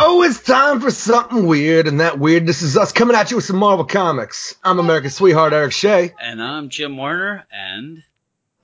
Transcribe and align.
Oh, 0.00 0.22
it's 0.22 0.40
time 0.40 0.80
for 0.80 0.90
something 0.90 1.46
weird, 1.46 1.86
and 1.88 2.00
that 2.00 2.18
weirdness 2.18 2.62
is 2.62 2.76
us 2.76 2.92
coming 2.92 3.16
at 3.16 3.30
you 3.30 3.36
with 3.36 3.44
some 3.44 3.56
Marvel 3.56 3.84
Comics. 3.84 4.54
I'm 4.64 4.78
American 4.78 5.10
sweetheart 5.10 5.52
Eric 5.52 5.72
Shea, 5.72 6.14
And 6.20 6.42
I'm 6.42 6.68
Jim 6.68 6.96
Warner, 6.96 7.44
and 7.52 8.02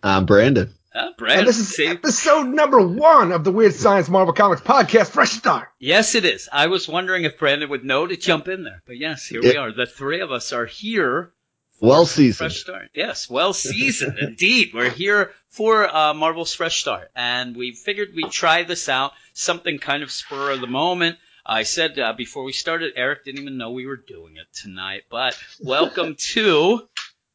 I'm 0.02 0.26
Brandon. 0.26 0.72
Uh, 0.94 1.10
Brad. 1.18 1.40
and 1.40 1.48
this 1.48 1.58
is 1.58 1.74
see? 1.74 1.86
episode 1.86 2.44
number 2.48 2.80
one 2.86 3.32
of 3.32 3.44
the 3.44 3.52
Weird 3.52 3.74
Science 3.74 4.08
Marvel 4.08 4.34
Comics 4.34 4.62
podcast. 4.62 5.08
Fresh 5.10 5.32
start. 5.32 5.68
Yes, 5.78 6.14
it 6.14 6.24
is. 6.24 6.48
I 6.52 6.68
was 6.68 6.88
wondering 6.88 7.24
if 7.24 7.38
Brandon 7.38 7.68
would 7.70 7.84
know 7.84 8.06
to 8.06 8.16
jump 8.16 8.48
in 8.48 8.62
there, 8.64 8.82
but 8.86 8.96
yes, 8.96 9.26
here 9.26 9.42
we 9.42 9.56
are. 9.56 9.72
The 9.72 9.86
three 9.86 10.20
of 10.20 10.30
us 10.30 10.52
are 10.52 10.66
here. 10.66 11.32
Well 11.80 12.06
seasoned. 12.06 12.36
Fresh 12.52 12.60
start. 12.60 12.90
Yes, 12.94 13.28
well 13.28 13.52
seasoned 13.52 14.18
indeed. 14.20 14.70
We're 14.72 14.90
here 14.90 15.32
for 15.48 15.84
uh, 15.92 16.14
Marvel's 16.14 16.54
Fresh 16.54 16.80
Start, 16.80 17.10
and 17.14 17.56
we 17.56 17.72
figured 17.72 18.10
we'd 18.14 18.30
try 18.30 18.62
this 18.62 18.88
out. 18.88 19.12
Something 19.32 19.78
kind 19.78 20.02
of 20.02 20.10
spur 20.10 20.52
of 20.52 20.60
the 20.60 20.66
moment. 20.66 21.18
I 21.46 21.64
said 21.64 21.98
uh, 21.98 22.14
before 22.14 22.42
we 22.44 22.52
started, 22.52 22.94
Eric 22.96 23.24
didn't 23.24 23.42
even 23.42 23.58
know 23.58 23.72
we 23.72 23.86
were 23.86 23.98
doing 23.98 24.36
it 24.36 24.46
tonight, 24.54 25.02
but 25.10 25.38
welcome 25.60 26.14
to, 26.18 26.88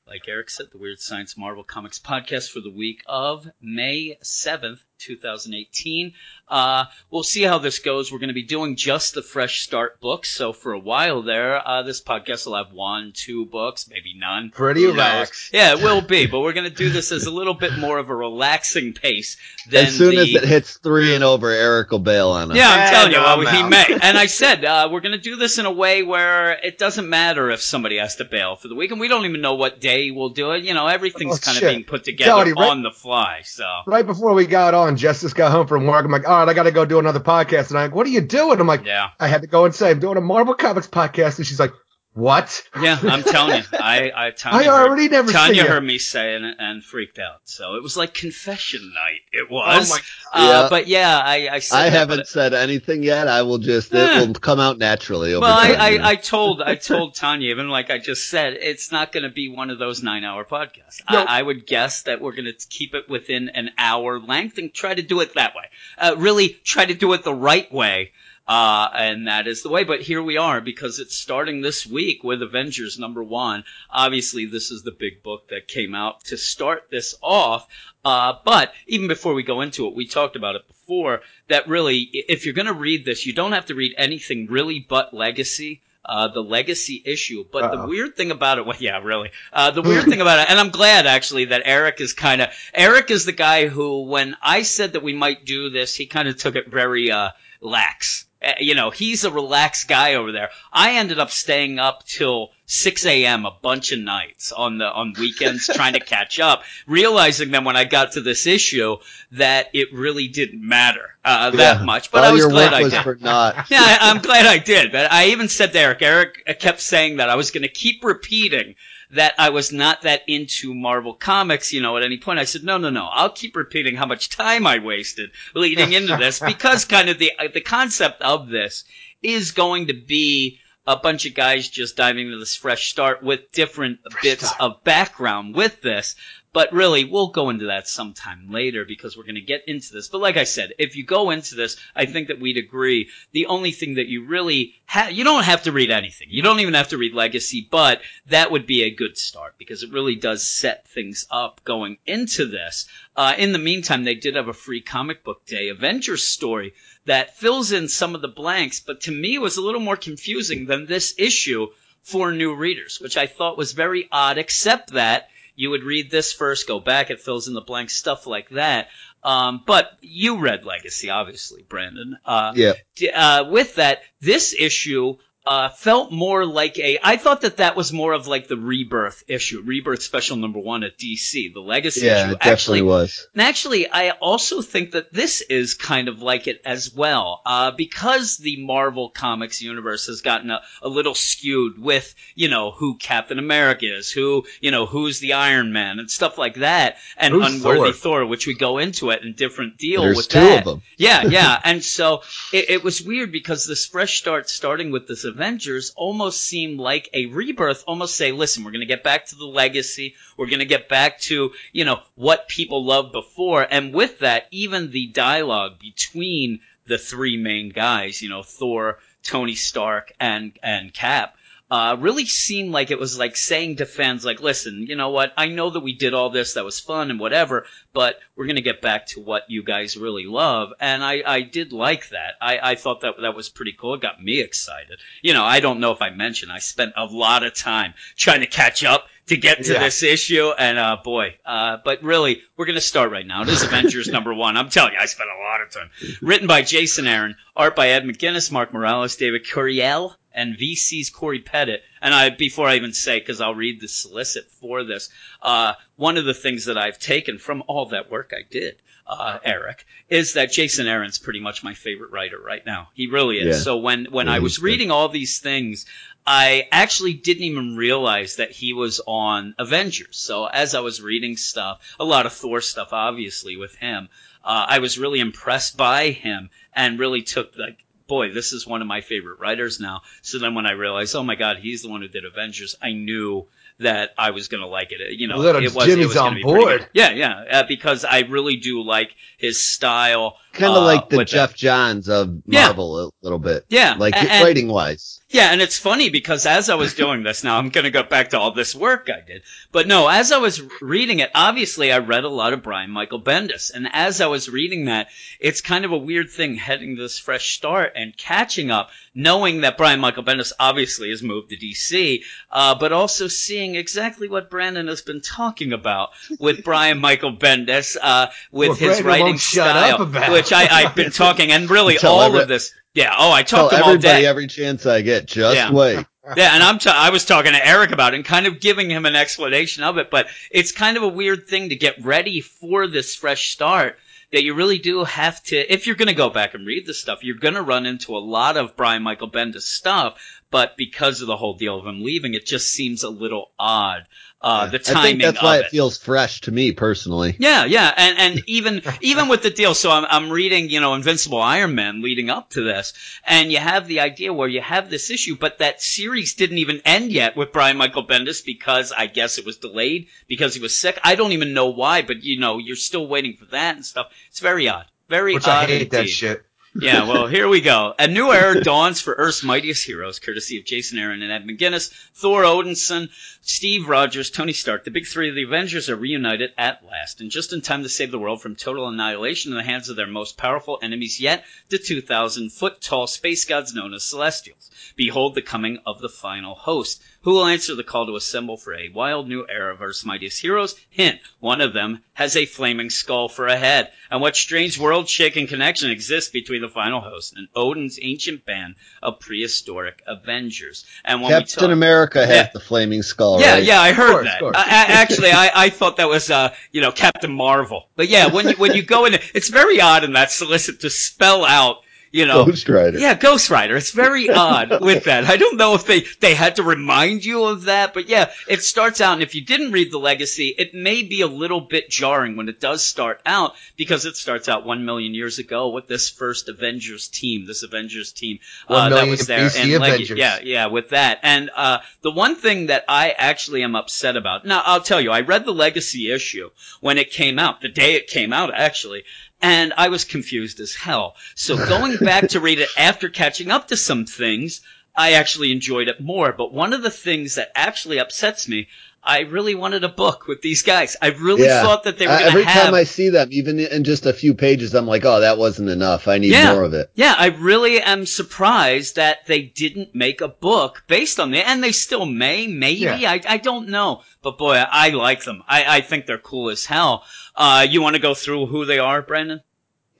like 0.09 0.27
Eric 0.27 0.49
said, 0.49 0.65
the 0.71 0.79
Weird 0.79 0.99
Science 0.99 1.37
Marvel 1.37 1.63
Comics 1.63 1.99
podcast 1.99 2.49
for 2.49 2.61
the 2.61 2.71
week 2.71 3.03
of 3.05 3.47
May 3.61 4.17
7th, 4.23 4.79
2018. 4.99 6.13
Uh, 6.47 6.85
we'll 7.11 7.21
see 7.21 7.43
how 7.43 7.59
this 7.59 7.77
goes. 7.77 8.11
We're 8.11 8.17
going 8.17 8.29
to 8.29 8.33
be 8.33 8.41
doing 8.41 8.75
just 8.75 9.13
the 9.13 9.21
Fresh 9.21 9.61
Start 9.61 9.99
books, 10.01 10.31
so 10.31 10.51
for 10.51 10.71
a 10.73 10.79
while 10.79 11.21
there, 11.21 11.61
uh, 11.67 11.83
this 11.83 12.01
podcast 12.01 12.47
will 12.47 12.55
have 12.55 12.73
one, 12.73 13.11
two 13.13 13.45
books, 13.45 13.87
maybe 13.87 14.15
none. 14.17 14.49
Pretty 14.49 14.81
Who 14.81 14.87
knows? 14.87 14.95
relaxed. 14.95 15.53
Yeah, 15.53 15.73
it 15.73 15.83
will 15.83 16.01
be, 16.01 16.25
but 16.25 16.39
we're 16.39 16.53
going 16.53 16.67
to 16.67 16.75
do 16.75 16.89
this 16.89 17.11
as 17.11 17.25
a 17.27 17.31
little 17.31 17.53
bit 17.53 17.77
more 17.77 17.99
of 17.99 18.09
a 18.09 18.15
relaxing 18.15 18.93
pace 18.93 19.37
than 19.69 19.85
As 19.85 19.95
soon 19.95 20.15
the... 20.15 20.21
as 20.21 20.33
it 20.33 20.43
hits 20.43 20.77
three 20.77 21.13
and 21.13 21.23
over, 21.23 21.51
Eric 21.51 21.91
will 21.91 21.99
bail 21.99 22.29
on 22.29 22.49
us. 22.49 22.57
Yeah, 22.57 22.67
I'm 22.67 22.79
And 22.79 22.89
telling 22.89 23.11
you, 23.11 23.19
I'm 23.19 23.39
well, 23.43 23.55
he 23.55 23.69
may. 23.69 23.99
And 24.09 24.17
I 24.17 24.25
said 24.25 24.65
uh, 24.65 24.89
we're 24.91 25.01
going 25.01 25.11
to 25.11 25.19
do 25.19 25.35
this 25.35 25.59
in 25.59 25.67
a 25.67 25.71
way 25.71 26.01
where 26.01 26.53
it 26.53 26.79
doesn't 26.79 27.07
matter 27.07 27.51
if 27.51 27.61
somebody 27.61 27.97
has 27.97 28.15
to 28.15 28.25
bail 28.25 28.55
for 28.55 28.69
the 28.69 28.75
week, 28.75 28.89
and 28.89 28.99
we 28.99 29.07
don't 29.07 29.25
even 29.25 29.41
know 29.41 29.53
what 29.53 29.79
day 29.79 30.09
we'll 30.09 30.29
do 30.29 30.51
it. 30.53 30.63
You 30.63 30.73
know, 30.73 30.87
everything's 30.87 31.35
Oh, 31.37 31.39
kind 31.39 31.57
of 31.57 31.61
being 31.63 31.83
put 31.83 32.03
together 32.05 32.31
already 32.31 32.53
right- 32.53 32.69
on 32.71 32.81
the 32.81 32.89
fly. 32.91 33.41
So 33.45 33.65
Right 33.85 34.05
before 34.05 34.33
we 34.33 34.47
got 34.47 34.73
on, 34.73 34.88
Justice 34.97 35.33
got 35.33 35.51
home 35.51 35.67
from 35.67 35.85
work. 35.85 36.03
I'm 36.05 36.11
like, 36.11 36.27
all 36.27 36.39
right, 36.39 36.49
I 36.49 36.53
got 36.53 36.63
to 36.63 36.71
go 36.71 36.85
do 36.85 36.99
another 36.99 37.19
podcast. 37.19 37.69
And 37.69 37.77
I'm 37.77 37.85
like, 37.85 37.95
what 37.95 38.05
are 38.07 38.09
you 38.09 38.21
doing? 38.21 38.59
I'm 38.59 38.67
like, 38.67 38.85
yeah, 38.85 39.09
I 39.19 39.27
had 39.27 39.41
to 39.41 39.47
go 39.47 39.65
and 39.65 39.73
say, 39.73 39.91
I'm 39.91 39.99
doing 39.99 40.17
a 40.17 40.21
Marvel 40.21 40.53
Comics 40.53 40.87
podcast. 40.87 41.37
And 41.37 41.47
she's 41.47 41.59
like, 41.59 41.73
what? 42.13 42.63
yeah, 42.81 42.99
I'm 43.03 43.23
telling 43.23 43.57
you, 43.59 43.63
I, 43.79 44.11
I, 44.15 44.31
Tanya 44.35 44.71
I 44.71 44.77
heard- 44.77 44.87
already 44.87 45.07
never 45.09 45.31
Tanya 45.31 45.55
seen 45.55 45.65
it. 45.65 45.69
heard 45.69 45.83
me 45.83 45.97
saying 45.99 46.43
it 46.43 46.57
and 46.59 46.83
freaked 46.83 47.19
out. 47.19 47.41
So 47.45 47.75
it 47.75 47.83
was 47.83 47.95
like 47.95 48.13
confession 48.13 48.91
night. 48.93 49.19
It 49.31 49.49
was. 49.49 49.89
Oh 49.91 49.93
my- 49.95 50.01
Uh, 50.33 50.47
Yeah. 50.63 50.67
but 50.69 50.87
yeah, 50.87 51.17
I, 51.23 51.49
I 51.49 51.59
said 51.59 51.77
I 51.77 51.89
that, 51.89 51.97
haven't 51.97 52.27
said 52.27 52.53
anything 52.53 53.03
yet. 53.03 53.27
I 53.27 53.43
will 53.43 53.57
just, 53.59 53.93
Yeah. 53.93 54.21
it 54.21 54.27
will 54.27 54.33
come 54.33 54.59
out 54.59 54.77
naturally 54.79 55.33
over 55.33 55.41
Well, 55.41 55.57
I, 55.57 55.75
time. 55.75 55.93
you. 55.93 55.99
I, 56.01 56.09
I 56.09 56.15
told 56.15 56.61
I 56.61 56.75
told 56.75 57.15
Tanya 57.15 57.49
even 57.51 57.69
like 57.69 57.89
I 57.89 57.99
just 57.99 58.27
said, 58.29 58.53
it's 58.53 58.91
not 58.91 59.11
going 59.11 59.23
to 59.23 59.29
be 59.29 59.49
one 59.49 59.69
of 59.69 59.79
those 59.79 60.03
nine 60.03 60.23
hour 60.23 60.43
podcasts. 60.43 61.01
No. 61.09 61.19
I, 61.23 61.39
I 61.39 61.41
would 61.41 61.65
guess 61.65 62.03
that 62.03 62.21
we're 62.21 62.33
going 62.33 62.45
to 62.53 62.67
keep 62.69 62.95
it 62.95 63.07
within 63.09 63.49
an 63.49 63.71
hour 63.77 64.19
length 64.19 64.57
and 64.57 64.73
try 64.73 64.93
to 64.93 65.01
do 65.01 65.21
it 65.21 65.35
that 65.35 65.55
way. 65.55 65.63
Uh, 65.97 66.15
really 66.17 66.49
try 66.49 66.85
to 66.85 66.93
do 66.93 67.13
it 67.13 67.23
the 67.23 67.33
right 67.33 67.71
way. 67.71 68.11
Uh, 68.49 68.89
and 68.95 69.27
that 69.27 69.45
is 69.45 69.61
the 69.61 69.69
way. 69.69 69.83
But 69.83 70.01
here 70.01 70.23
we 70.23 70.37
are 70.37 70.59
because 70.59 70.97
it's 70.97 71.15
starting 71.15 71.61
this 71.61 71.85
week 71.85 72.23
with 72.23 72.41
Avengers 72.41 72.97
number 72.97 73.23
one. 73.23 73.63
Obviously, 73.91 74.47
this 74.47 74.71
is 74.71 74.81
the 74.81 74.91
big 74.91 75.21
book 75.21 75.49
that 75.49 75.67
came 75.67 75.93
out 75.93 76.23
to 76.25 76.37
start 76.37 76.85
this 76.89 77.13
off. 77.21 77.67
Uh, 78.03 78.33
but 78.43 78.73
even 78.87 79.07
before 79.07 79.35
we 79.35 79.43
go 79.43 79.61
into 79.61 79.85
it, 79.85 79.93
we 79.93 80.07
talked 80.07 80.35
about 80.35 80.55
it 80.55 80.67
before 80.67 81.21
that 81.47 81.67
really, 81.67 82.09
if 82.11 82.43
you're 82.43 82.55
going 82.55 82.65
to 82.65 82.73
read 82.73 83.05
this, 83.05 83.23
you 83.27 83.33
don't 83.33 83.51
have 83.51 83.67
to 83.67 83.75
read 83.75 83.93
anything 83.99 84.47
really 84.47 84.79
but 84.79 85.13
Legacy. 85.13 85.83
Uh, 86.03 86.27
the 86.29 86.41
legacy 86.41 87.03
issue, 87.05 87.45
but 87.51 87.69
the 87.71 87.77
Uh-oh. 87.77 87.87
weird 87.87 88.15
thing 88.15 88.31
about 88.31 88.57
it, 88.57 88.65
well, 88.65 88.77
yeah, 88.79 88.97
really. 89.03 89.29
Uh, 89.53 89.69
the 89.69 89.83
weird 89.83 90.05
thing 90.05 90.21
about 90.25 90.39
it, 90.39 90.49
and 90.49 90.57
I'm 90.57 90.71
glad 90.71 91.05
actually 91.05 91.45
that 91.45 91.61
Eric 91.65 92.01
is 92.01 92.13
kind 92.13 92.41
of, 92.41 92.47
Eric 92.73 93.11
is 93.11 93.25
the 93.25 93.31
guy 93.31 93.67
who, 93.67 94.05
when 94.05 94.35
I 94.41 94.63
said 94.63 94.93
that 94.93 95.03
we 95.03 95.13
might 95.13 95.45
do 95.45 95.69
this, 95.69 95.93
he 95.93 96.07
kind 96.07 96.27
of 96.27 96.37
took 96.37 96.55
it 96.55 96.67
very, 96.67 97.11
uh, 97.11 97.29
lax. 97.61 98.25
Uh, 98.41 98.53
you 98.59 98.73
know, 98.73 98.89
he's 98.89 99.25
a 99.25 99.31
relaxed 99.31 99.87
guy 99.89 100.13
over 100.15 100.31
there. 100.31 100.49
I 100.71 100.93
ended 100.95 101.19
up 101.19 101.29
staying 101.29 101.77
up 101.77 102.05
till 102.05 102.51
6 102.67 103.05
a.m. 103.05 103.45
a 103.45 103.51
bunch 103.61 103.91
of 103.91 103.99
nights 103.99 104.51
on 104.53 104.77
the, 104.77 104.85
on 104.85 105.13
weekends 105.19 105.67
trying 105.73 105.93
to 105.93 105.99
catch 105.99 106.39
up, 106.39 106.63
realizing 106.87 107.51
then 107.51 107.65
when 107.65 107.75
I 107.75 107.83
got 107.83 108.13
to 108.13 108.21
this 108.21 108.47
issue 108.47 108.95
that 109.33 109.67
it 109.73 109.89
really 109.93 110.27
didn't 110.29 110.65
matter, 110.65 111.15
uh, 111.25 111.49
that 111.51 111.79
Yeah. 111.79 111.83
much. 111.85 112.11
But 112.11 112.23
All 112.23 112.29
I 112.29 112.33
was 112.33 112.45
glad 112.45 112.73
I 112.73 112.83
was 112.83 112.93
did. 112.93 113.03
for 113.03 113.15
naught. 113.15 113.55
Yeah, 113.69 113.97
I'm 113.99 114.21
glad 114.21 114.45
I 114.45 114.57
did. 114.57 114.91
But 114.93 115.11
I 115.11 115.27
even 115.27 115.49
said 115.49 115.73
to 115.73 115.79
Eric, 115.79 116.01
Eric 116.01 116.59
kept 116.59 116.79
saying 116.79 117.17
that 117.17 117.29
I 117.29 117.35
was 117.35 117.51
going 117.51 117.63
to 117.63 117.67
keep 117.69 118.03
repeating 118.05 118.75
that 119.11 119.33
I 119.37 119.49
was 119.49 119.71
not 119.71 120.03
that 120.03 120.21
into 120.27 120.73
Marvel 120.73 121.13
Comics, 121.13 121.73
you 121.73 121.81
know, 121.81 121.97
at 121.97 122.03
any 122.03 122.17
point. 122.17 122.39
I 122.39 122.43
said, 122.43 122.63
no, 122.63 122.77
no, 122.77 122.89
no. 122.89 123.07
I'll 123.11 123.31
keep 123.31 123.55
repeating 123.55 123.95
how 123.95 124.05
much 124.05 124.29
time 124.29 124.67
I 124.67 124.79
wasted 124.79 125.31
leading 125.55 125.93
into 125.93 126.15
this 126.17 126.39
because 126.45 126.85
kind 126.85 127.09
of 127.09 127.17
the, 127.17 127.31
uh, 127.39 127.47
the 127.53 127.61
concept 127.61 128.21
of 128.21 128.49
this 128.49 128.83
is 129.23 129.51
going 129.51 129.87
to 129.87 129.93
be 129.93 130.59
a 130.85 130.95
bunch 130.95 131.25
of 131.25 131.35
guys 131.35 131.69
just 131.69 131.95
diving 131.95 132.27
into 132.27 132.39
this 132.39 132.55
fresh 132.55 132.89
start 132.89 133.21
with 133.21 133.51
different 133.51 133.99
bits 134.23 134.47
start. 134.47 134.61
of 134.61 134.83
background 134.83 135.55
with 135.55 135.81
this. 135.81 136.15
But 136.51 136.73
really, 136.73 137.03
we'll 137.03 137.27
go 137.27 137.51
into 137.51 137.65
that 137.67 137.87
sometime 137.87 138.49
later 138.49 138.83
because 138.83 139.15
we're 139.15 139.23
going 139.23 139.35
to 139.35 139.41
get 139.41 139.67
into 139.67 139.93
this. 139.93 140.07
But 140.07 140.21
like 140.21 140.35
I 140.35 140.45
said, 140.45 140.73
if 140.79 140.95
you 140.95 141.03
go 141.03 141.29
into 141.29 141.53
this, 141.53 141.77
I 141.95 142.07
think 142.07 142.27
that 142.27 142.39
we'd 142.39 142.57
agree. 142.57 143.09
The 143.33 143.45
only 143.45 143.71
thing 143.71 143.95
that 143.95 144.07
you 144.07 144.25
really 144.25 144.73
have, 144.85 145.11
you 145.11 145.23
don't 145.23 145.43
have 145.43 145.63
to 145.63 145.71
read 145.71 145.91
anything. 145.91 146.29
You 146.31 146.41
don't 146.41 146.59
even 146.59 146.73
have 146.73 146.87
to 146.87 146.97
read 146.97 147.13
Legacy, 147.13 147.67
but 147.69 148.01
that 148.27 148.49
would 148.49 148.65
be 148.65 148.81
a 148.81 148.89
good 148.89 149.15
start 149.15 149.59
because 149.59 149.83
it 149.83 149.91
really 149.91 150.15
does 150.15 150.41
set 150.41 150.87
things 150.87 151.27
up 151.29 151.61
going 151.63 151.99
into 152.07 152.47
this. 152.47 152.87
Uh, 153.15 153.35
in 153.37 153.51
the 153.51 153.59
meantime, 153.59 154.03
they 154.03 154.15
did 154.15 154.35
have 154.35 154.47
a 154.47 154.53
free 154.53 154.81
comic 154.81 155.23
book 155.23 155.45
day 155.45 155.69
Avengers 155.69 156.27
story 156.27 156.73
that 157.05 157.37
fills 157.37 157.71
in 157.71 157.87
some 157.87 158.15
of 158.15 158.21
the 158.21 158.27
blanks, 158.27 158.79
but 158.79 159.01
to 159.01 159.11
me 159.11 159.37
was 159.37 159.57
a 159.57 159.61
little 159.61 159.81
more 159.81 159.97
confusing 159.97 160.65
than 160.65 160.87
this 160.87 161.13
issue 161.19 161.67
for 162.01 162.31
new 162.31 162.55
readers, 162.55 162.99
which 162.99 163.17
I 163.17 163.27
thought 163.27 163.57
was 163.57 163.73
very 163.73 164.07
odd, 164.11 164.39
except 164.39 164.93
that 164.93 165.29
you 165.59 165.71
would 165.71 165.83
read 165.83 166.09
this 166.09 166.31
first, 166.31 166.67
go 166.69 166.79
back, 166.79 167.09
it 167.09 167.19
fills 167.19 167.49
in 167.49 167.53
the 167.53 167.59
blanks, 167.59 167.93
stuff 167.93 168.25
like 168.25 168.47
that. 168.51 168.87
Um, 169.21 169.61
but 169.65 169.91
you 169.99 170.37
read 170.39 170.63
Legacy, 170.63 171.09
obviously, 171.09 171.63
Brandon. 171.63 172.17
Uh, 172.23 172.53
Yeah. 172.55 172.73
d- 172.95 173.09
uh, 173.09 173.43
with 173.49 173.75
that, 173.75 173.99
this 174.21 174.55
issue 174.57 175.17
uh, 175.49 175.69
felt 175.69 176.11
more 176.11 176.45
like 176.45 176.77
a. 176.77 176.99
I 177.03 177.17
thought 177.17 177.41
that 177.41 177.57
that 177.57 177.75
was 177.75 177.91
more 177.91 178.13
of 178.13 178.27
like 178.27 178.47
the 178.47 178.55
rebirth 178.55 179.23
issue, 179.27 179.63
rebirth 179.65 180.03
special 180.03 180.37
number 180.37 180.59
one 180.59 180.83
at 180.83 180.97
DC, 180.99 181.51
the 181.53 181.59
Legacy 181.59 182.05
Yeah, 182.05 182.25
issue. 182.25 182.31
it 182.33 182.39
definitely 182.39 182.51
Actually, 182.51 182.81
was. 182.83 183.27
and 183.33 183.41
actually, 183.41 183.89
I 183.91 184.11
also 184.11 184.61
think 184.61 184.91
that 184.91 185.11
this 185.11 185.41
is 185.41 185.73
kind 185.73 186.07
of 186.07 186.21
like 186.21 186.45
it 186.47 186.61
as 186.65 186.93
well, 186.93 187.41
uh, 187.47 187.71
because 187.71 188.37
the 188.37 188.63
Marvel 188.63 189.09
Comics 189.09 189.59
universe 189.61 190.05
has 190.05 190.21
gotten 190.21 190.51
a, 190.51 190.61
a 190.83 190.87
little 190.87 191.15
skewed 191.15 191.79
with, 191.79 192.13
you 192.35 192.47
know, 192.47 192.69
who 192.69 192.97
Captain 192.97 193.39
America 193.39 193.87
is, 193.87 194.11
who, 194.11 194.43
you 194.61 194.69
know, 194.69 194.85
who's 194.85 195.19
the 195.19 195.33
Iron 195.33 195.73
Man 195.73 195.97
and 195.97 196.11
stuff 196.11 196.37
like 196.37 196.55
that, 196.57 196.97
and 197.17 197.33
Who's 197.33 197.55
Unworthy 197.55 197.93
Thor? 197.93 198.19
Thor, 198.19 198.25
which 198.27 198.45
we 198.45 198.53
go 198.53 198.77
into 198.77 199.09
it 199.09 199.23
in 199.23 199.33
different 199.33 199.77
deal 199.79 200.03
There's 200.03 200.17
with 200.17 200.29
two 200.29 200.39
that. 200.41 200.59
of 200.59 200.65
them. 200.65 200.81
Yeah, 200.97 201.23
yeah. 201.23 201.59
And 201.69 201.83
so 201.83 202.21
it, 202.53 202.69
it 202.69 202.83
was 202.83 203.01
weird 203.01 203.31
because 203.31 203.65
this 203.65 203.85
fresh 203.85 204.19
start 204.19 204.49
starting 204.49 204.91
with 204.91 205.07
this 205.07 205.23
Avengers 205.39 205.93
almost 205.95 206.41
seem 206.41 206.77
like 206.77 207.09
a 207.13 207.27
rebirth, 207.27 207.85
almost 207.87 208.17
say, 208.17 208.33
listen, 208.33 208.65
we're 208.65 208.71
going 208.71 208.81
to 208.81 208.85
get 208.85 209.05
back 209.05 209.27
to 209.27 209.37
the 209.37 209.45
legacy. 209.45 210.15
We're 210.35 210.47
going 210.47 210.59
to 210.59 210.65
get 210.65 210.89
back 210.89 211.17
to, 211.21 211.53
you 211.71 211.85
know, 211.85 212.01
what 212.15 212.49
people 212.49 212.83
loved 212.83 213.13
before. 213.13 213.65
And 213.71 213.93
with 213.93 214.19
that, 214.19 214.47
even 214.51 214.91
the 214.91 215.07
dialogue 215.07 215.79
between 215.79 216.59
the 216.87 216.97
three 216.97 217.37
main 217.37 217.69
guys, 217.69 218.21
you 218.21 218.27
know, 218.27 218.43
Thor, 218.43 218.99
Tony 219.23 219.55
Stark, 219.55 220.11
and, 220.19 220.59
and 220.61 220.93
Cap, 220.93 221.37
uh, 221.71 221.95
really 221.99 222.25
seemed 222.25 222.71
like 222.71 222.89
it 222.91 222.99
was 222.99 223.17
like 223.19 223.35
saying 223.35 223.75
to 223.77 223.85
fans, 223.85 224.25
like, 224.25 224.41
listen, 224.41 224.87
you 224.87 224.95
know 224.95 225.09
what? 225.09 225.33
I 225.37 225.47
know 225.47 225.69
that 225.69 225.81
we 225.81 225.93
did 225.93 226.13
all 226.15 226.29
this, 226.31 226.53
that 226.55 226.65
was 226.65 226.79
fun 226.79 227.11
and 227.11 227.19
whatever, 227.19 227.65
but 227.93 228.19
we're 228.35 228.47
gonna 228.47 228.61
get 228.61 228.81
back 228.81 229.05
to 229.07 229.21
what 229.21 229.43
you 229.49 229.63
guys 229.63 229.95
really 229.95 230.25
love. 230.25 230.73
And 230.79 231.03
I, 231.03 231.21
I 231.25 231.41
did 231.41 231.71
like 231.71 232.09
that. 232.09 232.33
I, 232.41 232.71
I 232.71 232.75
thought 232.75 233.01
that 233.01 233.15
that 233.21 233.35
was 233.35 233.49
pretty 233.49 233.73
cool. 233.79 233.93
It 233.93 234.01
got 234.01 234.23
me 234.23 234.39
excited. 234.39 234.99
You 235.21 235.33
know, 235.33 235.43
I 235.43 235.59
don't 235.59 235.79
know 235.79 235.91
if 235.91 236.01
I 236.01 236.09
mentioned, 236.09 236.51
I 236.51 236.59
spent 236.59 236.93
a 236.97 237.05
lot 237.05 237.43
of 237.43 237.53
time 237.53 237.93
trying 238.15 238.39
to 238.41 238.47
catch 238.47 238.83
up 238.83 239.05
to 239.27 239.37
get 239.37 239.63
to 239.65 239.73
Yeah. 239.73 239.79
this 239.83 240.01
issue, 240.01 240.49
and 240.57 240.79
uh, 240.79 240.97
boy, 241.03 241.35
uh, 241.45 241.77
but 241.85 242.01
really, 242.01 242.41
we're 242.57 242.65
gonna 242.65 242.81
start 242.81 243.11
right 243.11 243.27
now. 243.27 243.43
It 243.43 243.49
is 243.49 243.61
Avengers 243.61 244.07
number 244.11 244.33
one. 244.33 244.57
I'm 244.57 244.69
telling 244.69 244.93
you, 244.93 244.99
I 244.99 245.05
spent 245.05 245.29
a 245.29 245.39
lot 245.43 245.61
of 245.61 245.69
time. 245.71 245.91
Written 246.23 246.47
by 246.47 246.63
Jason 246.63 247.05
Aaron, 247.05 247.35
art 247.55 247.75
by 247.75 247.89
Ed 247.89 248.05
McGuinness, 248.05 248.51
Mark 248.51 248.73
Morales, 248.73 249.17
David 249.17 249.45
Curiel, 249.45 250.15
and 250.33 250.57
VC's 250.57 251.09
Cory 251.09 251.39
Petit. 251.39 251.77
And 252.01 252.13
I, 252.13 252.29
before 252.29 252.67
I 252.67 252.75
even 252.75 252.93
say, 252.93 253.19
because 253.19 253.41
I'll 253.41 253.55
read 253.55 253.81
the 253.81 253.87
solicit 253.87 254.45
for 254.51 254.83
this, 254.83 255.09
uh, 255.41 255.73
one 255.95 256.17
of 256.17 256.25
the 256.25 256.33
things 256.33 256.65
that 256.65 256.77
I've 256.77 256.99
taken 256.99 257.37
from 257.37 257.63
all 257.67 257.87
that 257.87 258.09
work 258.11 258.31
I 258.33 258.43
did, 258.49 258.75
uh, 259.07 259.39
Eric, 259.43 259.85
is 260.07 260.33
that 260.33 260.51
Jason 260.51 260.87
Aaron's 260.87 261.17
pretty 261.17 261.39
much 261.39 261.63
my 261.63 261.73
favorite 261.73 262.11
writer 262.11 262.39
right 262.39 262.65
now. 262.65 262.89
He 262.93 263.07
really 263.07 263.37
is. 263.39 263.57
Yeah. 263.57 263.63
So 263.63 263.77
when 263.77 264.05
when 264.05 264.27
Yeah, 264.27 264.33
I 264.33 264.39
was 264.39 264.57
good. 264.57 264.65
reading 264.65 264.91
all 264.91 265.09
these 265.09 265.39
things, 265.39 265.85
I 266.27 266.67
actually 266.71 267.13
didn't 267.13 267.43
even 267.43 267.75
realize 267.75 268.35
that 268.35 268.51
he 268.51 268.73
was 268.73 269.01
on 269.07 269.55
Avengers. 269.57 270.17
So 270.17 270.45
as 270.45 270.75
I 270.75 270.81
was 270.81 271.01
reading 271.01 271.37
stuff, 271.37 271.95
a 271.99 272.05
lot 272.05 272.27
of 272.27 272.33
Thor 272.33 272.61
stuff, 272.61 272.89
obviously 272.91 273.57
with 273.57 273.73
him, 273.75 274.09
uh, 274.43 274.65
I 274.69 274.77
was 274.79 274.99
really 274.99 275.19
impressed 275.21 275.75
by 275.75 276.11
him 276.11 276.51
and 276.73 276.99
really 276.99 277.23
took 277.23 277.57
like, 277.57 277.79
boy, 278.09 278.33
this 278.33 278.51
is 278.51 278.67
one 278.67 278.81
of 278.81 278.87
my 278.87 278.99
favorite 278.99 279.39
writers 279.39 279.79
now. 279.79 280.01
So 280.21 280.39
then 280.39 280.55
when 280.55 280.65
I 280.65 280.71
realized, 280.71 281.15
oh 281.15 281.23
my 281.23 281.35
God, 281.35 281.59
he's 281.59 281.83
the 281.83 281.89
one 281.89 282.01
who 282.01 282.09
did 282.09 282.25
Avengers, 282.25 282.75
I 282.81 282.91
knew 282.91 283.47
that 283.79 284.11
I 284.17 284.31
was 284.31 284.47
gonna 284.47 284.67
like 284.67 284.91
it. 284.91 284.99
You 285.17 285.27
know, 285.27 285.39
Well, 285.39 285.55
it 285.55 285.73
was, 285.73 285.85
Jimmy's 285.85 286.05
it 286.05 286.07
was 286.09 286.17
on 286.17 286.35
be 286.35 286.43
board. 286.43 286.87
Yeah, 286.93 287.11
yeah, 287.11 287.43
uh, 287.51 287.63
because 287.67 288.05
I 288.05 288.19
really 288.21 288.57
do 288.57 288.81
like 288.83 289.15
his 289.37 289.63
style. 289.63 290.37
Kind 290.51 290.73
of 290.73 290.83
uh, 290.83 290.85
like 290.85 291.09
the 291.09 291.23
Geoff 291.25 291.53
Johns 291.55 292.09
of 292.09 292.41
Yeah. 292.45 292.65
Marvel 292.65 293.07
a 293.07 293.11
little 293.21 293.39
bit. 293.39 293.65
Yeah, 293.69 293.95
Like 293.97 294.15
writing 294.15 294.67
wise. 294.67 295.21
Yeah, 295.29 295.51
and 295.51 295.61
it's 295.61 295.77
funny 295.77 296.09
because 296.09 296.47
as 296.47 296.69
I 296.71 296.75
was 296.75 296.95
doing 296.95 297.21
this, 297.21 297.43
now 297.43 297.59
I'm 297.59 297.69
going 297.69 297.83
to 297.83 297.91
go 297.91 298.01
back 298.01 298.31
to 298.31 298.39
all 298.39 298.51
this 298.51 298.73
work 298.73 299.09
I 299.15 299.21
did. 299.25 299.43
But 299.71 299.87
no, 299.87 300.07
as 300.07 300.31
I 300.31 300.39
was 300.39 300.59
reading 300.81 301.19
it, 301.19 301.29
obviously 301.35 301.91
I 301.91 301.99
read 301.99 302.23
a 302.23 302.29
lot 302.29 302.53
of 302.53 302.63
Brian 302.63 302.89
Michael 302.89 303.21
Bendis. 303.21 303.71
And 303.71 303.87
as 303.93 304.21
I 304.21 304.25
was 304.25 304.49
reading 304.49 304.85
that, 304.85 305.09
it's 305.39 305.61
kind 305.61 305.85
of 305.85 305.91
a 305.91 305.97
weird 305.99 306.31
thing 306.31 306.55
heading 306.55 306.95
this 306.95 307.19
fresh 307.19 307.55
start 307.55 307.93
and 307.95 308.17
catching 308.17 308.71
up, 308.71 308.89
knowing 309.19 309.61
that 309.61 309.77
Brian 309.77 309.99
Michael 309.99 310.23
Bendis 310.23 310.51
obviously 310.59 311.09
has 311.09 311.21
moved 311.21 311.49
to 311.49 311.57
DC, 311.57 312.23
uh, 312.51 312.75
but 312.79 312.91
also 312.91 313.27
seeing 313.27 313.75
exactly 313.75 314.27
what 314.27 314.49
Brandon 314.49 314.87
has 314.87 315.01
been 315.01 315.21
talking 315.21 315.73
about 315.73 316.09
with 316.39 316.63
Brian 316.69 316.99
Michael 316.99 317.35
Bendis, 317.35 317.97
uh, 318.01 318.27
with 318.51 318.69
What 318.69 318.77
his 318.79 319.01
Brandon 319.01 319.05
writing 319.25 319.37
style, 319.37 320.05
which 320.31 320.51
I, 320.53 320.67
I've 320.85 320.95
been 320.95 321.11
talking, 321.25 321.51
and 321.51 321.69
really 321.69 321.97
all 321.99 322.21
every- 322.21 322.41
of 322.41 322.47
this. 322.47 322.73
Yeah, 322.95 323.13
oh, 323.17 323.31
I 323.31 323.43
talked 323.43 323.71
to 323.71 323.77
him 323.77 323.83
all 323.83 323.97
day. 323.97 324.25
every 324.25 324.47
chance 324.47 324.85
I 324.87 325.01
get. 325.01 325.27
Just 325.27 325.55
Yeah. 325.55 325.71
wait. 325.71 326.05
Yeah, 326.37 326.53
and 326.53 326.61
I'm 326.61 326.77
t- 326.77 326.91
I 326.91 327.09
was 327.09 327.25
talking 327.25 327.53
to 327.53 327.67
Eric 327.67 327.89
about 327.91 328.13
it 328.13 328.17
and 328.17 328.25
kind 328.25 328.45
of 328.45 328.59
giving 328.59 328.87
him 328.91 329.07
an 329.07 329.15
explanation 329.15 329.83
of 329.83 329.97
it, 329.97 330.11
but 330.11 330.27
it's 330.51 330.71
kind 330.71 330.95
of 330.95 331.01
a 331.01 331.07
weird 331.07 331.47
thing 331.47 331.69
to 331.69 331.75
get 331.75 332.05
ready 332.05 332.39
for 332.39 332.85
this 332.85 333.15
fresh 333.15 333.49
start 333.51 333.97
that 334.31 334.43
you 334.43 334.53
really 334.53 334.77
do 334.77 335.03
have 335.03 335.41
to 335.43 335.73
if 335.73 335.87
you're 335.87 335.95
going 335.95 336.07
to 336.07 336.13
go 336.13 336.29
back 336.29 336.53
and 336.53 336.65
read 336.65 336.85
the 336.85 336.93
stuff, 336.93 337.23
you're 337.23 337.35
going 337.35 337.55
to 337.55 337.61
run 337.61 337.85
into 337.85 338.15
a 338.15 338.19
lot 338.19 338.57
of 338.57 338.75
Brian 338.75 339.03
Michael 339.03 339.29
Bendis 339.29 339.61
stuff, 339.61 340.19
but 340.51 340.77
because 340.77 341.21
of 341.21 341.27
the 341.27 341.37
whole 341.37 341.55
deal 341.55 341.79
of 341.79 341.85
him 341.85 342.03
leaving, 342.03 342.33
it 342.33 342.45
just 342.45 342.69
seems 342.69 343.03
a 343.03 343.09
little 343.09 343.51
odd. 343.57 344.05
Uh, 344.41 344.67
the 344.67 344.79
timing 344.79 344.99
I 344.99 345.03
think 345.03 345.21
that's 345.21 345.37
of 345.39 345.43
why 345.43 345.57
it. 345.57 345.65
it 345.65 345.69
feels 345.69 345.97
fresh 345.97 346.39
to 346.41 346.51
me 346.51 346.71
personally. 346.71 347.35
Yeah, 347.39 347.65
yeah, 347.65 347.93
and 347.97 348.17
and 348.17 348.43
even 348.47 348.81
even 349.01 349.27
with 349.27 349.43
the 349.43 349.49
deal, 349.49 349.73
so 349.73 349.91
I'm 349.91 350.05
I'm 350.09 350.29
reading, 350.29 350.69
you 350.69 350.79
know, 350.79 350.93
Invincible 350.93 351.41
Iron 351.41 351.75
Man 351.75 352.01
leading 352.01 352.29
up 352.29 352.51
to 352.51 352.63
this, 352.63 352.93
and 353.25 353.51
you 353.51 353.57
have 353.57 353.87
the 353.87 353.99
idea 353.99 354.31
where 354.31 354.47
you 354.47 354.61
have 354.61 354.89
this 354.89 355.09
issue, 355.09 355.35
but 355.35 355.57
that 355.57 355.81
series 355.81 356.35
didn't 356.35 356.59
even 356.59 356.81
end 356.85 357.11
yet 357.11 357.35
with 357.35 357.51
Brian 357.51 357.75
Michael 357.75 358.07
Bendis 358.07 358.45
because 358.45 358.93
I 358.93 359.07
guess 359.07 359.37
it 359.37 359.45
was 359.45 359.57
delayed 359.57 360.07
because 360.29 360.55
he 360.55 360.61
was 360.61 360.77
sick. 360.77 360.97
I 361.03 361.15
don't 361.15 361.33
even 361.33 361.53
know 361.53 361.67
why, 361.67 362.01
but 362.01 362.23
you 362.23 362.39
know, 362.39 362.59
you're 362.59 362.77
still 362.77 363.07
waiting 363.07 363.35
for 363.35 363.45
that 363.47 363.75
and 363.75 363.85
stuff. 363.85 364.07
It's 364.29 364.39
very 364.39 364.69
odd, 364.69 364.85
very 365.09 365.33
Which 365.33 365.47
odd 365.47 365.65
I 365.65 365.65
hate 365.65 365.91
that 365.91 366.07
shit. 366.07 366.45
Yeah, 366.79 367.07
well, 367.07 367.25
here 367.25 367.47
we 367.47 367.61
go. 367.61 367.95
A 367.97 368.07
new 368.07 368.31
era 368.31 368.61
dawns 368.63 369.01
for 369.01 369.13
Earth's 369.13 369.43
mightiest 369.43 369.83
heroes, 369.85 370.19
courtesy 370.19 370.59
of 370.59 370.65
Jason 370.65 370.99
Aaron 370.99 371.23
and 371.23 371.31
Ed 371.31 371.45
McGuinness, 371.45 371.91
Thor 372.13 372.43
Odinson, 372.43 373.09
Steve 373.41 373.87
Rogers, 373.87 374.29
Tony 374.29 374.53
Stark. 374.53 374.83
The 374.83 374.91
big 374.91 375.07
three 375.07 375.29
of 375.29 375.35
the 375.35 375.43
Avengers 375.43 375.89
are 375.89 375.95
reunited 375.95 376.51
at 376.57 376.85
last, 376.85 377.19
and 377.19 377.31
just 377.31 377.51
in 377.53 377.61
time 377.61 377.83
to 377.83 377.89
save 377.89 378.11
the 378.11 378.19
world 378.19 378.41
from 378.41 378.55
total 378.55 378.87
annihilation 378.87 379.51
in 379.51 379.57
the 379.57 379.63
hands 379.63 379.89
of 379.89 379.95
their 379.95 380.07
most 380.07 380.37
powerful 380.37 380.77
enemies 380.81 381.19
yet, 381.19 381.45
the 381.69 381.77
2,000 381.77 382.51
foot 382.51 382.81
tall 382.81 383.07
space 383.07 383.45
gods 383.45 383.73
known 383.73 383.93
as 383.93 384.03
Celestials. 384.03 384.69
Behold 384.95 385.35
the 385.35 385.41
coming 385.41 385.79
of 385.85 385.99
the 385.99 386.09
final 386.09 386.53
host, 386.53 387.01
who 387.21 387.31
will 387.31 387.45
answer 387.45 387.75
the 387.75 387.83
call 387.83 388.05
to 388.05 388.15
assemble 388.15 388.57
for 388.57 388.73
a 388.73 388.89
wild 388.89 389.27
new 389.27 389.45
era 389.49 389.73
of 389.73 389.81
Earth's 389.81 390.05
mightiest 390.05 390.41
heroes. 390.41 390.75
Hint, 390.89 391.19
one 391.39 391.61
of 391.61 391.73
them 391.73 392.01
has 392.13 392.35
a 392.35 392.45
flaming 392.45 392.89
skull 392.89 393.29
for 393.29 393.47
a 393.47 393.57
head. 393.57 393.91
And 394.11 394.21
what 394.21 394.35
strange 394.35 394.79
world-shaking 394.79 395.47
connection 395.47 395.91
exists 395.91 396.31
between 396.31 396.61
the 396.61 396.69
final 396.69 397.01
host 397.01 397.33
and 397.35 397.47
Odin's 397.55 397.99
ancient 398.01 398.45
band 398.45 398.75
of 399.01 399.19
prehistoric 399.19 400.01
Avengers? 400.07 400.85
And 401.03 401.21
Captain 401.21 401.61
talk, 401.61 401.71
America 401.71 402.25
has 402.25 402.49
the 402.53 402.59
flaming 402.59 403.03
skull, 403.03 403.28
yeah, 403.37 403.53
right? 403.53 403.63
yeah, 403.63 403.81
I 403.81 403.91
heard 403.91 404.11
course, 404.11 404.25
that. 404.25 404.35
of 404.35 404.39
course. 404.39 404.55
I, 404.57 404.61
I, 404.61 404.85
actually, 405.01 405.31
I, 405.31 405.51
I 405.53 405.69
thought 405.69 405.97
that 405.97 406.09
was, 406.09 406.31
uh, 406.31 406.53
you 406.71 406.81
know, 406.81 406.91
Captain 406.91 407.31
Marvel. 407.31 407.89
But 407.95 408.07
yeah, 408.07 408.27
when 408.27 408.47
you, 408.49 408.55
when 408.55 408.73
you 408.73 408.81
go 408.81 409.05
in, 409.05 409.13
it's 409.33 409.49
very 409.49 409.79
odd 409.81 410.03
in 410.03 410.13
that 410.13 410.31
solicit 410.31 410.79
to 410.81 410.89
spell 410.89 411.45
out, 411.45 411.77
you 412.11 412.25
know, 412.25 412.45
Ghost 412.45 412.67
Rider. 412.69 412.97
yeah, 412.99 413.13
Ghost 413.13 413.49
Rider. 413.49 413.75
It's 413.77 413.91
very 413.91 414.29
odd 414.31 414.81
with 414.81 415.05
that. 415.05 415.25
I 415.25 415.37
don't 415.37 415.57
know 415.57 415.75
if 415.75 415.85
they, 415.85 416.05
they 416.19 416.33
had 416.33 416.55
to 416.57 416.63
remind 416.63 417.23
you 417.23 417.45
of 417.45 417.63
that, 417.65 417.93
but 417.93 418.09
yeah, 418.09 418.31
it 418.47 418.61
starts 418.63 419.01
out, 419.01 419.13
and 419.13 419.23
if 419.23 419.35
you 419.35 419.41
didn't 419.45 419.71
read 419.71 419.91
the 419.91 419.99
legacy, 419.99 420.53
it 420.57 420.73
may 420.73 421.03
be 421.03 421.21
a 421.21 421.27
little 421.27 421.61
bit 421.61 421.89
jarring 421.89 422.35
when 422.35 422.49
it 422.49 422.59
does 422.59 422.83
start 422.83 423.21
out, 423.25 423.53
because 423.77 424.05
it 424.05 424.15
starts 424.15 424.49
out 424.49 424.65
one 424.65 424.85
million 424.85 425.13
years 425.13 425.39
ago 425.39 425.69
with 425.69 425.87
this 425.87 426.09
first 426.09 426.49
Avengers 426.49 427.07
team, 427.07 427.45
this 427.45 427.63
Avengers 427.63 428.11
team, 428.11 428.39
uh, 428.67 428.89
that 428.89 429.07
was 429.07 429.27
there. 429.27 429.49
BC 429.49 429.73
and 429.73 429.81
leg- 429.81 430.09
yeah, 430.17 430.39
yeah, 430.43 430.65
with 430.67 430.89
that. 430.89 431.19
And, 431.23 431.49
uh, 431.55 431.79
the 432.01 432.11
one 432.11 432.35
thing 432.35 432.67
that 432.67 432.85
I 432.87 433.11
actually 433.11 433.63
am 433.63 433.75
upset 433.75 434.15
about, 434.15 434.45
now 434.45 434.61
I'll 434.65 434.81
tell 434.81 435.01
you, 435.01 435.11
I 435.11 435.21
read 435.21 435.45
the 435.45 435.53
legacy 435.53 436.11
issue 436.11 436.49
when 436.81 436.97
it 436.97 437.11
came 437.11 437.37
out, 437.39 437.61
the 437.61 437.69
day 437.69 437.95
it 437.95 438.07
came 438.07 438.33
out, 438.33 438.53
actually, 438.53 439.03
and 439.41 439.73
I 439.77 439.89
was 439.89 440.03
confused 440.03 440.59
as 440.59 440.73
hell. 440.75 441.15
So 441.35 441.55
going 441.57 441.97
back 441.97 442.29
to 442.29 442.39
read 442.39 442.59
it 442.59 442.69
after 442.77 443.09
catching 443.09 443.51
up 443.51 443.67
to 443.69 443.77
some 443.77 444.05
things, 444.05 444.61
I 444.95 445.13
actually 445.13 445.51
enjoyed 445.51 445.87
it 445.87 446.01
more. 446.01 446.33
But 446.33 446.53
one 446.53 446.73
of 446.73 446.81
the 446.83 446.91
things 446.91 447.35
that 447.35 447.51
actually 447.55 447.99
upsets 447.99 448.47
me, 448.49 448.67
I 449.01 449.21
really 449.21 449.55
wanted 449.55 449.85
a 449.85 449.89
book 449.89 450.27
with 450.27 450.41
these 450.41 450.61
guys. 450.61 450.97
I 451.01 451.07
really 451.11 451.43
Yeah. 451.45 451.61
thought 451.63 451.83
that 451.83 451.97
they 451.97 452.05
were 452.05 452.11
going 452.17 452.25
every 452.27 452.43
to 452.43 452.49
have. 452.49 452.65
time 452.65 452.73
I 452.73 452.83
see 452.83 453.07
them, 453.07 453.29
even 453.31 453.57
in 453.57 453.85
just 453.85 454.05
a 454.05 454.11
few 454.11 454.33
pages, 454.33 454.75
I'm 454.75 454.87
like, 454.87 455.05
oh, 455.05 455.21
that 455.21 455.37
wasn't 455.37 455.69
enough. 455.69 456.09
I 456.09 456.17
need 456.17 456.31
Yeah. 456.33 456.51
more 456.53 456.63
of 456.65 456.73
it. 456.73 456.91
yeah, 456.95 457.15
I 457.17 457.27
really 457.27 457.79
am 457.81 458.05
surprised 458.05 458.97
that 458.97 459.25
they 459.25 459.43
didn't 459.43 459.95
make 459.95 460.19
a 460.19 460.27
book 460.27 460.83
based 460.87 461.17
on 461.17 461.33
it, 461.33 461.47
and 461.47 461.63
they 461.63 461.71
still 461.71 462.05
may, 462.05 462.45
maybe. 462.47 462.81
Yeah. 462.81 463.11
I, 463.11 463.21
I 463.25 463.37
don't 463.37 463.69
know, 463.69 464.01
but 464.21 464.37
boy, 464.37 464.57
I 464.69 464.89
like 464.89 465.23
them. 465.23 465.43
I, 465.47 465.77
I 465.77 465.81
think 465.81 466.05
they're 466.05 466.17
cool 466.17 466.49
as 466.49 466.65
hell. 466.65 467.05
Uh, 467.39 467.65
you 467.69 467.81
want 467.81 467.95
to 467.95 468.01
go 468.01 468.13
through 468.13 468.45
who 468.47 468.65
they 468.65 468.77
are, 468.79 469.01
Brandon? 469.01 469.39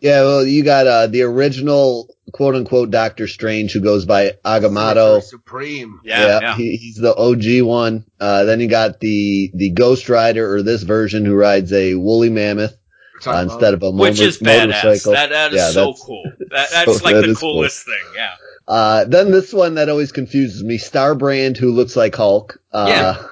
Yeah, 0.02 0.22
well, 0.22 0.46
you 0.46 0.64
got 0.64 0.88
uh, 0.88 1.08
the 1.08 1.24
original 1.24 2.08
quote 2.32 2.56
unquote 2.56 2.92
Doctor 2.92 3.28
Strange 3.28 3.72
who 3.74 3.82
goes 3.82 4.06
by 4.06 4.34
Agamotto. 4.46 4.96
Sorcerer 5.20 5.22
Supreme. 5.22 6.00
He, 6.04 6.78
he's 6.78 6.96
the 6.96 7.16
OG 7.16 7.66
one. 7.68 8.06
Uh, 8.20 8.44
then 8.46 8.60
you 8.60 8.68
got 8.68 9.00
the 9.00 9.52
the 9.54 9.72
Ghost 9.72 10.08
Rider 10.10 10.54
or 10.54 10.62
this 10.64 10.84
version 10.84 11.26
who 11.26 11.36
rides 11.36 11.74
a 11.74 11.96
woolly 11.96 12.30
mammoth 12.30 12.78
uh, 13.26 13.32
instead 13.44 13.74
of 13.74 13.84
a 13.84 13.92
mo- 13.92 14.04
Which 14.04 14.20
is 14.22 14.38
badass. 14.40 14.68
motorcycle. 14.84 15.12
That, 15.14 15.30
that 15.32 15.52
is 15.54 15.58
Yeah, 15.58 15.70
so 15.72 15.80
that's- 15.88 16.04
cool. 16.06 16.24
That, 16.52 16.70
so- 16.70 16.76
that's 16.86 17.04
like 17.04 17.16
that 17.16 17.22
the 17.24 17.30
is 17.32 17.38
cool. 17.40 17.54
coolest 17.56 17.86
thing. 17.86 17.96
Yeah. 18.16 18.36
Uh, 18.68 19.04
then 19.06 19.32
this 19.32 19.52
one 19.52 19.76
that 19.76 19.90
always 19.90 20.12
confuses 20.12 20.64
me, 20.64 20.78
Starbrand 20.78 21.58
who 21.58 21.72
looks 21.72 21.96
like 21.96 22.16
Hulk. 22.16 22.62
Uh, 22.72 22.86
Yeah. 22.88 23.28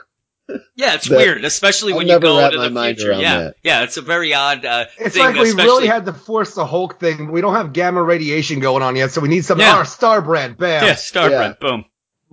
Yeah, 0.76 0.94
it's 0.96 1.10
That- 1.10 1.18
weird, 1.18 1.44
especially 1.44 1.92
I'll 1.94 1.98
when 2.00 2.08
you 2.08 2.20
go 2.20 2.40
into 2.46 2.58
the 2.60 2.70
mind 2.70 2.98
future. 2.98 3.14
Yeah, 3.14 3.38
that. 3.42 3.56
yeah, 3.64 3.84
it's 3.84 3.98
a 3.98 4.02
very 4.02 4.34
odd 4.34 4.64
uh, 4.66 4.86
It's 4.98 5.16
thing. 5.16 5.24
like 5.26 5.36
we 5.36 5.50
especially, 5.50 5.66
really 5.66 5.88
had 5.88 6.06
to 6.06 6.14
force 6.14 6.54
the 6.56 6.66
Hulk 6.66 7.00
thing. 7.00 7.32
We 7.32 7.42
don't 7.42 7.56
have 7.56 7.74
gamma 7.74 8.02
radiation 8.02 8.60
going 8.60 8.82
on 8.84 8.96
yet, 8.96 9.12
so 9.12 9.20
we 9.22 9.28
need 9.30 9.44
some 9.46 9.60
Yeah. 9.60 9.76
our 9.76 9.86
star 9.86 10.22
brand. 10.22 10.58
Bam. 10.58 10.86
yeah, 10.86 10.94
Starbrand, 10.94 11.60
boom. 11.60 11.86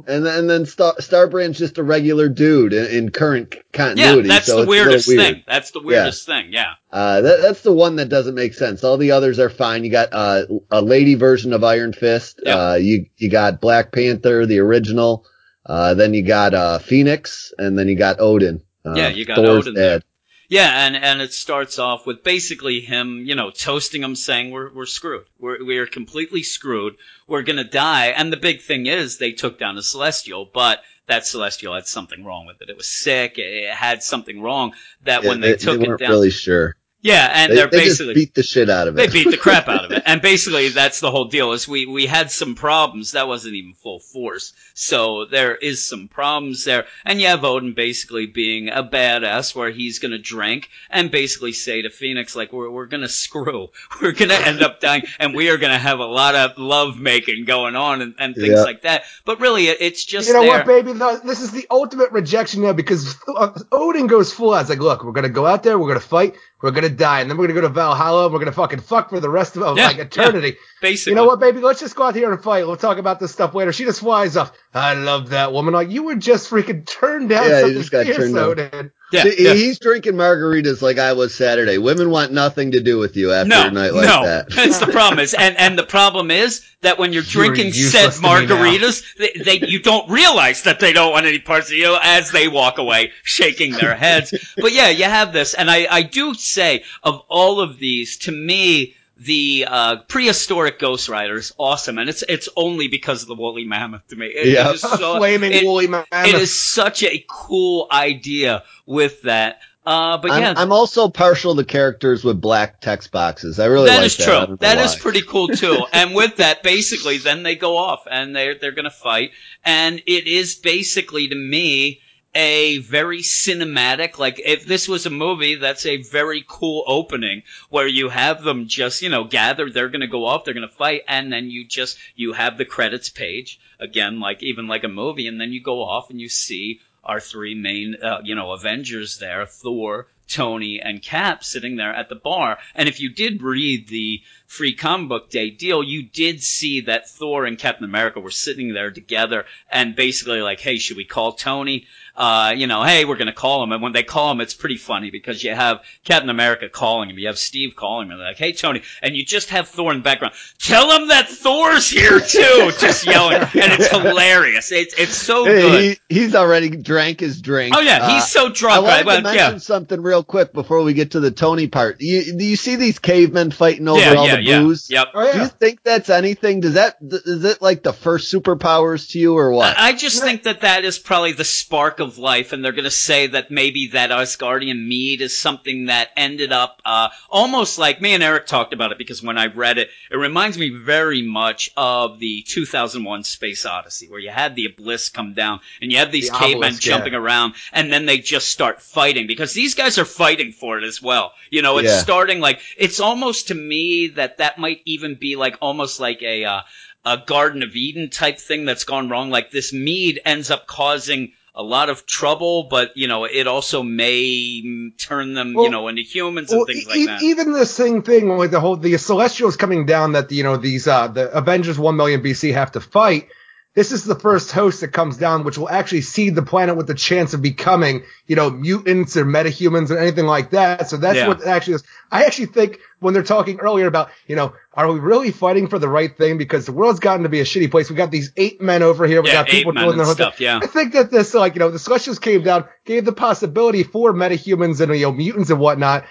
and 0.07 0.25
then, 0.27 0.39
and 0.41 0.51
then 0.51 0.67
Star, 0.67 0.95
Starbrand's 1.01 1.59
just 1.59 1.79
a 1.79 1.83
regular 1.83 2.29
dude 2.29 2.73
in, 2.73 2.87
in 2.87 3.11
current 3.11 3.55
Yeah, 3.55 3.61
continuity. 3.73 4.29
that's 4.29 4.47
so 4.47 4.57
the 4.57 4.63
it's 4.63 4.67
a 4.69 4.71
little 4.71 4.85
weirdest 4.87 5.09
weird. 5.09 5.21
thing. 5.21 5.45
That's 5.49 5.71
the 5.73 5.81
weirdest 5.83 6.27
thing. 6.27 6.47
Yeah, 6.53 6.73
Uh, 6.93 7.21
that, 7.21 7.43
that's 7.43 7.63
the 7.63 7.73
one 7.73 7.97
that 7.97 8.09
doesn't 8.09 8.35
make 8.35 8.55
sense. 8.55 8.85
All 8.85 8.97
the 8.97 9.11
others 9.13 9.39
are 9.41 9.51
fine. 9.51 9.83
You 9.85 9.91
got 9.91 10.09
uh, 10.13 10.43
a 10.71 10.83
lady 10.83 11.15
version 11.17 11.53
of 11.53 11.65
Iron 11.65 11.93
Fist. 11.93 12.41
Yep. 12.45 12.57
Uh, 12.57 12.75
you 12.75 13.07
you 13.17 13.31
got 13.31 13.61
Black 13.61 13.91
Panther, 13.93 14.47
the 14.47 14.59
original. 14.61 15.25
Uh, 15.67 15.95
then 15.95 16.15
you 16.15 16.23
got 16.23 16.55
uh, 16.55 16.79
Phoenix, 16.79 17.53
and 17.59 17.79
then 17.79 17.89
you 17.89 17.97
got 17.97 18.21
Odin. 18.21 18.63
Uh, 18.85 18.95
Yeah, 18.95 19.09
you 19.09 19.25
got 19.25 19.37
Thor's 19.37 19.67
Odin 19.67 19.75
there. 19.75 20.03
yeah, 20.49 20.87
and 20.87 20.95
and 20.97 21.23
it 21.23 21.33
starts 21.33 21.79
off 21.79 22.07
with 22.07 22.23
basically 22.23 22.81
him, 22.81 23.25
you 23.25 23.35
know, 23.35 23.51
toasting 23.51 24.03
him, 24.03 24.15
saying 24.15 24.51
we're 24.51 24.73
we're 24.73 24.87
screwed. 24.87 25.25
We're 25.39 25.65
we're 25.65 25.87
completely 25.87 26.43
screwed. 26.43 26.97
We're 27.27 27.43
gonna 27.43 27.65
die. 27.65 28.09
And 28.09 28.33
the 28.33 28.37
big 28.37 28.61
thing 28.61 28.87
is 28.87 29.17
they 29.17 29.33
took 29.33 29.59
down 29.59 29.79
a 29.79 29.83
celestial, 29.83 30.49
but 30.53 30.83
that 31.07 31.27
celestial 31.27 31.75
had 31.75 31.87
something 31.87 32.25
wrong 32.25 32.47
with 32.47 32.61
it. 32.63 32.69
It 32.71 32.77
was 32.77 32.89
sick. 32.89 33.39
It 33.39 33.71
had 33.71 34.03
something 34.03 34.43
wrong 34.43 34.75
that 35.05 35.23
Yeah, 35.23 35.29
when 35.31 35.41
they, 35.41 35.57
took 35.57 35.79
they 35.79 35.85
it 35.85 35.89
weren't 35.89 36.01
down, 36.01 36.11
really 36.11 36.31
sure. 36.31 36.77
Yeah, 37.05 37.31
and 37.35 37.53
They, 37.53 37.57
they're 37.57 37.67
they 37.69 37.85
just 37.85 37.99
basically 38.01 38.15
beat 38.15 38.35
the 38.35 38.43
shit 38.43 38.71
out 38.71 38.89
of 38.89 38.95
it. 38.95 38.97
they 38.97 39.13
beat 39.25 39.31
the 39.31 39.37
crap 39.37 39.69
out 39.69 39.85
of 39.85 39.93
it. 39.93 40.03
And 40.07 40.21
basically 40.23 40.71
that's 40.71 41.01
the 41.01 41.11
whole 41.11 41.27
deal 41.27 41.53
is 41.53 41.69
we, 41.69 41.85
we 41.87 42.07
had 42.07 42.31
some 42.31 42.55
problems. 42.55 43.13
That 43.13 43.29
wasn't 43.29 43.55
even 43.55 43.75
full 43.75 44.01
force. 44.01 44.53
So 44.75 45.27
there 45.31 45.55
is 45.55 45.87
some 45.87 46.09
problems 46.09 46.65
there. 46.65 46.87
And 47.05 47.21
you 47.21 47.27
have 47.29 47.45
Odin 47.45 47.75
basically 47.75 48.27
being 48.27 48.69
a 48.71 48.83
badass 48.83 49.55
where 49.55 49.71
he's 49.71 49.99
gonna 49.99 50.19
drink 50.19 50.71
and 50.91 51.11
basically 51.11 51.53
say 51.53 51.83
to 51.83 51.91
Phoenix, 51.91 52.35
like, 52.35 52.53
we're, 52.53 52.71
we're 52.71 52.87
gonna 52.87 53.09
screw. 53.09 53.69
We're 54.01 54.13
gonna 54.13 54.35
end 54.35 54.63
up 54.63 54.81
dying 54.81 55.03
and 55.19 55.35
we 55.35 55.51
are 55.51 55.59
gonna 55.59 55.79
have 55.79 55.99
a 55.99 56.05
lot 56.07 56.35
of 56.35 56.57
love 56.59 56.99
making 56.99 57.45
going 57.45 57.77
on 57.77 58.01
and, 58.03 58.15
and 58.19 58.35
things 58.35 58.49
Yeah. 58.49 58.63
like 58.63 58.83
that. 58.83 59.03
But 59.27 59.41
really 59.41 59.69
it, 59.69 59.79
it's 59.81 60.05
just 60.05 60.29
You 60.29 60.35
know 60.35 60.41
there. 60.43 60.65
what, 60.65 60.67
baby? 60.67 60.93
This 61.25 61.41
is 61.43 61.51
the 61.51 61.67
ultimate 61.71 62.13
rejection 62.13 62.63
now 62.63 62.73
because 62.73 63.17
Odin 63.73 64.07
goes 64.07 64.33
full 64.33 64.55
out. 64.55 64.63
It's 64.63 64.71
like, 64.71 64.79
look, 64.81 65.05
we're 65.05 65.13
gonna 65.13 65.29
go 65.29 65.47
out 65.47 65.63
there, 65.63 65.79
we're 65.79 65.89
gonna 65.89 66.01
fight, 66.01 66.35
we're 66.65 66.71
gonna 66.71 66.89
die, 66.89 67.21
and 67.21 67.31
then 67.31 67.37
we're 67.37 67.47
gonna 67.47 67.61
go 67.61 67.69
to 67.69 67.69
Valhalla, 67.69 68.25
and 68.25 68.33
we're 68.33 68.39
gonna 68.39 68.51
fucking 68.51 68.81
fuck 68.81 69.11
for 69.11 69.21
the 69.21 69.29
rest 69.29 69.55
of 69.55 69.63
of, 69.63 69.77
Yeah, 69.77 69.89
like 69.89 69.99
eternity. 69.99 70.57
basically. 70.81 71.11
You 71.11 71.17
know 71.17 71.27
what, 71.27 71.39
baby? 71.39 71.61
Let's 71.61 71.79
just 71.79 71.95
go 71.95 72.05
out 72.05 72.15
here 72.15 72.33
and 72.33 72.43
fight. 72.43 72.67
We'll 72.67 72.77
talk 72.77 72.97
about 72.97 73.21
this 73.21 73.33
stuff 73.33 73.55
later. 73.55 73.71
She 73.71 73.85
just 73.85 74.01
flies 74.01 74.35
off. 74.39 74.51
I 74.73 74.95
love 74.95 75.29
that 75.29 75.53
woman. 75.53 75.75
Like 75.75 75.91
you 75.91 76.05
were 76.05 76.15
just 76.17 76.51
freaking 76.51 76.87
turned 76.87 77.29
down 77.29 77.51
Yeah, 77.51 77.67
you 77.67 77.75
just 77.75 77.91
got 77.91 78.07
turned 78.07 78.35
down. 78.35 78.91
Odin. 79.21 79.27
Yeah, 79.27 79.37
See, 79.37 79.45
yeah. 79.45 79.55
He's 79.55 79.79
drinking 79.79 80.15
margaritas 80.15 80.83
like 80.83 80.99
I 80.99 81.13
was 81.13 81.35
Saturday. 81.35 81.79
Women 81.79 82.11
want 82.11 82.33
nothing 82.33 82.73
to 82.73 82.81
do 82.81 82.99
with 82.99 83.17
you 83.17 83.33
after 83.33 83.49
no, 83.49 83.69
a 83.69 83.71
night 83.71 83.95
like 83.95 84.07
that. 84.07 84.21
no, 84.21 84.25
that. 84.25 84.51
that's 84.55 84.79
the 84.79 84.87
problem. 84.87 85.19
Is 85.21 85.35
and 85.35 85.57
and 85.57 85.79
the 85.79 85.85
problem 85.85 86.31
is 86.31 86.65
that 86.83 86.99
when 86.99 87.13
you're 87.13 87.23
You're 87.23 87.47
drinking 87.47 87.73
said 87.73 88.05
useless 88.07 88.17
to 88.17 88.23
me 88.23 88.29
now. 88.47 88.57
margaritas, 88.57 89.05
they, 89.17 89.43
they 89.59 89.67
you 89.67 89.81
don't 89.81 90.11
realize 90.11 90.63
that 90.63 90.81
they 90.81 90.93
don't 90.93 91.13
want 91.13 91.27
any 91.27 91.39
parts 91.39 91.69
of 91.69 91.77
you 91.77 91.97
as 92.03 92.31
they 92.31 92.49
walk 92.49 92.79
away, 92.79 93.13
shaking 93.23 93.73
their 93.73 93.95
heads. 93.95 94.35
but 94.57 94.73
yeah, 94.73 94.89
you 94.89 95.05
have 95.05 95.33
this, 95.33 95.55
and 95.55 95.71
I 95.71 95.87
I 95.91 96.03
do 96.03 96.35
say 96.35 96.85
of 97.03 97.23
all 97.29 97.61
of 97.61 97.79
these, 97.79 98.19
to 98.19 98.33
me. 98.33 98.95
The 99.17 99.67
uh, 99.69 99.97
prehistoric 100.09 100.81
Ghost 100.81 101.09
Rider 101.09 101.37
is 101.37 101.53
awesome, 101.57 101.99
and 101.99 102.09
it's 102.11 102.23
it's 102.29 102.49
only 102.57 102.89
because 102.89 103.23
of 103.23 103.29
the 103.29 103.37
woolly 103.37 103.65
mammoth 103.65 104.07
to 104.09 104.17
me. 104.17 104.27
It- 104.27 104.49
Yeah. 104.49 104.73
it 104.73 104.79
so- 104.79 105.17
Flaming 105.19 105.53
it- 105.53 105.65
woolly 105.65 105.87
mammoth. 105.87 106.09
it 106.13 106.35
is 106.35 106.59
such 106.59 107.03
a 107.05 107.25
cool 107.29 107.87
idea 107.91 108.65
with 108.87 109.23
that. 109.23 109.61
Uh, 109.87 110.17
but 110.17 110.29
yeah, 110.29 110.51
I'm, 110.51 110.57
I'm 110.59 110.73
also 110.73 111.11
partial 111.11 111.55
to 111.57 111.65
characters 111.65 112.25
with 112.25 112.41
black 112.41 112.81
text 112.81 113.13
boxes. 113.13 113.61
I 113.61 113.67
really 113.67 113.91
that 113.91 113.99
like 113.99 114.07
is 114.07 114.17
that. 114.17 114.47
True. 114.47 114.57
That 114.57 114.79
is 114.79 114.97
pretty 114.97 115.21
cool 115.23 115.49
too. 115.49 115.85
and 115.93 116.15
with 116.15 116.37
that, 116.37 116.63
basically, 116.63 117.19
then 117.19 117.43
they 117.43 117.55
go 117.55 117.77
off 117.77 118.07
and 118.11 118.35
they're 118.35 118.55
they're 118.55 118.73
gonna 118.73 118.91
fight, 118.91 119.33
and 119.63 120.03
it 120.07 120.27
is 120.27 120.55
basically 120.55 121.29
to 121.29 121.35
me 121.37 122.01
a 122.35 122.79
very 122.79 123.21
cinematic. 123.21 124.19
Like 124.19 124.41
if 124.45 124.67
this 124.67 124.89
was 124.89 125.07
a 125.07 125.11
movie, 125.11 125.55
that's 125.57 125.87
a 125.87 126.03
very 126.03 126.45
cool 126.47 126.85
opening 126.87 127.43
where 127.71 127.87
you 127.87 128.09
have 128.09 128.43
them 128.43 128.67
just 128.69 129.03
you 129.03 129.09
know 129.09 129.25
gather. 129.25 129.71
They're 129.71 129.89
gonna 129.89 130.07
go 130.07 130.27
off. 130.27 130.45
They're 130.45 130.55
gonna 130.55 130.69
fight, 130.69 131.03
and 131.09 131.33
then 131.33 131.51
you 131.51 131.65
just 131.65 131.99
you 132.17 132.33
have 132.33 132.59
the 132.59 132.65
credits 132.65 133.09
page 133.09 133.61
again, 133.79 134.21
like 134.21 134.43
even 134.43 134.67
like 134.67 134.85
a 134.85 134.89
movie, 134.89 135.29
and 135.29 135.41
then 135.41 135.53
you 135.53 135.63
go 135.63 135.83
off 135.83 136.11
and 136.11 136.21
you 136.21 136.29
see 136.29 136.81
our 137.05 137.21
three 137.21 137.55
main, 137.55 137.97
uh, 138.03 138.21
you 138.25 138.35
know, 138.35 138.53
Avengers 138.53 139.19
there, 139.19 139.45
Thor, 139.47 140.09
Tony, 140.27 140.81
and 140.81 141.03
Cap 141.03 141.45
sitting 141.45 141.77
there 141.77 141.95
at 141.95 142.09
the 142.09 142.15
bar. 142.15 142.59
And 142.75 142.89
if 142.89 142.99
you 142.99 143.11
did 143.11 143.43
read 143.43 143.89
the 143.89 144.23
free 144.47 144.75
comic 144.75 145.09
book 145.09 145.31
day 145.31 145.51
deal, 145.51 145.83
you 145.83 146.03
did 146.03 146.43
see 146.43 146.83
that 146.83 147.09
Thor 147.09 147.45
and 147.45 147.59
Captain 147.59 147.85
America 147.85 148.21
were 148.21 148.31
sitting 148.31 148.73
there 148.73 148.91
together 148.91 149.45
and 149.71 149.97
basically 149.97 150.41
like, 150.43 150.61
hey, 150.61 150.77
should 150.77 150.97
we 150.97 151.05
call 151.05 151.33
Tony? 151.33 151.87
Uh, 152.17 152.53
you 152.57 152.69
know, 152.69 152.85
hey, 152.85 153.05
we're 153.05 153.17
gonna 153.17 153.33
call 153.33 153.65
him. 153.65 153.73
And 153.73 153.83
when 153.83 153.93
they 153.93 154.05
call 154.05 154.31
him, 154.31 154.41
it's 154.41 154.55
pretty 154.55 154.77
funny 154.77 155.11
because 155.11 155.43
you 155.43 155.53
have 155.53 155.81
Captain 156.05 156.31
America 156.31 156.69
calling 156.69 157.11
him, 157.11 157.19
you 157.19 157.27
have 157.27 157.39
Steve 157.39 157.75
calling 157.75 158.09
him, 158.09 158.19
they're 158.19 158.29
like, 158.29 158.37
hey, 158.37 158.53
Tony, 158.53 158.83
and 159.03 159.17
you 159.17 159.25
just 159.25 159.51
have 159.51 159.67
Thor 159.69 159.91
in 159.91 159.99
the 159.99 160.05
background. 160.05 160.35
Tell 160.61 160.93
him 160.93 161.09
that 161.09 161.29
Thor's 161.29 161.91
here 161.91 162.21
too, 162.21 162.71
just 162.79 163.05
yelling, 163.05 163.43
and 163.43 163.49
it's 163.53 163.89
hilarious. 163.89 164.71
It's 164.71 164.95
it's 164.97 165.17
so 165.17 165.45
good. 165.45 165.59
Hey, 165.59 165.99
he, 166.09 166.21
he's 166.21 166.35
already 166.37 166.71
drank 166.71 167.19
his 167.19 167.43
drink. 167.43 167.75
Oh 167.77 167.81
yeah, 167.81 168.15
he's 168.15 168.23
Uh, 168.23 168.27
so 168.27 168.47
I 168.47 168.53
drunk. 168.53 168.87
wanted 168.87 169.07
right? 169.07 169.17
to 169.17 169.23
mention 169.23 169.53
yeah, 169.55 169.59
something 169.59 170.01
real 170.01 170.23
quick 170.23 170.53
before 170.53 170.83
we 170.85 170.95
get 170.95 171.13
to 171.13 171.21
the 171.21 171.33
Tony 171.33 171.67
part. 171.67 172.01
You, 172.01 172.37
do 172.39 172.45
you 172.45 172.57
see 172.57 172.77
these 172.77 173.01
cavemen 173.01 173.51
fighting 173.51 173.89
over 173.89 174.01
yeah, 174.01 174.15
all 174.15 174.27
yeah, 174.27 174.34
the 174.37 174.43
yeah. 174.43 174.61
Yep. 174.91 175.09
oh 175.15 175.33
Do 175.33 175.39
you 175.41 175.49
think 175.49 175.83
that's 175.83 176.11
anything? 176.11 176.61
Does 176.61 176.75
that 176.75 176.97
is 177.01 177.45
it 177.45 177.63
like 177.63 177.83
the 177.83 177.93
first 177.93 178.33
superpowers 178.33 179.11
to 179.11 179.19
you 179.19 179.37
or 179.39 179.51
what? 179.53 179.79
I 179.79 179.95
I 179.95 179.97
just 179.97 180.23
think 180.23 180.43
that 180.45 180.63
that 180.63 180.85
is 180.85 180.99
probably 180.99 181.33
the 181.33 181.45
spark 181.45 182.01
of 182.01 182.19
life, 182.19 182.53
and 182.53 182.65
they're 182.65 182.73
going 182.73 182.85
to 182.85 182.91
say 182.91 183.29
that 183.29 183.51
maybe 183.51 183.89
that 183.89 184.11
Asgardian 184.11 184.87
mead 184.89 185.21
is 185.21 185.39
something 185.39 185.87
that 185.87 186.09
ended 186.17 186.53
up 186.53 186.81
uh, 186.85 187.11
almost 187.31 187.79
like 187.79 188.01
me 188.01 188.15
and 188.15 188.23
Eric 188.23 188.47
talked 188.47 188.73
about 188.73 188.91
it 188.93 188.99
because 188.99 189.23
when 189.23 189.39
I 189.39 189.47
read 189.47 189.79
it, 189.79 189.91
it 190.11 190.17
reminds 190.17 190.57
me 190.59 190.71
very 190.71 191.23
much 191.23 191.71
of 191.77 192.19
the 192.19 192.43
2001 192.43 193.25
Space 193.25 193.67
Odyssey, 193.67 194.09
where 194.09 194.19
you 194.19 194.31
had 194.31 194.57
the 194.57 194.67
Abyss 194.67 195.11
come 195.11 195.35
down 195.35 195.61
and 195.83 195.93
you 195.93 195.99
have 195.99 196.11
these 196.11 196.31
The 196.31 196.37
cavemen 196.39 196.57
obelisk, 196.57 196.87
yeah. 196.87 196.93
jumping 196.97 197.15
around, 197.15 197.55
and 197.73 197.93
then 197.93 198.07
they 198.07 198.19
just 198.19 198.49
start 198.49 198.81
fighting 198.81 199.27
because 199.27 199.53
these 199.53 199.75
guys 199.75 199.99
are 199.99 200.05
fighting 200.05 200.53
for 200.53 200.79
it 200.79 200.85
as 200.85 201.01
well. 201.03 201.33
You 201.51 201.63
know, 201.63 201.79
it's 201.79 201.91
Yeah. 201.91 201.99
starting 201.99 202.41
like 202.41 202.61
it's 202.79 203.01
almost 203.01 203.49
to 203.49 203.55
me 203.55 204.09
that 204.17 204.24
that 204.25 204.39
that 204.39 204.59
might 204.59 204.81
even 204.85 205.15
be 205.15 205.37
like 205.37 205.57
almost 205.61 206.01
like 206.01 206.23
a. 206.23 206.45
Uh, 206.45 206.61
a 207.07 207.19
Garden 207.19 207.63
of 207.63 207.77
Eden 207.77 208.09
type 208.09 208.39
thing 208.39 208.65
that's 208.65 208.85
gone 208.85 209.11
wrong. 209.11 209.29
Like 209.29 209.51
this 209.51 209.75
mead 209.75 210.21
ends 210.25 210.51
up 210.51 210.67
causing 210.67 211.33
a 211.55 211.63
lot 211.63 211.91
of 211.91 212.07
trouble, 212.07 212.63
but 212.71 212.97
you 212.97 213.09
know, 213.09 213.25
it 213.27 213.47
also 213.47 213.83
may 213.83 214.91
turn 214.99 215.35
them, 215.35 215.53
you 215.53 215.69
know, 215.69 215.89
into 215.89 216.01
humans 216.01 216.49
Well, 216.51 216.61
and 216.61 216.67
things 216.69 216.85
e- 216.85 216.89
like 216.89 216.97
e- 216.97 217.07
that. 217.07 217.23
even 217.23 217.53
the 217.53 217.67
same 217.67 218.01
thing 218.03 218.39
with 218.39 218.53
the 218.53 218.59
whole 218.61 218.77
the 218.77 218.97
Celestials 218.97 219.57
coming 219.57 219.85
down 219.85 220.13
that 220.13 220.33
you 220.33 220.43
know 220.45 220.57
these 220.57 220.89
uh 220.89 221.09
the 221.09 221.31
Avengers 221.31 221.79
one 221.79 221.97
million 221.97 222.23
BC 222.23 222.55
have 222.55 222.73
to 222.73 222.81
fight. 222.81 223.29
This 223.75 223.91
is 223.91 224.05
the 224.05 224.15
first 224.15 224.53
host 224.53 224.83
that 224.83 224.89
comes 224.89 225.17
down, 225.17 225.43
which 225.43 225.59
will 225.59 225.69
actually 225.69 226.03
seed 226.03 226.37
the 226.37 226.43
planet 226.43 226.77
with 226.77 226.87
the 226.87 226.95
chance 226.95 227.35
of 227.35 227.43
becoming, 227.43 228.05
you 228.29 228.37
know, 228.37 228.49
mutants 228.49 229.17
or 229.17 229.25
metahumans 229.25 229.91
or 229.91 229.99
anything 229.99 230.27
like 230.27 230.51
that. 230.51 230.89
So 230.89 230.97
that's 230.97 231.17
Yeah. 231.17 231.27
what 231.27 231.45
actually 231.45 231.75
is. 231.75 231.83
I 232.11 232.23
actually 232.25 232.47
think 232.47 232.79
when 233.01 233.15
they're 233.15 233.25
talking 233.25 233.59
earlier 233.59 233.89
about, 233.89 234.11
you 234.29 234.37
know, 234.37 234.53
are 234.75 234.93
we 234.93 235.01
really 235.01 235.33
fighting 235.33 235.67
for 235.67 235.81
the 235.81 235.89
right 235.89 236.17
thing? 236.17 236.39
Because 236.39 236.67
the 236.67 236.73
world's 236.73 237.01
gotten 237.01 237.25
to 237.25 237.29
be 237.29 237.41
a 237.41 237.45
shitty 237.45 237.69
place. 237.69 237.91
We 237.91 237.97
got 237.97 238.13
these 238.13 238.31
eight 238.37 238.61
men 238.61 238.85
over 238.85 239.07
here. 239.07 239.23
We 239.23 239.31
yeah, 239.31 239.43
got 239.43 239.49
people 239.49 239.73
doing 239.73 239.97
their 239.97 240.07
stuff. 240.07 240.41
Yeah, 240.41 240.61
I 240.63 240.67
think 240.67 240.93
that 240.93 241.11
this, 241.11 241.35
like, 241.35 241.57
you 241.57 241.59
know, 241.59 241.71
the 241.71 241.81
Celestials 241.81 242.21
came 242.21 242.45
down, 242.45 242.67
gave 242.85 243.05
the 243.05 243.13
possibility 243.13 243.83
for 243.83 244.13
metahumans 244.13 244.81
and, 244.81 244.95
you 244.95 245.07
know, 245.07 245.13
mutants 245.13 245.51
and 245.51 245.59
whatnot. 245.59 246.05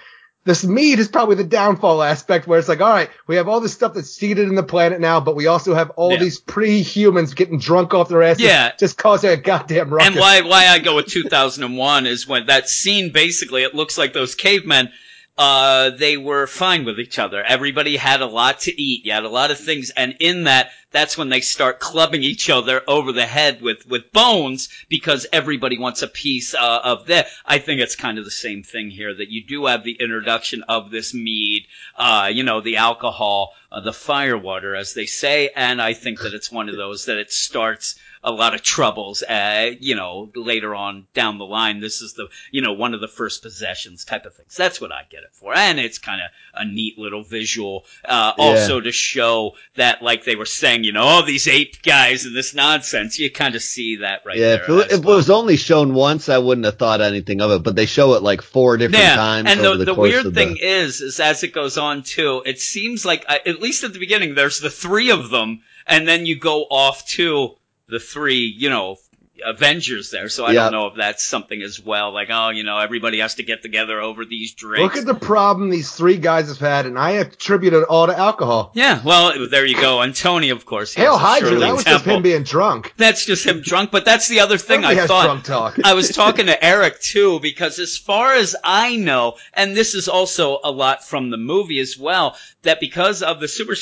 This 0.44 0.62
mead 0.64 0.98
is 0.98 1.08
probably 1.08 1.36
the 1.36 1.44
downfall 1.44 2.02
aspect 2.02 2.46
where 2.46 2.58
it's 2.58 2.68
like, 2.68 2.82
all 2.82 2.90
right, 2.90 3.08
we 3.26 3.36
have 3.36 3.48
all 3.48 3.60
this 3.60 3.72
stuff 3.72 3.94
that's 3.94 4.10
seeded 4.10 4.46
in 4.46 4.54
the 4.54 4.62
planet 4.62 5.00
now, 5.00 5.18
but 5.18 5.34
we 5.36 5.46
also 5.46 5.72
have 5.74 5.88
all 5.96 6.12
Yeah. 6.12 6.18
these 6.18 6.38
pre-humans 6.38 7.32
getting 7.32 7.58
drunk 7.58 7.94
off 7.94 8.10
their 8.10 8.22
asses. 8.22 8.42
Yeah. 8.42 8.72
Just 8.78 8.98
causing 8.98 9.30
a 9.30 9.36
goddamn 9.38 9.88
ruckus. 9.88 10.08
and 10.08 10.16
why 10.20 10.42
why 10.42 10.66
I 10.66 10.80
go 10.80 10.96
with 10.96 11.06
2001 11.06 12.06
is 12.06 12.28
when 12.28 12.46
that 12.46 12.68
scene 12.68 13.10
basically 13.10 13.62
it 13.62 13.74
looks 13.74 13.96
like 13.96 14.12
those 14.12 14.34
cavemen. 14.34 14.90
Uh, 15.36 15.90
they 15.90 16.16
were 16.16 16.46
fine 16.46 16.84
with 16.84 17.00
each 17.00 17.18
other. 17.18 17.42
Everybody 17.42 17.96
had 17.96 18.20
a 18.20 18.26
lot 18.26 18.60
to 18.60 18.80
eat. 18.80 19.04
You 19.04 19.10
had 19.10 19.24
a 19.24 19.28
lot 19.28 19.50
of 19.50 19.58
things, 19.58 19.90
and 19.90 20.14
in 20.20 20.44
that, 20.44 20.70
that's 20.92 21.18
when 21.18 21.28
they 21.28 21.40
start 21.40 21.80
clubbing 21.80 22.22
each 22.22 22.48
other 22.48 22.82
over 22.86 23.10
the 23.10 23.26
head 23.26 23.60
with 23.60 23.84
with 23.88 24.12
bones 24.12 24.68
because 24.88 25.26
everybody 25.32 25.76
wants 25.76 26.02
a 26.02 26.06
piece 26.06 26.54
uh, 26.54 26.80
of 26.84 27.06
that. 27.06 27.26
I 27.44 27.58
think 27.58 27.80
it's 27.80 27.96
kind 27.96 28.16
of 28.16 28.24
the 28.24 28.30
same 28.30 28.62
thing 28.62 28.90
here 28.90 29.12
that 29.12 29.28
you 29.28 29.44
do 29.44 29.66
have 29.66 29.82
the 29.82 29.96
introduction 29.98 30.62
of 30.68 30.92
this 30.92 31.12
mead, 31.12 31.66
uh, 31.96 32.30
you 32.32 32.44
know, 32.44 32.60
the 32.60 32.76
alcohol, 32.76 33.54
uh, 33.72 33.80
the 33.80 33.92
firewater, 33.92 34.76
as 34.76 34.94
they 34.94 35.06
say, 35.06 35.50
and 35.56 35.82
I 35.82 35.94
think 35.94 36.20
that 36.20 36.32
it's 36.32 36.52
one 36.52 36.68
of 36.68 36.76
those 36.76 37.06
that 37.06 37.18
it 37.18 37.32
starts 37.32 37.96
a 38.24 38.32
lot 38.32 38.54
of 38.54 38.62
troubles, 38.62 39.22
uh, 39.22 39.70
you 39.80 39.94
know, 39.94 40.30
later 40.34 40.74
on 40.74 41.06
down 41.12 41.36
the 41.36 41.44
line. 41.44 41.80
This 41.80 42.00
is 42.00 42.14
the, 42.14 42.28
you 42.50 42.62
know, 42.62 42.72
one 42.72 42.94
of 42.94 43.02
the 43.02 43.08
first 43.08 43.42
possessions 43.42 44.04
type 44.04 44.24
of 44.24 44.34
things. 44.34 44.56
That's 44.56 44.80
what 44.80 44.90
I 44.90 45.02
get 45.10 45.24
it 45.24 45.34
for. 45.34 45.54
And 45.54 45.78
it's 45.78 45.98
kind 45.98 46.22
of 46.22 46.30
a 46.54 46.64
neat 46.64 46.98
little 46.98 47.22
visual, 47.22 47.84
uh, 48.04 48.32
Yeah. 48.36 48.44
also 48.44 48.80
to 48.80 48.92
show 48.92 49.52
that, 49.76 50.02
like 50.02 50.24
they 50.24 50.36
were 50.36 50.46
saying, 50.46 50.84
you 50.84 50.92
know, 50.92 51.02
all 51.02 51.22
these 51.22 51.46
ape 51.46 51.82
guys 51.82 52.24
and 52.24 52.34
this 52.34 52.54
nonsense. 52.54 53.18
You 53.18 53.30
kind 53.30 53.54
of 53.54 53.62
see 53.62 53.96
that 53.96 54.22
right 54.24 54.38
yeah, 54.38 54.56
there. 54.56 54.64
if, 54.64 54.70
it, 54.70 54.92
if 54.92 55.00
it 55.00 55.04
was 55.04 55.28
only 55.28 55.56
shown 55.56 55.92
once, 55.92 56.30
I 56.30 56.38
wouldn't 56.38 56.64
have 56.64 56.78
thought 56.78 57.02
anything 57.02 57.42
of 57.42 57.50
it. 57.50 57.62
But 57.62 57.76
they 57.76 57.86
show 57.86 58.14
it 58.14 58.22
like 58.22 58.40
four 58.40 58.78
different 58.78 59.04
yeah, 59.04 59.16
times 59.16 59.50
and 59.50 59.60
over 59.60 59.76
the, 59.76 59.84
the, 59.84 59.94
the 59.94 60.00
weird 60.00 60.34
thing 60.34 60.54
the. 60.54 60.66
is, 60.66 61.02
is 61.02 61.20
as 61.20 61.42
it 61.42 61.52
goes 61.52 61.76
on 61.76 62.02
too, 62.02 62.42
it 62.46 62.58
seems 62.58 63.04
like 63.04 63.26
at 63.28 63.60
least 63.60 63.84
at 63.84 63.92
the 63.92 63.98
beginning, 63.98 64.34
there's 64.34 64.60
the 64.60 64.70
three 64.70 65.10
of 65.10 65.28
them, 65.28 65.60
and 65.86 66.08
then 66.08 66.24
you 66.24 66.38
go 66.38 66.62
off 66.62 67.06
to 67.08 67.56
the 67.88 67.98
three, 67.98 68.54
you 68.58 68.68
know, 68.70 68.96
Avengers 69.44 70.10
there, 70.10 70.28
so 70.28 70.44
I 70.44 70.52
Yeah. 70.52 70.62
don't 70.64 70.72
know 70.72 70.86
if 70.86 70.94
that's 70.96 71.24
something 71.24 71.60
as 71.62 71.80
well. 71.80 72.12
Like, 72.12 72.28
oh, 72.30 72.50
you 72.50 72.62
know, 72.62 72.78
everybody 72.78 73.18
has 73.18 73.34
to 73.36 73.42
get 73.42 73.62
together 73.62 74.00
over 74.00 74.24
these 74.24 74.52
drinks. 74.54 74.82
Look 74.94 74.96
at 74.96 75.06
the 75.06 75.14
problem 75.14 75.70
these 75.70 75.90
three 75.90 76.18
guys 76.18 76.48
have 76.48 76.58
had, 76.58 76.86
and 76.86 76.98
I 76.98 77.10
attribute 77.12 77.72
it 77.72 77.82
all 77.84 78.06
to 78.06 78.16
alcohol. 78.16 78.70
yeah, 78.74 79.00
well, 79.04 79.48
there 79.48 79.66
you 79.66 79.74
go. 79.80 80.00
And 80.00 80.14
Tony, 80.14 80.50
of 80.50 80.64
course, 80.64 80.94
Hail 80.94 81.18
Hydra, 81.18 81.58
that 81.58 81.74
was 81.74 81.84
just 81.84 82.04
him 82.04 82.22
being 82.22 82.44
drunk. 82.44 82.94
That's 82.96 83.24
just 83.26 83.44
him 83.44 83.60
drunk. 83.60 83.90
But 83.90 84.04
that's 84.04 84.28
the 84.28 84.40
other 84.40 84.56
thing 84.58 84.84
I 84.84 85.06
thought. 85.06 85.50
I 85.84 85.94
was 85.94 86.08
talking 86.14 86.46
to 86.46 86.64
Eric 86.64 87.00
too, 87.00 87.40
because 87.40 87.78
as 87.78 87.96
far 87.98 88.34
as 88.34 88.54
I 88.62 88.96
know, 88.96 89.34
and 89.52 89.76
this 89.76 89.94
is 89.94 90.08
also 90.08 90.60
a 90.62 90.70
lot 90.70 91.04
from 91.04 91.30
the 91.30 91.36
movie 91.38 91.80
as 91.80 91.98
well, 91.98 92.36
that 92.62 92.78
because 92.80 93.22
of 93.22 93.40
the 93.40 93.48
super, 93.48 93.74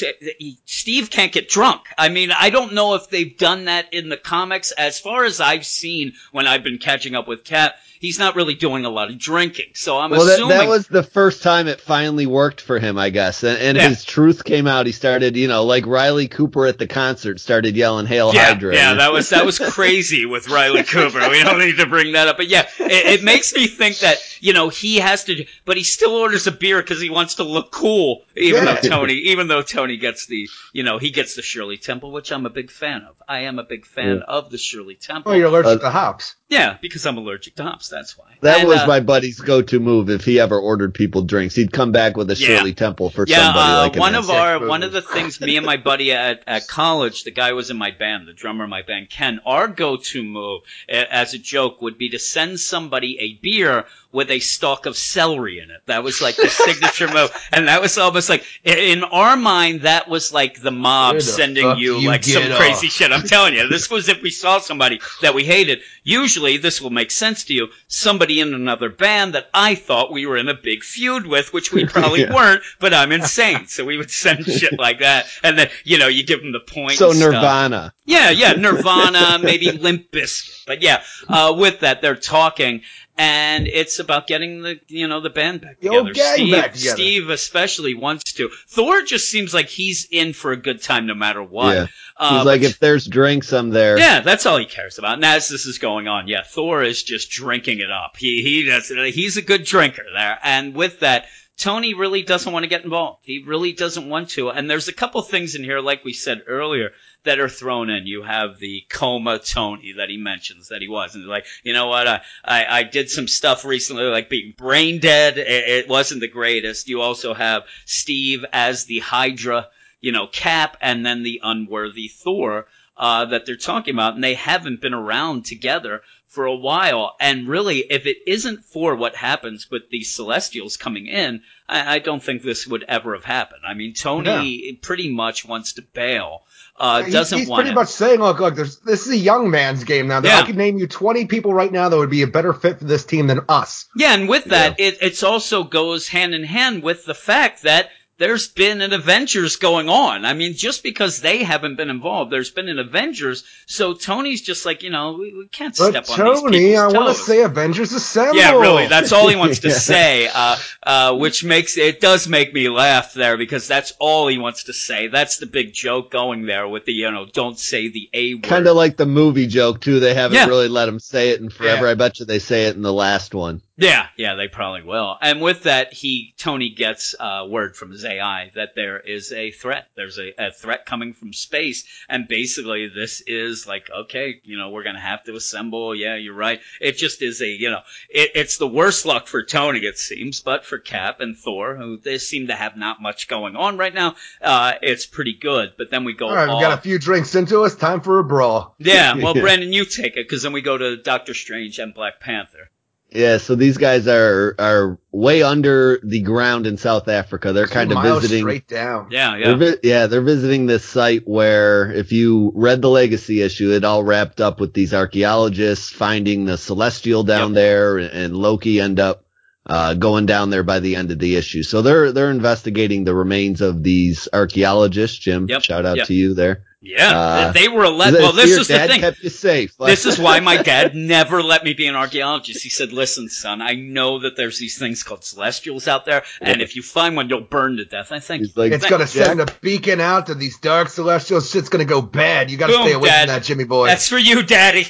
Steve 0.64 1.10
can't 1.10 1.30
get 1.32 1.48
drunk. 1.48 1.82
I 1.96 2.08
mean, 2.08 2.30
I 2.32 2.50
don't 2.50 2.72
know 2.72 2.94
if 2.94 3.08
they've 3.10 3.36
done 3.36 3.66
that 3.66 3.92
in 3.92 4.08
the 4.08 4.16
comics. 4.16 4.72
As 4.72 4.98
far 4.98 5.24
as 5.24 5.40
I've 5.42 5.66
seen 5.66 6.12
when 6.30 6.46
I've 6.46 6.62
been 6.64 6.78
catching 6.78 7.14
up 7.14 7.28
with 7.28 7.44
Cap, 7.44 7.74
he's 8.00 8.18
not 8.18 8.34
really 8.36 8.54
doing 8.54 8.84
a 8.84 8.90
lot 8.90 9.10
of 9.10 9.18
drinking. 9.18 9.70
So 9.74 9.98
I'm 9.98 10.12
assuming. 10.12 10.48
Well, 10.48 10.48
that, 10.48 10.64
that 10.64 10.68
was 10.68 10.86
the 10.88 11.02
first 11.02 11.42
time 11.42 11.68
it 11.68 11.80
finally 11.80 12.26
worked 12.26 12.60
for 12.60 12.78
him, 12.78 12.98
I 12.98 13.10
guess. 13.10 13.42
And, 13.42 13.58
and 13.58 13.76
Yeah. 13.76 13.88
his 13.88 14.04
truth 14.04 14.44
came 14.44 14.66
out. 14.66 14.86
He 14.86 14.92
started, 14.92 15.36
you 15.36 15.48
know, 15.48 15.64
like 15.64 15.86
Riley 15.86 16.28
Cooper 16.28 16.66
at 16.66 16.78
the 16.78 16.86
concert 16.86 17.40
started 17.40 17.76
yelling 17.76 18.06
"Hail 18.06 18.32
yeah, 18.34 18.46
Hydra." 18.46 18.74
yeah, 18.74 18.94
that 18.94 19.12
was 19.12 19.30
that 19.30 19.44
was 19.46 19.58
crazy 19.58 20.26
with 20.26 20.48
Riley 20.48 20.82
Cooper. 20.84 21.28
We 21.30 21.42
don't 21.42 21.58
need 21.58 21.78
to 21.78 21.86
bring 21.86 22.12
that 22.12 22.28
up, 22.28 22.36
but 22.36 22.48
yeah, 22.48 22.66
it, 22.78 23.20
it 23.20 23.24
makes 23.24 23.54
me 23.54 23.66
think 23.66 23.98
that 23.98 24.18
you 24.42 24.52
know 24.52 24.68
he 24.68 24.96
has 24.96 25.24
to, 25.24 25.46
but 25.64 25.76
he 25.76 25.84
still 25.84 26.14
orders 26.16 26.46
a 26.46 26.52
beer 26.52 26.82
because 26.82 27.00
he 27.00 27.08
wants 27.10 27.36
to 27.36 27.44
look 27.44 27.70
cool. 27.70 28.24
Even 28.36 28.64
Yeah. 28.64 28.74
though 28.80 28.88
Tony, 28.88 29.14
even 29.14 29.46
though 29.48 29.62
Tony 29.62 29.96
gets 29.96 30.26
the, 30.26 30.48
you 30.72 30.82
know, 30.82 30.98
he 30.98 31.10
gets 31.10 31.34
the 31.36 31.42
Shirley 31.42 31.76
Temple, 31.78 32.10
which 32.12 32.32
I'm 32.32 32.44
a 32.44 32.50
big 32.50 32.70
fan 32.70 33.02
of. 33.08 33.14
I 33.28 33.40
am 33.40 33.58
a 33.58 33.62
big 33.64 33.86
fan 33.86 34.22
of 34.26 34.50
the 34.50 34.58
Shirley 34.58 34.96
Temple. 34.96 35.32
Oh, 35.32 35.34
you're 35.34 35.46
allergic 35.46 35.80
Uh, 35.80 35.84
to 35.84 35.90
hops. 35.90 36.34
yeah, 36.48 36.76
because 36.82 37.06
I'm 37.06 37.16
allergic 37.18 37.54
to 37.56 37.62
hops. 37.62 37.88
That's 37.88 38.18
why. 38.18 38.26
That 38.40 38.60
And, 38.60 38.68
was 38.68 38.80
uh, 38.80 38.86
my 38.86 39.00
buddy's 39.00 39.38
go-to 39.40 39.78
move 39.78 40.10
if 40.10 40.24
he 40.24 40.40
ever 40.40 40.58
ordered 40.58 40.92
people 40.94 41.22
drinks. 41.22 41.54
He'd 41.54 41.72
come 41.72 41.92
back 41.92 42.16
with 42.16 42.30
a 42.30 42.34
Yeah. 42.34 42.58
Shirley 42.58 42.74
Temple 42.74 43.10
for 43.10 43.24
Yeah, 43.28 43.36
somebody 43.44 43.72
uh, 43.72 43.78
like 43.78 43.94
an 43.96 44.00
one 44.00 44.14
of 44.16 44.28
our 44.30 44.58
Sick 44.58 44.68
one 44.68 44.82
of 44.82 44.92
the 44.92 45.02
things 45.02 45.40
me 45.40 45.56
and 45.56 45.64
my 45.64 45.76
buddy 45.76 46.12
at, 46.12 46.42
at 46.48 46.66
college, 46.66 47.22
the 47.24 47.30
guy 47.30 47.52
was 47.52 47.70
in 47.70 47.76
my 47.76 47.92
band, 47.92 48.26
the 48.26 48.32
drummer 48.32 48.64
in 48.64 48.70
my 48.70 48.82
band, 48.82 49.08
Ken. 49.08 49.40
Our 49.46 49.68
go-to 49.68 50.22
move 50.24 50.62
a- 50.88 51.14
as 51.14 51.32
a 51.34 51.38
joke 51.38 51.80
would 51.80 51.96
be 51.98 52.08
to 52.10 52.18
send 52.18 52.58
somebody 52.58 53.18
a 53.20 53.34
beer 53.34 53.84
with 54.10 54.30
a 54.32 54.40
stalk 54.40 54.86
of 54.86 54.96
celery 54.96 55.60
in 55.60 55.70
it. 55.70 55.82
That 55.86 56.02
was 56.02 56.20
like 56.20 56.36
the 56.36 56.48
signature 56.48 57.08
move, 57.08 57.30
and 57.52 57.68
that 57.68 57.80
was 57.80 57.96
almost 57.98 58.28
like 58.28 58.44
in 58.64 59.04
our 59.04 59.36
mind 59.36 59.82
that 59.82 60.08
was 60.08 60.32
like 60.32 60.60
the 60.60 60.70
mob 60.72 61.16
the 61.16 61.20
sending 61.22 61.78
you 61.78 61.98
you 61.98 62.08
like 62.08 62.24
some 62.24 62.42
get 62.42 62.56
crazy 62.58 62.88
shit. 62.88 63.12
I'm 63.12 63.22
telling 63.22 63.54
you, 63.54 63.68
this 63.68 63.90
was 63.90 64.08
if 64.08 64.20
we 64.22 64.30
saw 64.30 64.58
somebody 64.58 65.00
that 65.20 65.34
we 65.34 65.44
hated. 65.44 65.80
Usually, 66.04 66.56
this 66.56 66.80
will 66.80 66.90
make 66.90 67.12
sense 67.12 67.44
to 67.44 67.54
you. 67.54 67.68
Somebody 67.86 68.40
in 68.40 68.54
another 68.54 68.88
band 68.88 69.34
that 69.34 69.48
I 69.54 69.76
thought 69.76 70.10
we 70.10 70.26
were 70.26 70.36
in 70.36 70.48
a 70.48 70.54
big 70.54 70.82
feud 70.82 71.26
with, 71.26 71.52
which 71.52 71.72
we 71.72 71.84
probably 71.84 72.22
Yeah. 72.22 72.34
weren't, 72.34 72.62
but 72.80 72.92
I'm 72.92 73.12
insane. 73.12 73.68
So 73.68 73.84
we 73.84 73.96
would 73.96 74.10
send 74.10 74.44
shit 74.44 74.76
like 74.80 74.98
that. 74.98 75.26
And 75.44 75.56
then, 75.56 75.70
you 75.84 75.98
know, 75.98 76.08
you 76.08 76.24
give 76.24 76.40
them 76.42 76.50
the 76.50 76.58
point. 76.58 76.98
So 76.98 77.10
and 77.10 77.18
stuff. 77.18 77.32
Nirvana. 77.34 77.94
Yeah, 78.04 78.30
yeah, 78.30 78.54
Nirvana, 78.54 79.38
maybe 79.40 79.70
Limp 79.70 80.10
Bizkit. 80.10 80.64
But 80.66 80.82
yeah, 80.82 81.02
uh, 81.28 81.54
with 81.56 81.80
that, 81.80 82.02
they're 82.02 82.16
talking. 82.16 82.82
And 83.18 83.68
it's 83.68 83.98
about 83.98 84.26
getting 84.26 84.62
the, 84.62 84.80
you 84.88 85.06
know, 85.06 85.20
the 85.20 85.28
band 85.30 85.60
back 85.60 85.80
The 85.80 85.88
together. 85.88 85.98
old 86.06 86.14
gang 86.14 86.34
Steve, 86.34 86.52
back 86.54 86.72
together. 86.72 86.96
Steve 86.96 87.28
especially 87.30 87.94
wants 87.94 88.32
to. 88.34 88.48
Thor 88.68 89.02
just 89.02 89.28
seems 89.28 89.52
like 89.52 89.68
he's 89.68 90.08
in 90.10 90.32
for 90.32 90.52
a 90.52 90.56
good 90.56 90.82
time 90.82 91.06
no 91.06 91.14
matter 91.14 91.42
what. 91.42 91.74
Yeah. 91.76 91.86
Uh, 92.16 92.38
He's 92.38 92.46
like, 92.46 92.62
if 92.62 92.78
there's 92.78 93.06
drinks, 93.06 93.52
I'm 93.52 93.70
there. 93.70 93.98
yeah, 93.98 94.20
that's 94.20 94.46
all 94.46 94.56
he 94.56 94.64
cares 94.64 94.98
about. 94.98 95.14
And 95.14 95.24
as 95.24 95.48
this 95.48 95.66
is 95.66 95.78
going 95.78 96.08
on, 96.08 96.26
yeah, 96.26 96.42
Thor 96.42 96.82
is 96.82 97.02
just 97.02 97.30
drinking 97.30 97.80
it 97.80 97.90
up. 97.90 98.16
He 98.16 98.42
he 98.42 98.64
does 98.64 98.88
he's 99.14 99.36
a 99.36 99.42
good 99.42 99.64
drinker 99.64 100.04
there. 100.14 100.38
And 100.42 100.74
with 100.74 101.00
that, 101.00 101.26
Tony 101.58 101.94
really 101.94 102.22
doesn't 102.22 102.50
want 102.52 102.64
to 102.64 102.68
get 102.68 102.82
involved. 102.84 103.20
He 103.24 103.44
really 103.46 103.72
doesn't 103.72 104.08
want 104.08 104.30
to. 104.30 104.50
And 104.50 104.70
there's 104.70 104.88
a 104.88 104.92
couple 104.92 105.20
things 105.22 105.54
in 105.54 105.64
here, 105.64 105.80
like 105.80 106.02
we 106.04 106.12
said 106.14 106.42
earlier, 106.46 106.90
that 107.24 107.38
are 107.38 107.48
thrown 107.48 107.90
in. 107.90 108.06
You 108.06 108.22
have 108.22 108.58
the 108.58 108.84
coma 108.88 109.38
Tony 109.38 109.92
that 109.92 110.08
he 110.08 110.16
mentions 110.16 110.68
that 110.68 110.82
he 110.82 110.88
was, 110.88 111.14
and 111.14 111.24
like, 111.26 111.46
you 111.62 111.72
know 111.72 111.88
what? 111.88 112.08
I 112.08 112.22
I, 112.44 112.66
I 112.66 112.82
did 112.82 113.10
some 113.10 113.28
stuff 113.28 113.64
recently, 113.64 114.04
like 114.04 114.28
being 114.28 114.54
brain 114.56 114.98
dead. 114.98 115.38
It, 115.38 115.46
it 115.46 115.88
wasn't 115.88 116.20
the 116.20 116.28
greatest. 116.28 116.88
You 116.88 117.00
also 117.00 117.34
have 117.34 117.64
Steve 117.84 118.44
as 118.52 118.84
the 118.84 119.00
Hydra, 119.00 119.68
you 120.00 120.12
know, 120.12 120.26
Cap, 120.26 120.76
and 120.80 121.04
then 121.04 121.22
the 121.22 121.40
unworthy 121.42 122.08
Thor 122.08 122.66
uh, 122.96 123.26
that 123.26 123.46
they're 123.46 123.56
talking 123.56 123.94
about, 123.94 124.14
and 124.14 124.22
they 124.22 124.34
haven't 124.34 124.80
been 124.80 124.94
around 124.94 125.44
together 125.44 126.02
for 126.26 126.46
a 126.46 126.54
while. 126.56 127.14
And 127.20 127.48
really, 127.48 127.78
if 127.78 128.06
it 128.06 128.18
isn't 128.26 128.64
for 128.64 128.94
what 128.94 129.14
happens 129.16 129.70
with 129.70 129.90
the 129.90 130.02
Celestials 130.02 130.76
coming 130.76 131.06
in, 131.06 131.42
I, 131.68 131.96
I 131.96 131.98
don't 131.98 132.22
think 132.22 132.42
this 132.42 132.66
would 132.66 132.84
ever 132.88 133.14
have 133.14 133.24
happened. 133.24 133.62
I 133.66 133.74
mean, 133.74 133.94
Tony 133.94 134.78
pretty 134.82 135.10
much 135.12 135.44
wants 135.44 135.74
to 135.74 135.82
bail. 135.82 136.42
Uh, 136.74 137.00
He's- 137.00 137.12
doesn't 137.12 137.36
want 137.36 137.40
he's 137.40 137.48
want 137.48 137.62
pretty 137.64 137.74
much 137.74 137.88
saying, 137.88 138.20
look, 138.20 138.40
look, 138.40 138.54
there's, 138.54 138.78
this 138.78 139.06
is 139.06 139.12
a 139.12 139.16
young 139.16 139.50
man's 139.50 139.84
game 139.84 140.08
now. 140.08 140.22
Yeah. 140.22 140.38
I 140.38 140.46
could 140.46 140.56
name 140.56 140.78
you 140.78 140.86
20 140.86 141.26
people 141.26 141.52
right 141.52 141.70
now 141.70 141.90
that 141.90 141.96
would 141.96 142.10
be 142.10 142.22
a 142.22 142.26
better 142.26 142.54
fit 142.54 142.78
for 142.78 142.84
this 142.86 143.04
team 143.04 143.26
than 143.26 143.40
us. 143.48 143.86
Yeah, 143.94 144.14
and 144.14 144.26
with 144.28 144.44
that, 144.46 144.80
it 144.80 144.98
it's 145.02 145.22
also 145.22 145.64
goes 145.64 146.08
hand 146.08 146.34
in 146.34 146.44
hand 146.44 146.82
with 146.82 147.04
the 147.04 147.14
fact 147.14 147.62
that 147.64 147.90
there's 148.22 148.46
been 148.46 148.80
an 148.82 148.92
Avengers 148.92 149.56
going 149.56 149.88
on. 149.88 150.24
I 150.24 150.32
mean, 150.32 150.54
just 150.54 150.84
because 150.84 151.20
they 151.20 151.42
haven't 151.42 151.74
been 151.74 151.90
involved, 151.90 152.30
there's 152.30 152.50
been 152.52 152.68
an 152.68 152.78
Avengers. 152.78 153.42
So 153.66 153.94
Tony's 153.94 154.42
just 154.42 154.64
like, 154.64 154.84
you 154.84 154.90
know, 154.90 155.14
we, 155.14 155.34
we 155.36 155.48
can't 155.48 155.76
But 155.76 155.90
step 155.90 156.08
on 156.08 156.24
these 156.24 156.40
Tony, 156.40 156.76
I 156.76 156.86
want 156.86 157.16
to 157.16 157.20
say 157.20 157.42
Avengers 157.42 157.92
Assemble. 157.92 158.36
Yeah, 158.36 158.52
really. 158.60 158.86
That's 158.86 159.10
all 159.10 159.26
he 159.26 159.34
wants 159.34 159.58
to 159.60 159.68
Yeah. 159.68 159.74
say, 159.92 160.28
uh, 160.32 160.56
uh, 160.84 161.16
which 161.16 161.42
makes 161.42 161.76
it 161.76 162.00
does 162.00 162.28
make 162.28 162.54
me 162.54 162.68
laugh 162.68 163.12
there 163.12 163.36
because 163.36 163.66
that's 163.66 163.92
all 163.98 164.28
he 164.28 164.38
wants 164.38 164.64
to 164.64 164.72
say. 164.72 165.08
That's 165.08 165.38
the 165.38 165.46
big 165.46 165.72
joke 165.72 166.12
going 166.12 166.46
there 166.46 166.68
with 166.68 166.84
the 166.84 166.92
you 166.92 167.10
know 167.10 167.26
don't 167.26 167.58
say 167.58 167.88
the 167.88 168.08
a 168.14 168.34
word. 168.34 168.44
Kind 168.44 168.68
of 168.68 168.76
like 168.76 168.96
the 168.96 169.06
movie 169.06 169.48
joke 169.48 169.80
too. 169.80 169.98
They 169.98 170.14
haven't 170.14 170.36
Yeah. 170.36 170.46
really 170.46 170.68
let 170.68 170.88
him 170.88 171.00
say 171.00 171.30
it 171.30 171.40
in 171.40 171.50
forever. 171.50 171.86
Yeah. 171.86 171.90
I 171.90 171.94
bet 171.94 172.20
you 172.20 172.26
they 172.26 172.38
say 172.38 172.66
it 172.66 172.76
in 172.76 172.82
the 172.82 172.92
last 172.92 173.34
one. 173.34 173.62
Yeah, 173.78 174.06
yeah, 174.16 174.34
they 174.34 174.48
probably 174.48 174.82
will. 174.82 175.16
And 175.20 175.40
with 175.40 175.62
that, 175.64 175.92
he 175.92 176.34
Tony 176.38 176.70
gets 176.70 177.16
uh, 177.18 177.46
word 177.48 177.74
from 177.74 177.90
his 177.90 178.04
AI 178.12 178.50
that 178.54 178.74
there 178.74 178.98
is 179.00 179.32
a 179.32 179.50
threat. 179.50 179.86
There's 179.96 180.18
a, 180.18 180.32
a 180.38 180.52
threat 180.52 180.86
coming 180.86 181.14
from 181.14 181.32
space, 181.32 181.84
and 182.08 182.28
basically 182.28 182.88
this 182.88 183.22
is 183.26 183.66
like, 183.66 183.90
okay, 183.90 184.40
you 184.44 184.58
know, 184.58 184.70
we're 184.70 184.84
gonna 184.84 185.00
have 185.00 185.24
to 185.24 185.34
assemble. 185.34 185.94
Yeah, 185.94 186.16
you're 186.16 186.34
right. 186.34 186.60
It 186.80 186.96
just 186.96 187.22
is 187.22 187.40
a, 187.40 187.46
you 187.48 187.70
know, 187.70 187.80
it, 188.08 188.30
it's 188.34 188.58
the 188.58 188.68
worst 188.68 189.06
luck 189.06 189.26
for 189.26 189.42
Tony, 189.42 189.80
it 189.80 189.98
seems, 189.98 190.40
but 190.40 190.64
for 190.64 190.78
Cap 190.78 191.20
and 191.20 191.36
Thor, 191.36 191.76
who 191.76 191.98
they 191.98 192.18
seem 192.18 192.48
to 192.48 192.54
have 192.54 192.76
not 192.76 193.00
much 193.00 193.28
going 193.28 193.56
on 193.56 193.76
right 193.78 193.94
now, 193.94 194.16
uh, 194.40 194.72
it's 194.82 195.06
pretty 195.06 195.34
good. 195.34 195.72
But 195.78 195.90
then 195.90 196.04
we 196.04 196.14
go 196.14 196.28
All 196.28 196.34
right, 196.34 196.46
we 196.46 196.52
all- 196.52 196.60
got 196.60 196.78
a 196.78 196.82
few 196.82 196.98
drinks 196.98 197.34
into 197.34 197.62
us. 197.62 197.74
Time 197.74 198.00
for 198.00 198.18
a 198.18 198.24
brawl. 198.24 198.74
yeah. 198.78 199.14
Well, 199.22 199.34
Brandon, 199.34 199.72
you 199.72 199.84
take 199.84 200.16
it 200.16 200.26
because 200.28 200.42
then 200.42 200.52
we 200.52 200.62
go 200.62 200.76
to 200.76 200.96
Doctor 200.96 201.32
Strange 201.34 201.78
and 201.78 201.94
Black 201.94 202.18
Panther. 202.20 202.70
Yeah, 203.14 203.36
so 203.38 203.54
these 203.54 203.76
guys 203.76 204.08
are 204.08 204.54
are 204.58 204.98
way 205.10 205.42
under 205.42 205.98
the 206.02 206.20
ground 206.22 206.66
in 206.66 206.78
South 206.78 207.08
Africa. 207.08 207.52
They're 207.52 207.66
kind 207.66 207.92
of 207.92 208.02
visiting. 208.02 208.42
straight 208.42 208.66
down. 208.68 209.08
Yeah, 209.10 209.36
yeah. 209.36 209.44
They're 209.54 209.56
vi- 209.72 209.78
yeah, 209.82 210.06
they're 210.06 210.22
visiting 210.22 210.66
this 210.66 210.84
site 210.84 211.28
where, 211.28 211.92
if 211.92 212.12
you 212.12 212.52
read 212.54 212.80
the 212.80 212.88
Legacy 212.88 213.42
issue, 213.42 213.72
it 213.72 213.84
all 213.84 214.02
wrapped 214.02 214.40
up 214.40 214.60
with 214.60 214.72
these 214.72 214.94
archaeologists 214.94 215.90
finding 215.90 216.46
the 216.46 216.56
Celestial 216.56 217.22
down 217.22 217.50
Yep. 217.50 217.54
there, 217.54 217.98
and, 217.98 218.10
and 218.12 218.36
Loki 218.36 218.80
end 218.80 218.98
up 218.98 219.26
uh, 219.66 219.94
going 219.94 220.26
down 220.26 220.50
there 220.50 220.62
by 220.64 220.80
the 220.80 220.96
end 220.96 221.10
of 221.12 221.18
the 221.18 221.36
issue. 221.36 221.62
So 221.62 221.82
they're 221.82 222.12
they're 222.12 222.30
investigating 222.30 223.04
the 223.04 223.14
remains 223.14 223.60
of 223.60 223.82
these 223.82 224.26
archaeologists. 224.32 225.18
Jim, 225.18 225.46
Yep, 225.48 225.62
shout 225.62 225.84
out 225.86 225.98
yep. 225.98 226.06
to 226.06 226.14
you 226.14 226.34
there. 226.34 226.64
Yeah, 226.84 227.10
Uh, 227.16 227.52
they 227.52 227.68
were 227.68 227.88
let. 227.88 228.08
Is 228.08 228.14
that- 228.14 228.22
Well, 228.22 228.32
this 228.32 228.50
is 228.50 228.66
the 228.66 228.74
dad 228.74 228.90
thing. 228.90 229.00
kept 229.00 229.22
you 229.22 229.30
safe. 229.30 229.76
This 229.78 230.04
is 230.04 230.18
why 230.18 230.40
my 230.40 230.56
dad 230.62 230.96
never 230.96 231.40
let 231.40 231.62
me 231.62 231.74
be 231.74 231.86
an 231.86 231.94
archaeologist. 231.94 232.60
He 232.62 232.70
said, 232.70 232.92
"Listen, 232.92 233.28
son, 233.28 233.62
I 233.62 233.74
know 233.74 234.18
that 234.20 234.36
there's 234.36 234.58
these 234.58 234.78
things 234.78 235.04
called 235.04 235.24
celestials 235.24 235.86
out 235.86 236.06
there, 236.06 236.24
and 236.40 236.60
if 236.60 236.74
you 236.74 236.82
find 236.82 237.14
one, 237.14 237.28
you'll 237.28 237.42
burn 237.42 237.76
to 237.76 237.84
death." 237.84 238.10
I 238.10 238.18
think. 238.18 238.42
He's 238.42 238.56
like, 238.56 238.72
It's 238.72 238.84
gonna 238.90 239.06
send 239.06 239.40
a 239.40 239.46
beacon 239.60 240.00
out 240.00 240.26
to 240.26 240.34
these 240.34 240.58
dark 240.58 240.88
celestials. 240.88 241.48
Shit's 241.50 241.68
gonna 241.68 241.84
go 241.84 242.02
bad. 242.02 242.50
You 242.50 242.56
gotta 242.56 242.72
Boom, 242.72 242.82
stay 242.82 242.92
away 242.94 243.08
Dad. 243.08 243.28
from 243.28 243.34
that, 243.36 243.44
Jimmy 243.44 243.64
boy. 243.64 243.86
That's 243.86 244.08
for 244.08 244.18
you, 244.18 244.42
Daddy. 244.42 244.88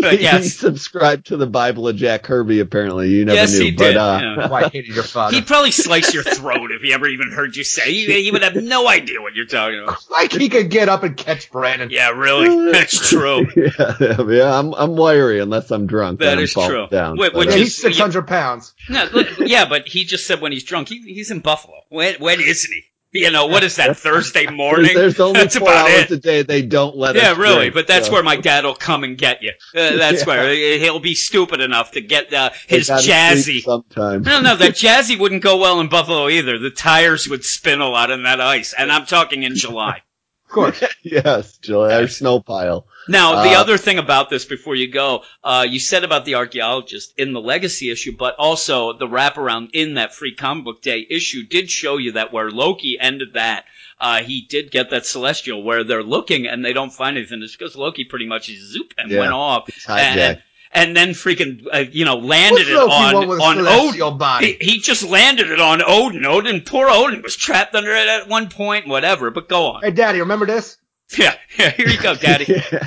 But 0.00 0.14
he 0.18 0.22
yes, 0.22 0.54
subscribed 0.54 1.26
to 1.26 1.36
the 1.36 1.46
Bible 1.46 1.88
of 1.88 1.96
Jack 1.96 2.22
Kirby. 2.22 2.60
Apparently, 2.60 3.08
you 3.10 3.24
never 3.24 3.36
yes, 3.36 3.52
knew. 3.52 3.66
he 3.66 3.70
but 3.72 3.84
did. 3.84 3.96
uh, 3.96 4.20
yeah. 4.22 4.48
Why 4.48 4.62
I 4.62 4.68
hated 4.68 4.94
your 4.94 5.04
father. 5.04 5.34
He'd 5.36 5.46
probably 5.46 5.70
slice 5.70 6.12
your 6.14 6.22
throat 6.22 6.70
if 6.72 6.82
he 6.82 6.92
ever 6.92 7.06
even 7.06 7.30
heard 7.32 7.56
you 7.56 7.64
say. 7.64 7.92
He, 7.92 8.22
he 8.22 8.30
would 8.30 8.42
have 8.42 8.56
no 8.56 8.88
idea 8.88 9.20
what 9.20 9.34
you're 9.34 9.46
talking 9.46 9.82
about. 9.82 9.98
like 10.10 10.32
he 10.32 10.48
could 10.48 10.70
get 10.70 10.88
up 10.88 11.02
and 11.02 11.16
catch 11.16 11.50
Brandon. 11.50 11.90
Yeah, 11.90 12.10
really, 12.10 12.72
that's 12.72 13.08
true. 13.08 13.46
yeah, 13.56 14.22
yeah, 14.28 14.58
I'm 14.58 14.74
I'm 14.74 14.96
wiry 14.96 15.40
unless 15.40 15.70
I'm 15.70 15.86
drunk. 15.86 16.18
That 16.20 16.26
then 16.26 16.38
I'm 16.38 16.44
is 16.44 16.52
falling 16.52 16.70
true. 16.70 16.86
Down. 16.88 17.18
Wait, 17.18 17.32
But, 17.32 17.46
Yeah, 17.48 17.54
uh, 17.54 17.56
he's 17.56 17.76
600 17.76 18.26
pounds. 18.26 18.74
No, 18.88 19.08
look, 19.12 19.28
yeah, 19.38 19.68
but 19.68 19.88
he 19.88 20.04
just 20.04 20.26
said 20.26 20.40
when 20.40 20.52
he's 20.52 20.64
drunk. 20.64 20.88
He, 20.88 21.00
he's 21.02 21.30
in 21.30 21.40
Buffalo. 21.40 21.82
When 21.88 22.14
when 22.20 22.40
isn't 22.40 22.72
he? 22.72 22.84
You 23.12 23.30
know, 23.32 23.46
what 23.46 23.64
is 23.64 23.76
that, 23.76 23.96
Thursday 23.96 24.46
morning? 24.50 24.94
There's 24.94 25.18
only 25.18 25.40
That's 25.40 25.56
four 25.56 25.68
about 25.68 25.90
hours 25.90 26.02
it. 26.02 26.10
a 26.12 26.16
day 26.18 26.42
they 26.42 26.62
don't 26.62 26.96
let 26.96 27.16
Yeah, 27.16 27.32
us 27.32 27.38
really, 27.38 27.56
drink, 27.70 27.74
but 27.74 27.86
that's 27.88 28.06
so. 28.06 28.12
where 28.12 28.22
my 28.22 28.36
dad 28.36 28.64
will 28.64 28.76
come 28.76 29.02
and 29.02 29.18
get 29.18 29.42
you. 29.42 29.50
Uh, 29.74 29.96
that's 29.96 30.20
Yeah. 30.20 30.26
where 30.26 30.78
he'll 30.78 31.00
be 31.00 31.14
stupid 31.16 31.60
enough 31.60 31.90
to 31.92 32.00
get 32.00 32.32
uh, 32.32 32.50
his 32.68 32.88
jazzy. 32.88 33.62
Sometime. 33.62 34.22
No, 34.22 34.40
no, 34.40 34.54
that 34.56 34.74
jazzy 34.74 35.18
wouldn't 35.18 35.42
go 35.42 35.56
well 35.56 35.80
in 35.80 35.88
Buffalo 35.88 36.28
either. 36.28 36.58
The 36.58 36.70
tires 36.70 37.28
would 37.28 37.44
spin 37.44 37.80
a 37.80 37.88
lot 37.88 38.10
in 38.12 38.22
that 38.22 38.40
ice, 38.40 38.74
and 38.78 38.92
I'm 38.92 39.06
talking 39.06 39.42
in 39.42 39.56
July. 39.56 40.02
Of 40.44 40.50
course. 40.52 40.84
yes, 41.02 41.58
July. 41.58 41.94
our 41.94 42.06
snow 42.08 42.40
pile. 42.40 42.86
Now, 43.08 43.42
the 43.42 43.56
Uh, 43.56 43.60
other 43.60 43.76
thing 43.78 43.98
about 43.98 44.30
this 44.30 44.44
before 44.44 44.74
you 44.76 44.88
go, 44.88 45.24
uh, 45.42 45.66
you 45.68 45.80
said 45.80 46.04
about 46.04 46.24
the 46.24 46.34
archaeologist 46.36 47.12
in 47.16 47.32
the 47.32 47.40
legacy 47.40 47.90
issue, 47.90 48.12
but 48.16 48.36
also 48.38 48.92
the 48.92 49.06
wraparound 49.08 49.70
in 49.72 49.94
that 49.94 50.14
free 50.14 50.34
comic 50.34 50.64
book 50.64 50.82
day 50.82 51.06
issue 51.10 51.42
did 51.42 51.70
show 51.70 51.96
you 51.96 52.12
that 52.12 52.32
where 52.32 52.50
Loki 52.50 52.98
ended 53.00 53.34
that, 53.34 53.64
uh, 54.00 54.22
he 54.22 54.42
did 54.42 54.70
get 54.70 54.90
that 54.90 55.06
celestial 55.06 55.62
where 55.62 55.82
they're 55.82 56.02
looking 56.02 56.46
and 56.46 56.64
they 56.64 56.72
don't 56.72 56.92
find 56.92 57.16
anything. 57.16 57.42
It's 57.42 57.56
because 57.56 57.74
Loki 57.76 58.04
pretty 58.04 58.26
much 58.26 58.50
zoop 58.54 58.94
and 58.96 59.10
Yeah. 59.10 59.18
went 59.20 59.32
off. 59.32 59.68
And, 59.88 60.38
and 60.72 60.96
then 60.96 61.10
freaking, 61.10 61.66
uh, 61.72 61.84
you 61.90 62.04
know, 62.04 62.16
landed 62.16 62.68
What's 62.68 62.70
it 62.70 62.74
Loki 62.76 62.92
on, 62.92 63.14
want 63.14 63.28
with 63.28 63.40
a 63.40 63.42
on 63.42 63.58
Odin. 63.66 64.18
body? 64.18 64.56
He, 64.60 64.72
he 64.72 64.78
just 64.80 65.02
landed 65.02 65.50
it 65.50 65.60
on 65.60 65.82
Odin. 65.84 66.24
Odin, 66.24 66.60
poor 66.60 66.88
Odin 66.88 67.22
was 67.22 67.34
trapped 67.34 67.74
under 67.74 67.90
it 67.90 68.06
at 68.08 68.28
one 68.28 68.48
point, 68.48 68.86
whatever, 68.86 69.30
but 69.30 69.48
go 69.48 69.66
on. 69.72 69.82
Hey, 69.82 69.90
Daddy, 69.90 70.20
remember 70.20 70.46
this? 70.46 70.76
Yeah, 71.18 71.34
yeah, 71.58 71.70
here 71.70 71.88
you 71.88 71.98
go, 72.00 72.14
daddy. 72.14 72.46
yeah. 72.72 72.86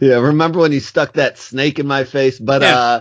yeah, 0.00 0.16
remember 0.18 0.58
when 0.60 0.72
he 0.72 0.80
stuck 0.80 1.14
that 1.14 1.38
snake 1.38 1.78
in 1.78 1.86
my 1.86 2.04
face? 2.04 2.38
But 2.38 2.62
Yeah. 2.62 2.76
uh 2.78 3.00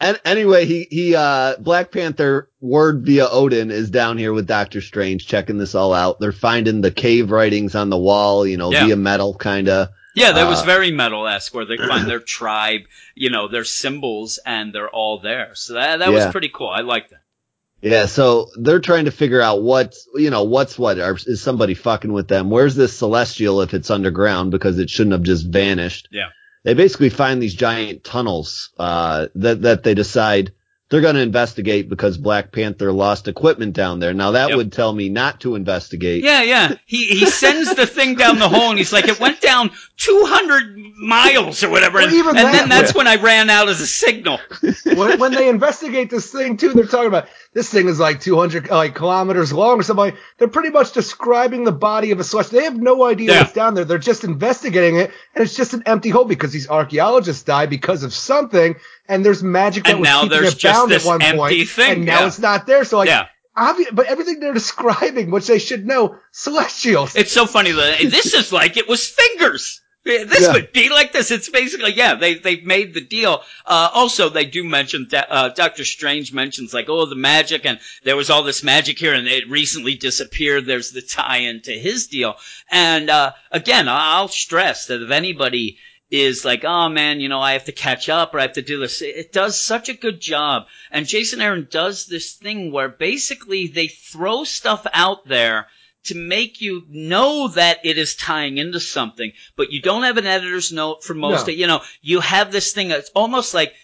and 0.00 0.20
anyway, 0.24 0.66
he 0.66 0.86
he 0.90 1.14
uh 1.16 1.56
Black 1.58 1.90
Panther 1.90 2.48
word 2.60 3.04
via 3.04 3.28
Odin 3.28 3.70
is 3.70 3.90
down 3.90 4.18
here 4.18 4.32
with 4.32 4.46
Doctor 4.46 4.80
Strange 4.80 5.26
checking 5.26 5.58
this 5.58 5.74
all 5.74 5.92
out. 5.92 6.20
They're 6.20 6.32
finding 6.32 6.80
the 6.80 6.90
cave 6.92 7.30
writings 7.30 7.74
on 7.74 7.90
the 7.90 7.98
wall, 7.98 8.46
you 8.46 8.56
know, 8.56 8.70
Yeah. 8.72 8.86
via 8.86 8.96
metal 8.96 9.34
kinda. 9.34 9.90
Yeah, 10.14 10.32
that 10.32 10.46
was 10.46 10.60
Uh, 10.60 10.64
very 10.66 10.90
metal-esque, 10.90 11.54
where 11.54 11.64
they 11.64 11.78
find 11.78 12.06
their 12.06 12.20
tribe, 12.20 12.82
you 13.14 13.30
know, 13.30 13.48
their 13.48 13.64
symbols, 13.64 14.38
and 14.44 14.70
they're 14.72 14.90
all 14.90 15.20
there. 15.20 15.52
So 15.54 15.72
that 15.74 16.00
that 16.00 16.12
was 16.12 16.26
pretty 16.26 16.50
cool. 16.50 16.68
I 16.68 16.82
like 16.82 17.08
that. 17.10 17.21
Yeah, 17.82 18.06
so 18.06 18.48
they're 18.56 18.80
trying 18.80 19.06
to 19.06 19.10
figure 19.10 19.40
out 19.40 19.62
what's, 19.62 20.06
you 20.14 20.30
know, 20.30 20.44
what's 20.44 20.78
what. 20.78 21.00
Are, 21.00 21.16
is 21.26 21.42
somebody 21.42 21.74
fucking 21.74 22.12
with 22.12 22.28
them? 22.28 22.48
Where's 22.48 22.76
this 22.76 22.96
celestial 22.96 23.60
if 23.60 23.74
it's 23.74 23.90
underground 23.90 24.52
because 24.52 24.78
it 24.78 24.88
shouldn't 24.88 25.12
have 25.12 25.22
just 25.24 25.46
vanished? 25.48 26.08
Yeah. 26.12 26.28
They 26.64 26.74
basically 26.74 27.10
find 27.10 27.42
these 27.42 27.54
giant 27.54 28.04
tunnels, 28.04 28.70
uh, 28.78 29.26
that, 29.34 29.62
that 29.62 29.82
they 29.82 29.94
decide 29.94 30.52
they're 30.90 31.00
going 31.00 31.14
to 31.16 31.22
investigate 31.22 31.88
because 31.88 32.18
Black 32.18 32.52
Panther 32.52 32.92
lost 32.92 33.26
equipment 33.26 33.72
down 33.74 33.98
there. 33.98 34.12
Now 34.12 34.32
that 34.32 34.50
Yep. 34.50 34.56
would 34.58 34.72
tell 34.72 34.92
me 34.92 35.08
not 35.08 35.40
to 35.40 35.54
investigate. 35.56 36.22
Yeah, 36.22 36.42
yeah. 36.42 36.74
He 36.84 37.06
he 37.06 37.24
sends 37.24 37.74
the 37.74 37.86
thing 37.86 38.14
down 38.14 38.38
the 38.38 38.48
hole, 38.48 38.68
and 38.68 38.78
he's 38.78 38.92
like, 38.92 39.08
"It 39.08 39.18
went 39.18 39.40
down 39.40 39.70
200 39.96 40.76
miles 40.98 41.64
or 41.64 41.70
whatever." 41.70 41.94
Well, 41.98 42.08
and 42.08 42.14
even 42.14 42.36
and 42.36 42.46
that- 42.46 42.52
then 42.52 42.68
that's 42.68 42.94
when 42.94 43.06
I 43.08 43.16
ran 43.16 43.48
out 43.48 43.70
as 43.70 43.80
a 43.80 43.86
signal. 43.86 44.38
when, 44.84 45.18
when 45.18 45.32
they 45.32 45.48
investigate 45.48 46.10
this 46.10 46.30
thing 46.30 46.58
too, 46.58 46.74
they're 46.74 46.84
talking 46.86 47.06
about 47.08 47.26
this 47.54 47.68
thing 47.68 47.86
is 47.88 48.00
like 48.00 48.20
200 48.20 48.70
like 48.70 48.94
kilometers 48.94 49.52
long 49.52 49.78
or 49.80 49.82
something. 49.82 50.06
Like, 50.06 50.16
they're 50.38 50.48
pretty 50.48 50.70
much 50.70 50.92
describing 50.92 51.64
the 51.64 51.72
body 51.72 52.10
of 52.10 52.18
a 52.20 52.24
celestial. 52.24 52.58
They 52.60 52.64
have 52.64 52.76
no 52.80 53.04
idea 53.04 53.32
Yeah. 53.32 53.40
what's 53.40 53.52
down 53.52 53.74
there. 53.74 53.84
They're 53.84 53.98
just 53.98 54.24
investigating 54.24 54.96
it, 54.96 55.10
and 55.34 55.44
it's 55.44 55.54
just 55.54 55.74
an 55.74 55.82
empty 55.84 56.08
hole 56.08 56.24
because 56.24 56.50
these 56.52 56.68
archaeologists 56.70 57.42
died 57.42 57.68
because 57.68 58.04
of 58.04 58.14
something, 58.14 58.76
and 59.06 59.22
there's 59.24 59.42
magic 59.42 59.84
that 59.84 59.90
And 59.92 60.00
was 60.00 60.08
now 60.08 60.22
keeping 60.22 60.38
there's 60.40 60.54
it 60.54 60.62
bound 60.62 60.90
this 60.90 61.04
at 61.04 61.08
one 61.08 61.20
empty 61.22 61.36
point, 61.38 61.68
thing, 61.68 61.92
and 61.92 62.04
now 62.06 62.20
yeah. 62.20 62.26
it's 62.28 62.38
not 62.38 62.66
there. 62.66 62.84
So 62.84 62.96
like, 62.96 63.08
Yeah. 63.08 63.26
obvi- 63.54 63.94
but 63.94 64.06
everything 64.06 64.40
they're 64.40 64.54
describing, 64.62 65.30
which 65.30 65.46
they 65.46 65.58
should 65.58 65.86
know, 65.86 66.16
celestials. 66.30 67.14
It's 67.16 67.32
so 67.32 67.44
funny 67.44 67.72
that 67.72 67.98
this 68.00 68.32
is 68.32 68.50
like 68.50 68.78
it 68.78 68.88
was 68.88 69.06
fingers. 69.06 69.81
This 70.04 70.40
Yeah. 70.42 70.52
would 70.54 70.72
be 70.72 70.88
like 70.88 71.12
this. 71.12 71.30
It's 71.30 71.48
basically 71.48 71.92
yeah. 71.92 72.16
They 72.16 72.34
they've 72.34 72.64
made 72.64 72.92
the 72.92 73.00
deal. 73.00 73.42
Uh, 73.64 73.88
also, 73.94 74.28
they 74.28 74.44
do 74.44 74.64
mention 74.64 75.06
that 75.10 75.28
uh, 75.30 75.48
Doctor 75.50 75.84
Strange 75.84 76.32
mentions 76.32 76.74
like 76.74 76.88
oh 76.88 77.06
the 77.06 77.14
magic 77.14 77.64
and 77.64 77.78
there 78.02 78.16
was 78.16 78.28
all 78.28 78.42
this 78.42 78.64
magic 78.64 78.98
here 78.98 79.14
and 79.14 79.28
it 79.28 79.48
recently 79.48 79.94
disappeared. 79.94 80.66
There's 80.66 80.90
the 80.90 81.02
tie-in 81.02 81.62
to 81.62 81.78
his 81.78 82.08
deal. 82.08 82.34
And 82.70 83.10
uh, 83.10 83.32
again, 83.52 83.88
I'll 83.88 84.28
stress 84.28 84.86
that 84.86 85.02
if 85.02 85.10
anybody 85.10 85.78
is 86.10 86.44
like, 86.44 86.64
oh 86.64 86.88
man, 86.88 87.20
you 87.20 87.28
know, 87.28 87.40
I 87.40 87.52
have 87.52 87.64
to 87.66 87.72
catch 87.72 88.08
up 88.08 88.34
or 88.34 88.38
I 88.40 88.42
have 88.42 88.54
to 88.54 88.62
do 88.62 88.80
this. 88.80 89.02
It 89.02 89.32
does 89.32 89.58
such 89.58 89.88
a 89.88 89.94
good 89.94 90.20
job. 90.20 90.66
And 90.90 91.06
Jason 91.06 91.40
Aaron 91.40 91.68
does 91.70 92.06
this 92.06 92.32
thing 92.32 92.72
where 92.72 92.88
basically 92.88 93.68
they 93.68 93.86
throw 93.86 94.44
stuff 94.44 94.84
out 94.92 95.26
there 95.28 95.68
to 96.04 96.14
make 96.16 96.60
you 96.60 96.82
know 96.88 97.48
that 97.48 97.78
it 97.84 97.96
is 97.98 98.16
tying 98.16 98.58
into 98.58 98.80
something, 98.80 99.32
but 99.56 99.70
you 99.72 99.80
don't 99.80 100.02
have 100.02 100.16
an 100.16 100.26
editor's 100.26 100.72
note 100.72 101.04
for 101.04 101.14
most 101.14 101.46
No. 101.46 101.52
of, 101.52 101.58
you 101.58 101.66
know, 101.66 101.82
you 102.00 102.20
have 102.20 102.50
this 102.50 102.72
thing 102.72 102.88
that's 102.88 103.10
almost 103.10 103.54
like, 103.54 103.74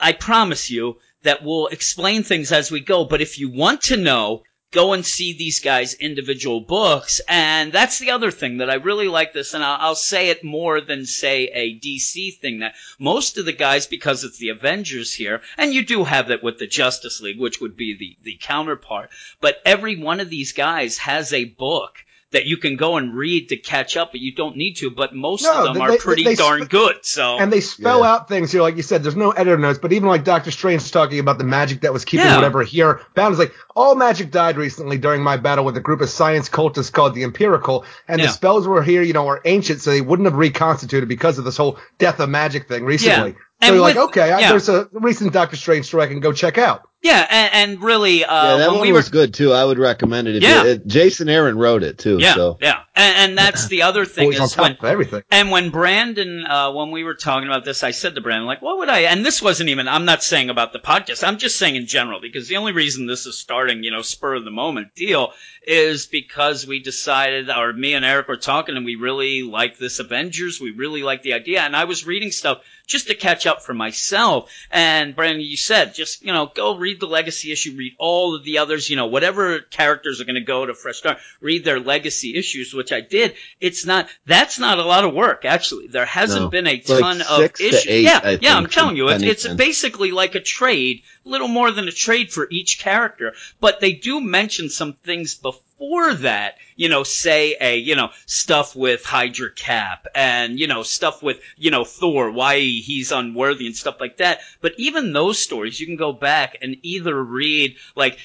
I 0.00 0.12
promise 0.12 0.70
you 0.70 0.98
that 1.22 1.42
we'll 1.42 1.68
explain 1.68 2.22
things 2.22 2.52
as 2.52 2.70
we 2.70 2.80
go, 2.80 3.04
but 3.04 3.20
if 3.20 3.38
you 3.38 3.50
want 3.50 3.82
to 3.82 3.96
know, 3.96 4.42
go 4.72 4.92
and 4.92 5.06
see 5.06 5.32
these 5.32 5.60
guys' 5.60 5.94
individual 5.94 6.60
books. 6.60 7.20
And 7.28 7.72
that's 7.72 7.98
the 7.98 8.10
other 8.10 8.30
thing 8.30 8.58
that 8.58 8.70
I 8.70 8.74
really 8.74 9.08
like 9.08 9.32
this, 9.32 9.54
and 9.54 9.62
I'll, 9.62 9.78
I'll 9.80 9.94
say 9.94 10.30
it 10.30 10.44
more 10.44 10.80
than 10.80 11.06
say 11.06 11.44
a 11.46 11.78
DC 11.78 12.38
thing 12.38 12.58
that 12.60 12.74
most 12.98 13.38
of 13.38 13.44
the 13.44 13.52
guys, 13.52 13.86
because 13.86 14.24
it's 14.24 14.38
the 14.38 14.50
Avengers 14.50 15.14
here, 15.14 15.42
and 15.56 15.72
you 15.72 15.84
do 15.84 16.04
have 16.04 16.28
that 16.28 16.42
with 16.42 16.58
the 16.58 16.66
Justice 16.66 17.20
League, 17.20 17.38
which 17.40 17.60
would 17.60 17.76
be 17.76 17.96
the, 17.96 18.16
the 18.22 18.38
counterpart, 18.40 19.10
but 19.40 19.60
every 19.64 19.96
one 19.96 20.20
of 20.20 20.30
these 20.30 20.52
guys 20.52 20.98
has 20.98 21.32
a 21.32 21.44
book 21.44 22.04
that 22.32 22.44
you 22.44 22.56
can 22.56 22.76
go 22.76 22.96
and 22.96 23.14
read 23.14 23.48
to 23.50 23.56
catch 23.56 23.96
up, 23.96 24.10
but 24.10 24.20
you 24.20 24.34
don't 24.34 24.56
need 24.56 24.74
to, 24.74 24.90
but 24.90 25.14
most 25.14 25.44
No, 25.44 25.52
of 25.52 25.64
them 25.64 25.74
they- 25.74 25.80
are 25.80 25.90
they- 25.92 25.96
pretty 25.98 26.24
they 26.24 26.34
darn 26.34 26.64
good, 26.64 26.96
so. 27.02 27.38
And 27.38 27.52
they 27.52 27.60
spell 27.60 28.00
Yeah. 28.00 28.12
out 28.14 28.28
things 28.28 28.50
here, 28.50 28.62
like 28.62 28.76
you 28.76 28.82
said. 28.82 29.04
There's 29.04 29.14
no 29.14 29.30
editor 29.30 29.56
notes, 29.56 29.78
but 29.80 29.92
even 29.92 30.08
like 30.08 30.24
Doctor 30.24 30.50
Strange 30.50 30.82
is 30.82 30.90
talking 30.90 31.20
about 31.20 31.38
the 31.38 31.44
magic 31.44 31.82
that 31.82 31.92
was 31.92 32.04
keeping 32.04 32.26
Yeah. 32.26 32.34
whatever 32.34 32.62
here 32.64 33.00
bound 33.14 33.32
is 33.32 33.38
like 33.38 33.52
all 33.76 33.94
magic 33.94 34.32
died 34.32 34.56
recently 34.56 34.98
during 34.98 35.22
my 35.22 35.36
battle 35.36 35.64
with 35.64 35.76
a 35.76 35.80
group 35.80 36.00
of 36.00 36.10
science 36.10 36.48
cultists 36.48 36.92
called 36.92 37.14
the 37.14 37.22
Empirikul, 37.22 37.84
and 38.08 38.20
Yeah. 38.20 38.26
the 38.26 38.32
spells 38.32 38.66
were 38.66 38.82
here, 38.82 39.02
you 39.02 39.12
know, 39.12 39.28
are 39.28 39.40
ancient, 39.44 39.80
so 39.80 39.90
they 39.90 40.00
wouldn't 40.00 40.26
have 40.26 40.36
reconstituted 40.36 41.08
because 41.08 41.38
of 41.38 41.44
this 41.44 41.56
whole 41.56 41.78
death 41.98 42.18
of 42.18 42.28
magic 42.28 42.66
thing 42.68 42.84
recently. 42.84 43.36
So 43.62 43.68
And 43.68 43.74
you're 43.74 43.82
like, 43.82 43.94
with- 43.96 44.04
okay, 44.10 44.32
I, 44.32 44.48
there's 44.50 44.68
a 44.68 44.88
recent 44.92 45.32
Doctor 45.32 45.56
Strange 45.56 45.86
story 45.86 46.04
I 46.04 46.08
can 46.08 46.20
go 46.20 46.32
check 46.32 46.58
out. 46.58 46.82
yeah, 47.02 47.26
and, 47.30 47.70
and 47.72 47.82
really, 47.82 48.22
uh, 48.24 48.34
yeah, 48.50 48.56
that 48.58 48.66
when 48.68 48.78
one 48.80 48.82
we 48.86 48.92
were 48.92 48.98
was 48.98 49.08
good 49.08 49.32
too. 49.32 49.52
I 49.52 49.64
would 49.64 49.78
recommend 49.78 50.28
it. 50.28 50.36
If 50.36 50.42
Yeah. 50.42 50.64
you, 50.64 50.68
it, 50.70 50.86
Jason 50.86 51.28
Aaron 51.30 51.56
wrote 51.56 51.82
it 51.82 51.96
too. 51.98 52.18
Yeah, 52.20 52.34
So 52.34 52.58
yeah, 52.60 52.80
and, 52.94 53.16
and 53.30 53.38
that's 53.38 53.68
the 53.68 53.82
other 53.82 54.04
thing 54.14 54.24
Always 54.24 54.40
on 54.40 54.44
is 54.46 54.52
top 54.52 54.62
when 54.62 54.72
of 54.72 54.84
everything. 54.84 55.22
and 55.30 55.50
when 55.50 55.70
Brandon, 55.70 56.44
uh, 56.44 56.72
when 56.72 56.90
we 56.90 57.02
were 57.04 57.14
talking 57.14 57.48
about 57.48 57.64
this, 57.64 57.82
I 57.82 57.92
said 57.92 58.14
to 58.16 58.20
Brandon, 58.20 58.46
like, 58.46 58.60
what 58.60 58.76
would 58.78 58.88
I? 58.90 59.00
And 59.00 59.24
this 59.24 59.40
wasn't 59.40 59.70
even. 59.70 59.88
I'm 59.88 60.04
not 60.04 60.22
saying 60.22 60.50
about 60.50 60.72
the 60.74 60.78
podcast. 60.80 61.26
I'm 61.26 61.38
just 61.38 61.58
saying 61.58 61.76
in 61.76 61.86
general 61.86 62.20
because 62.20 62.48
the 62.48 62.56
only 62.58 62.72
reason 62.72 63.06
this 63.06 63.24
is 63.24 63.38
starting, 63.38 63.84
you 63.84 63.90
know, 63.90 64.02
spur 64.02 64.34
of 64.34 64.44
the 64.44 64.50
moment 64.50 64.94
deal 64.94 65.32
is 65.66 66.06
because 66.06 66.66
we 66.66 66.80
decided, 66.80 67.50
or 67.50 67.72
me 67.72 67.94
and 67.94 68.04
Eric 68.04 68.28
were 68.28 68.36
talking, 68.36 68.76
and 68.76 68.84
we 68.84 68.96
really 68.96 69.42
like 69.42 69.78
this 69.78 69.98
Avengers. 69.98 70.60
We 70.60 70.72
really 70.72 71.02
like 71.02 71.22
the 71.22 71.32
idea, 71.32 71.62
and 71.62 71.74
I 71.74 71.84
was 71.84 72.06
reading 72.06 72.30
stuff 72.30 72.58
just 72.86 73.08
to 73.08 73.14
catch 73.14 73.45
up 73.46 73.62
for 73.62 73.74
myself. 73.74 74.50
And 74.70 75.14
Brandon, 75.14 75.40
you 75.40 75.56
said 75.56 75.94
just 75.94 76.22
you 76.24 76.32
know 76.32 76.50
go 76.54 76.76
read 76.76 77.00
the 77.00 77.06
Legacy 77.06 77.52
issue, 77.52 77.74
read 77.76 77.94
all 77.98 78.34
of 78.34 78.44
the 78.44 78.58
others, 78.58 78.88
you 78.90 78.96
know 78.96 79.06
whatever 79.06 79.60
characters 79.60 80.20
are 80.20 80.24
going 80.24 80.34
to 80.34 80.40
go 80.40 80.66
to 80.66 80.74
Fresh 80.74 80.98
Start, 80.98 81.18
read 81.40 81.64
their 81.64 81.80
Legacy 81.80 82.34
issues, 82.36 82.74
which 82.74 82.92
I 82.92 83.00
did. 83.00 83.34
It's 83.60 83.84
not 83.86 84.08
that's 84.26 84.58
not 84.58 84.78
a 84.78 84.84
lot 84.84 85.04
of 85.04 85.14
work 85.14 85.44
actually. 85.44 85.86
There 85.88 86.06
hasn't 86.06 86.42
No. 86.42 86.48
been 86.50 86.66
a 86.66 86.74
It's 86.74 86.88
like 86.88 87.00
ton 87.00 87.22
of 87.22 87.40
issues. 87.60 87.86
eight, 87.86 88.04
yeah, 88.04 88.20
I 88.22 88.38
yeah, 88.40 88.56
I'm 88.56 88.66
telling 88.66 88.96
you, 88.96 89.08
it's, 89.08 89.22
it's 89.22 89.46
basically 89.54 90.10
like 90.10 90.34
a 90.34 90.40
trade, 90.40 91.02
little 91.24 91.48
more 91.48 91.70
than 91.70 91.88
a 91.88 91.92
trade 91.92 92.32
for 92.32 92.46
each 92.50 92.78
character. 92.78 93.32
But 93.60 93.80
they 93.80 93.92
do 93.92 94.20
mention 94.20 94.68
some 94.68 94.94
things 94.94 95.34
before 95.34 95.62
that, 95.78 96.56
you 96.76 96.88
know, 96.88 97.02
say 97.02 97.56
a, 97.60 97.76
you 97.76 97.94
know, 97.94 98.10
stuff 98.26 98.74
with 98.74 99.04
Hydra 99.04 99.50
Cap 99.52 100.06
and, 100.14 100.58
you 100.58 100.66
know, 100.66 100.82
stuff 100.82 101.22
with, 101.22 101.40
you 101.56 101.70
know, 101.70 101.84
Thor, 101.84 102.30
why 102.30 102.60
he's 102.60 103.12
unworthy 103.12 103.66
and 103.66 103.76
stuff 103.76 104.00
like 104.00 104.16
that. 104.18 104.40
But 104.60 104.72
even 104.78 105.12
those 105.12 105.38
stories, 105.38 105.78
you 105.78 105.86
can 105.86 105.96
go 105.96 106.12
back 106.12 106.56
and 106.62 106.76
either 106.82 107.22
read, 107.22 107.76
like, 107.94 108.18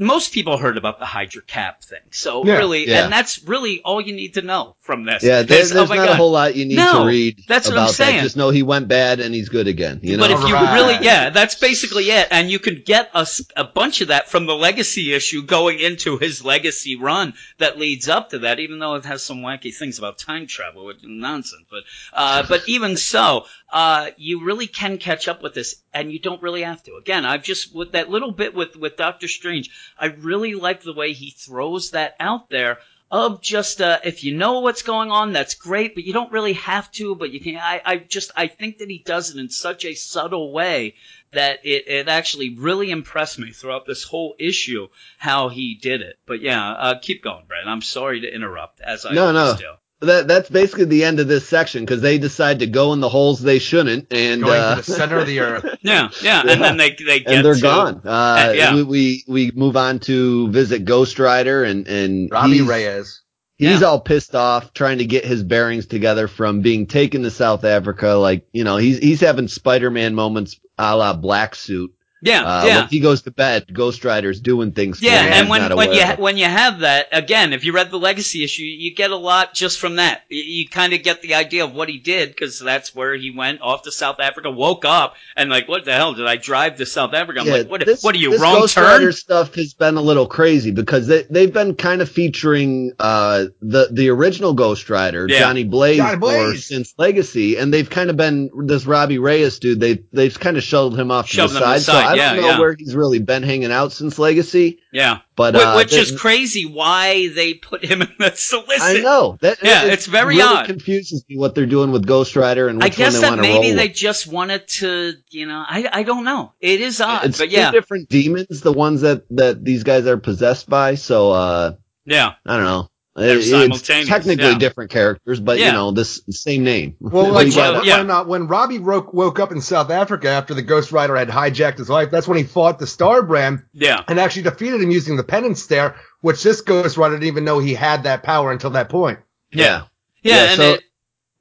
most 0.00 0.32
people 0.32 0.56
heard 0.58 0.76
about 0.76 1.00
the 1.00 1.04
Hydra 1.04 1.42
Cap 1.42 1.82
thing. 1.82 1.98
So 2.12 2.46
Yeah, 2.46 2.58
really, 2.58 2.88
yeah. 2.88 3.02
and 3.04 3.12
that's 3.12 3.42
really 3.42 3.82
all 3.82 4.00
you 4.00 4.12
need 4.12 4.34
to 4.34 4.42
know 4.42 4.76
from 4.80 5.04
this. 5.04 5.24
yeah, 5.24 5.42
there, 5.42 5.58
Is, 5.58 5.70
there's 5.70 5.90
oh 5.90 5.94
not 5.94 6.06
God. 6.06 6.08
a 6.10 6.14
whole 6.14 6.30
lot 6.30 6.54
you 6.54 6.66
need 6.66 6.76
No, 6.76 7.00
to 7.02 7.06
read 7.08 7.42
that's 7.48 7.68
what 7.68 7.76
I'm 7.76 7.88
saying. 7.88 8.18
that. 8.18 8.22
Just 8.22 8.36
know 8.36 8.50
he 8.50 8.62
went 8.62 8.86
bad 8.86 9.18
and 9.18 9.34
he's 9.34 9.48
good 9.48 9.66
again. 9.66 9.98
You 10.04 10.16
know. 10.16 10.22
But 10.22 10.30
if 10.30 10.46
you 10.46 10.54
Right. 10.54 10.74
really, 10.74 11.04
yeah, 11.04 11.30
that's 11.30 11.56
basically 11.56 12.04
it. 12.10 12.28
And 12.30 12.48
you 12.48 12.60
could 12.60 12.84
get 12.84 13.10
a, 13.12 13.26
a 13.56 13.64
bunch 13.64 14.00
of 14.00 14.08
that 14.08 14.28
from 14.28 14.46
the 14.46 14.54
legacy 14.54 15.12
issue 15.12 15.42
going 15.42 15.80
into 15.80 16.16
his 16.16 16.44
legacy 16.44 16.94
run 16.94 17.34
that 17.58 17.76
leads 17.78 18.08
up 18.08 18.30
to 18.30 18.38
that, 18.40 18.60
even 18.60 18.78
though 18.78 18.94
it 18.94 19.04
has 19.04 19.24
some 19.24 19.38
wacky 19.38 19.74
things 19.74 19.98
about 19.98 20.18
time 20.18 20.46
travel, 20.46 20.84
which 20.86 20.98
is 20.98 21.02
nonsense. 21.06 21.64
But, 21.68 21.82
uh, 22.12 22.44
but 22.48 22.62
even 22.68 22.96
so, 22.96 23.46
uh, 23.72 24.10
you 24.16 24.44
really 24.44 24.68
can 24.68 24.98
catch 24.98 25.26
up 25.26 25.42
with 25.42 25.54
this 25.54 25.82
and 25.92 26.12
you 26.12 26.20
don't 26.20 26.40
really 26.40 26.62
have 26.62 26.82
to. 26.84 26.94
Again, 26.94 27.24
I've 27.26 27.42
just 27.42 27.74
with 27.74 27.92
that 27.92 28.08
little 28.08 28.30
bit 28.30 28.54
with 28.54 28.76
with 28.76 28.96
Doctor 28.96 29.26
Strange, 29.26 29.57
I 29.98 30.06
really 30.06 30.54
like 30.54 30.82
the 30.82 30.92
way 30.94 31.12
he 31.12 31.30
throws 31.30 31.90
that 31.92 32.16
out 32.20 32.50
there 32.50 32.78
of 33.10 33.40
just 33.40 33.80
uh, 33.80 33.98
if 34.04 34.22
you 34.22 34.36
know 34.36 34.60
what's 34.60 34.82
going 34.82 35.10
on, 35.10 35.32
that's 35.32 35.54
great, 35.54 35.94
but 35.94 36.04
you 36.04 36.12
don't 36.12 36.32
really 36.32 36.52
have 36.54 36.90
to. 36.92 37.14
But 37.14 37.30
you 37.30 37.40
can. 37.40 37.56
I, 37.56 37.80
I 37.84 37.96
just 37.96 38.30
I 38.36 38.48
think 38.48 38.78
that 38.78 38.90
he 38.90 38.98
does 38.98 39.30
it 39.34 39.38
in 39.38 39.48
such 39.48 39.84
a 39.84 39.94
subtle 39.94 40.52
way 40.52 40.94
that 41.32 41.60
it, 41.64 41.88
it 41.88 42.08
actually 42.08 42.54
really 42.54 42.90
impressed 42.90 43.38
me 43.38 43.50
throughout 43.50 43.86
this 43.86 44.04
whole 44.04 44.34
issue 44.38 44.88
how 45.18 45.48
he 45.48 45.74
did 45.74 46.02
it. 46.02 46.18
But 46.26 46.40
yeah, 46.40 46.70
uh, 46.70 46.98
keep 47.00 47.22
going, 47.22 47.44
Brad. 47.46 47.66
I'm 47.66 47.82
sorry 47.82 48.20
to 48.20 48.34
interrupt 48.34 48.80
as 48.80 49.04
I 49.06 49.14
No, 49.14 49.32
no. 49.32 49.56
do. 49.56 49.72
That 50.00 50.28
that's 50.28 50.48
basically 50.48 50.84
the 50.84 51.02
end 51.04 51.18
of 51.18 51.26
this 51.26 51.48
section 51.48 51.84
because 51.84 52.00
they 52.00 52.18
decide 52.18 52.60
to 52.60 52.66
go 52.68 52.92
in 52.92 53.00
the 53.00 53.08
holes 53.08 53.40
they 53.42 53.58
shouldn't, 53.58 54.12
and 54.12 54.42
Going 54.42 54.60
uh, 54.60 54.76
to 54.76 54.82
the 54.82 54.92
center 54.92 55.18
of 55.18 55.26
the 55.26 55.40
earth. 55.40 55.64
Yeah, 55.82 56.10
yeah, 56.22 56.42
Yeah. 56.44 56.52
and 56.52 56.62
then 56.62 56.76
they 56.76 56.90
they 56.90 57.18
get 57.20 57.28
and 57.34 57.44
they're 57.44 57.54
to, 57.56 57.60
gone. 57.60 58.02
Uh, 58.04 58.08
Uh, 58.10 58.52
yeah. 58.54 58.74
we, 58.76 58.82
we 58.84 59.24
we 59.26 59.50
move 59.56 59.76
on 59.76 59.98
to 60.00 60.50
visit 60.50 60.84
Ghost 60.84 61.18
Rider, 61.18 61.64
and 61.64 61.88
and 61.88 62.30
Robbie 62.30 62.58
he's, 62.58 62.62
Reyes. 62.68 63.22
he's 63.56 63.80
Yeah. 63.80 63.86
all 63.88 64.00
pissed 64.00 64.36
off, 64.36 64.72
trying 64.72 64.98
to 64.98 65.04
get 65.04 65.24
his 65.24 65.42
bearings 65.42 65.86
together 65.86 66.28
from 66.28 66.60
being 66.60 66.86
taken 66.86 67.24
to 67.24 67.30
South 67.32 67.64
Africa. 67.64 68.10
Like 68.10 68.46
you 68.52 68.62
know, 68.62 68.76
he's 68.76 68.98
he's 68.98 69.20
having 69.20 69.48
Spider-Man 69.48 70.14
moments 70.14 70.60
a 70.78 70.96
la 70.96 71.12
Black 71.12 71.56
Suit. 71.56 71.92
Yeah, 72.20 72.42
Uh, 72.42 72.64
yeah. 72.66 72.78
When 72.80 72.88
he 72.88 73.00
goes 73.00 73.22
to 73.22 73.30
bed, 73.30 73.66
Ghost 73.72 74.04
Rider's 74.04 74.40
doing 74.40 74.72
things. 74.72 75.00
Yeah, 75.00 75.22
him 75.22 75.32
and 75.32 75.48
when 75.48 75.76
when 75.76 75.92
you 75.92 76.00
aware 76.00 76.12
of. 76.14 76.18
when 76.18 76.36
you 76.36 76.46
have 76.46 76.80
that 76.80 77.06
again, 77.12 77.52
if 77.52 77.64
you 77.64 77.72
read 77.72 77.90
the 77.92 77.98
legacy 77.98 78.42
issue, 78.42 78.64
you 78.64 78.92
get 78.94 79.10
a 79.12 79.16
lot 79.16 79.54
just 79.54 79.78
from 79.78 79.96
that. 79.96 80.22
You, 80.28 80.42
you 80.42 80.68
kind 80.68 80.92
of 80.92 81.02
get 81.04 81.22
the 81.22 81.34
idea 81.34 81.64
of 81.64 81.72
what 81.74 81.88
he 81.88 81.98
did 81.98 82.30
because 82.30 82.58
that's 82.58 82.94
where 82.94 83.14
he 83.14 83.30
went 83.30 83.60
off 83.60 83.82
to 83.82 83.92
South 83.92 84.18
Africa, 84.18 84.50
woke 84.50 84.84
up, 84.84 85.14
and 85.36 85.48
like, 85.48 85.68
what 85.68 85.84
the 85.84 85.92
hell 85.92 86.14
did 86.14 86.26
I 86.26 86.36
drive 86.36 86.76
to 86.76 86.86
South 86.86 87.14
Africa? 87.14 87.40
I'm 87.40 87.46
Yeah, 87.46 87.52
like, 87.52 87.70
what? 87.70 87.86
this- 87.86 88.02
what 88.02 88.14
are 88.14 88.18
you 88.18 88.32
this 88.32 88.40
wrong 88.40 88.60
Ghost 88.62 88.74
turn? 88.74 88.84
Rider 88.84 89.12
stuff 89.12 89.54
has 89.54 89.74
been 89.74 89.96
a 89.96 90.02
little 90.02 90.26
crazy 90.26 90.72
because 90.72 91.06
they 91.06 91.22
they've 91.30 91.52
been 91.52 91.74
kind 91.76 92.02
of 92.02 92.08
featuring 92.08 92.92
uh 92.98 93.44
the 93.62 93.88
the 93.92 94.08
original 94.08 94.54
Ghost 94.54 94.90
Rider 94.90 95.26
Yeah. 95.28 95.38
Johnny 95.40 95.64
Blaze, 95.64 95.98
Johnny 95.98 96.14
for 96.14 96.18
Blaze. 96.18 96.66
since 96.66 96.94
Legacy, 96.98 97.56
and 97.58 97.72
they've 97.72 97.88
kind 97.88 98.10
of 98.10 98.16
been 98.16 98.50
this 98.66 98.86
Robbie 98.86 99.18
Reyes 99.18 99.58
dude. 99.60 99.78
They 99.80 100.02
they've 100.12 100.38
kind 100.38 100.56
of 100.56 100.62
shoved 100.64 100.98
him 100.98 101.10
off 101.10 101.28
Shoved 101.28 101.52
to 101.54 101.54
the 101.54 101.60
side. 101.60 101.76
the 101.78 101.80
So 101.84 101.92
side, 101.92 102.07
I 102.08 102.14
yeah, 102.14 102.32
don't 102.34 102.42
know 102.42 102.48
yeah. 102.48 102.58
where 102.60 102.74
he's 102.78 102.94
really 102.94 103.18
been 103.18 103.42
hanging 103.42 103.70
out 103.72 103.92
since 103.92 104.18
Legacy, 104.18 104.80
Yeah, 104.92 105.18
but 105.36 105.54
Wh- 105.54 105.58
uh, 105.58 105.74
which 105.76 105.92
is 105.92 106.18
crazy. 106.18 106.66
Why 106.66 107.28
they 107.28 107.54
put 107.54 107.84
him 107.84 108.02
in 108.02 108.08
the 108.18 108.32
solicit? 108.34 108.82
I 108.82 109.00
know 109.00 109.38
that 109.40 109.58
Yeah, 109.62 109.84
it- 109.84 109.92
it's 109.92 110.06
very 110.06 110.36
really 110.36 110.42
odd. 110.56 110.66
Confuses 110.66 111.24
me 111.28 111.36
what 111.38 111.54
they're 111.54 111.66
doing 111.66 111.92
with 111.92 112.06
Ghost 112.06 112.36
Rider 112.36 112.68
and 112.68 112.82
I 112.82 112.88
guess 112.88 113.14
one 113.14 113.22
they 113.22 113.28
that 113.30 113.38
maybe 113.40 113.68
roll. 113.68 113.76
they 113.76 113.88
with. 113.88 113.96
just 113.96 114.26
wanted 114.26 114.66
to, 114.68 115.12
you 115.30 115.46
know, 115.46 115.64
I 115.66 115.88
I 115.92 116.02
don't 116.02 116.24
know. 116.24 116.52
It 116.60 116.80
is 116.80 117.00
odd, 117.00 117.26
It's 117.26 117.38
but 117.38 117.50
two 117.50 117.56
yeah, 117.56 117.70
different 117.70 118.08
demons, 118.08 118.60
the 118.60 118.72
ones 118.72 119.02
that 119.02 119.24
that 119.30 119.64
these 119.64 119.84
guys 119.84 120.06
are 120.06 120.16
possessed 120.18 120.68
by. 120.68 120.94
So 120.96 121.32
uh, 121.32 121.72
yeah. 122.04 122.34
I 122.46 122.56
don't 122.56 122.64
know. 122.64 122.88
They're 123.18 123.42
simultaneous, 123.42 123.80
it's 124.06 124.08
technically 124.08 124.44
yeah. 124.52 124.58
different 124.58 124.90
characters, 124.90 125.40
but 125.40 125.58
Yeah. 125.58 125.66
you 125.66 125.72
know, 125.72 125.90
this 125.90 126.20
same 126.30 126.64
name. 126.64 126.96
Well, 127.00 127.24
What 127.24 127.32
like 127.32 127.46
do 127.48 127.52
you 127.52 127.56
well, 127.58 127.74
when, 127.74 127.84
yeah. 127.84 127.98
when, 127.98 128.10
uh, 128.10 128.24
when 128.24 128.46
Robbie 128.46 128.78
woke, 128.78 129.12
woke 129.12 129.38
up 129.40 129.52
in 129.52 129.60
South 129.60 129.90
Africa 129.90 130.28
after 130.28 130.54
the 130.54 130.62
Ghost 130.62 130.92
Rider 130.92 131.16
had 131.16 131.28
hijacked 131.28 131.78
his 131.78 131.88
life, 131.90 132.10
that's 132.10 132.28
when 132.28 132.38
he 132.38 132.44
fought 132.44 132.78
the 132.78 132.84
Starbrand 132.86 133.64
Yeah. 133.72 134.02
and 134.08 134.18
actually 134.20 134.42
defeated 134.42 134.80
him 134.80 134.90
using 134.90 135.16
the 135.16 135.24
penance 135.24 135.62
stare, 135.62 135.96
which 136.20 136.42
this 136.42 136.60
Ghost 136.60 136.96
Rider 136.96 137.14
didn't 137.16 137.26
even 137.28 137.44
know 137.44 137.58
he 137.58 137.74
had 137.74 138.04
that 138.04 138.22
power 138.22 138.52
until 138.52 138.70
that 138.70 138.88
point. 138.88 139.18
yeah. 139.52 139.84
Yeah, 140.22 140.34
Yeah, 140.34 140.50
and 140.50 140.56
so- 140.56 140.72
it, 140.74 140.82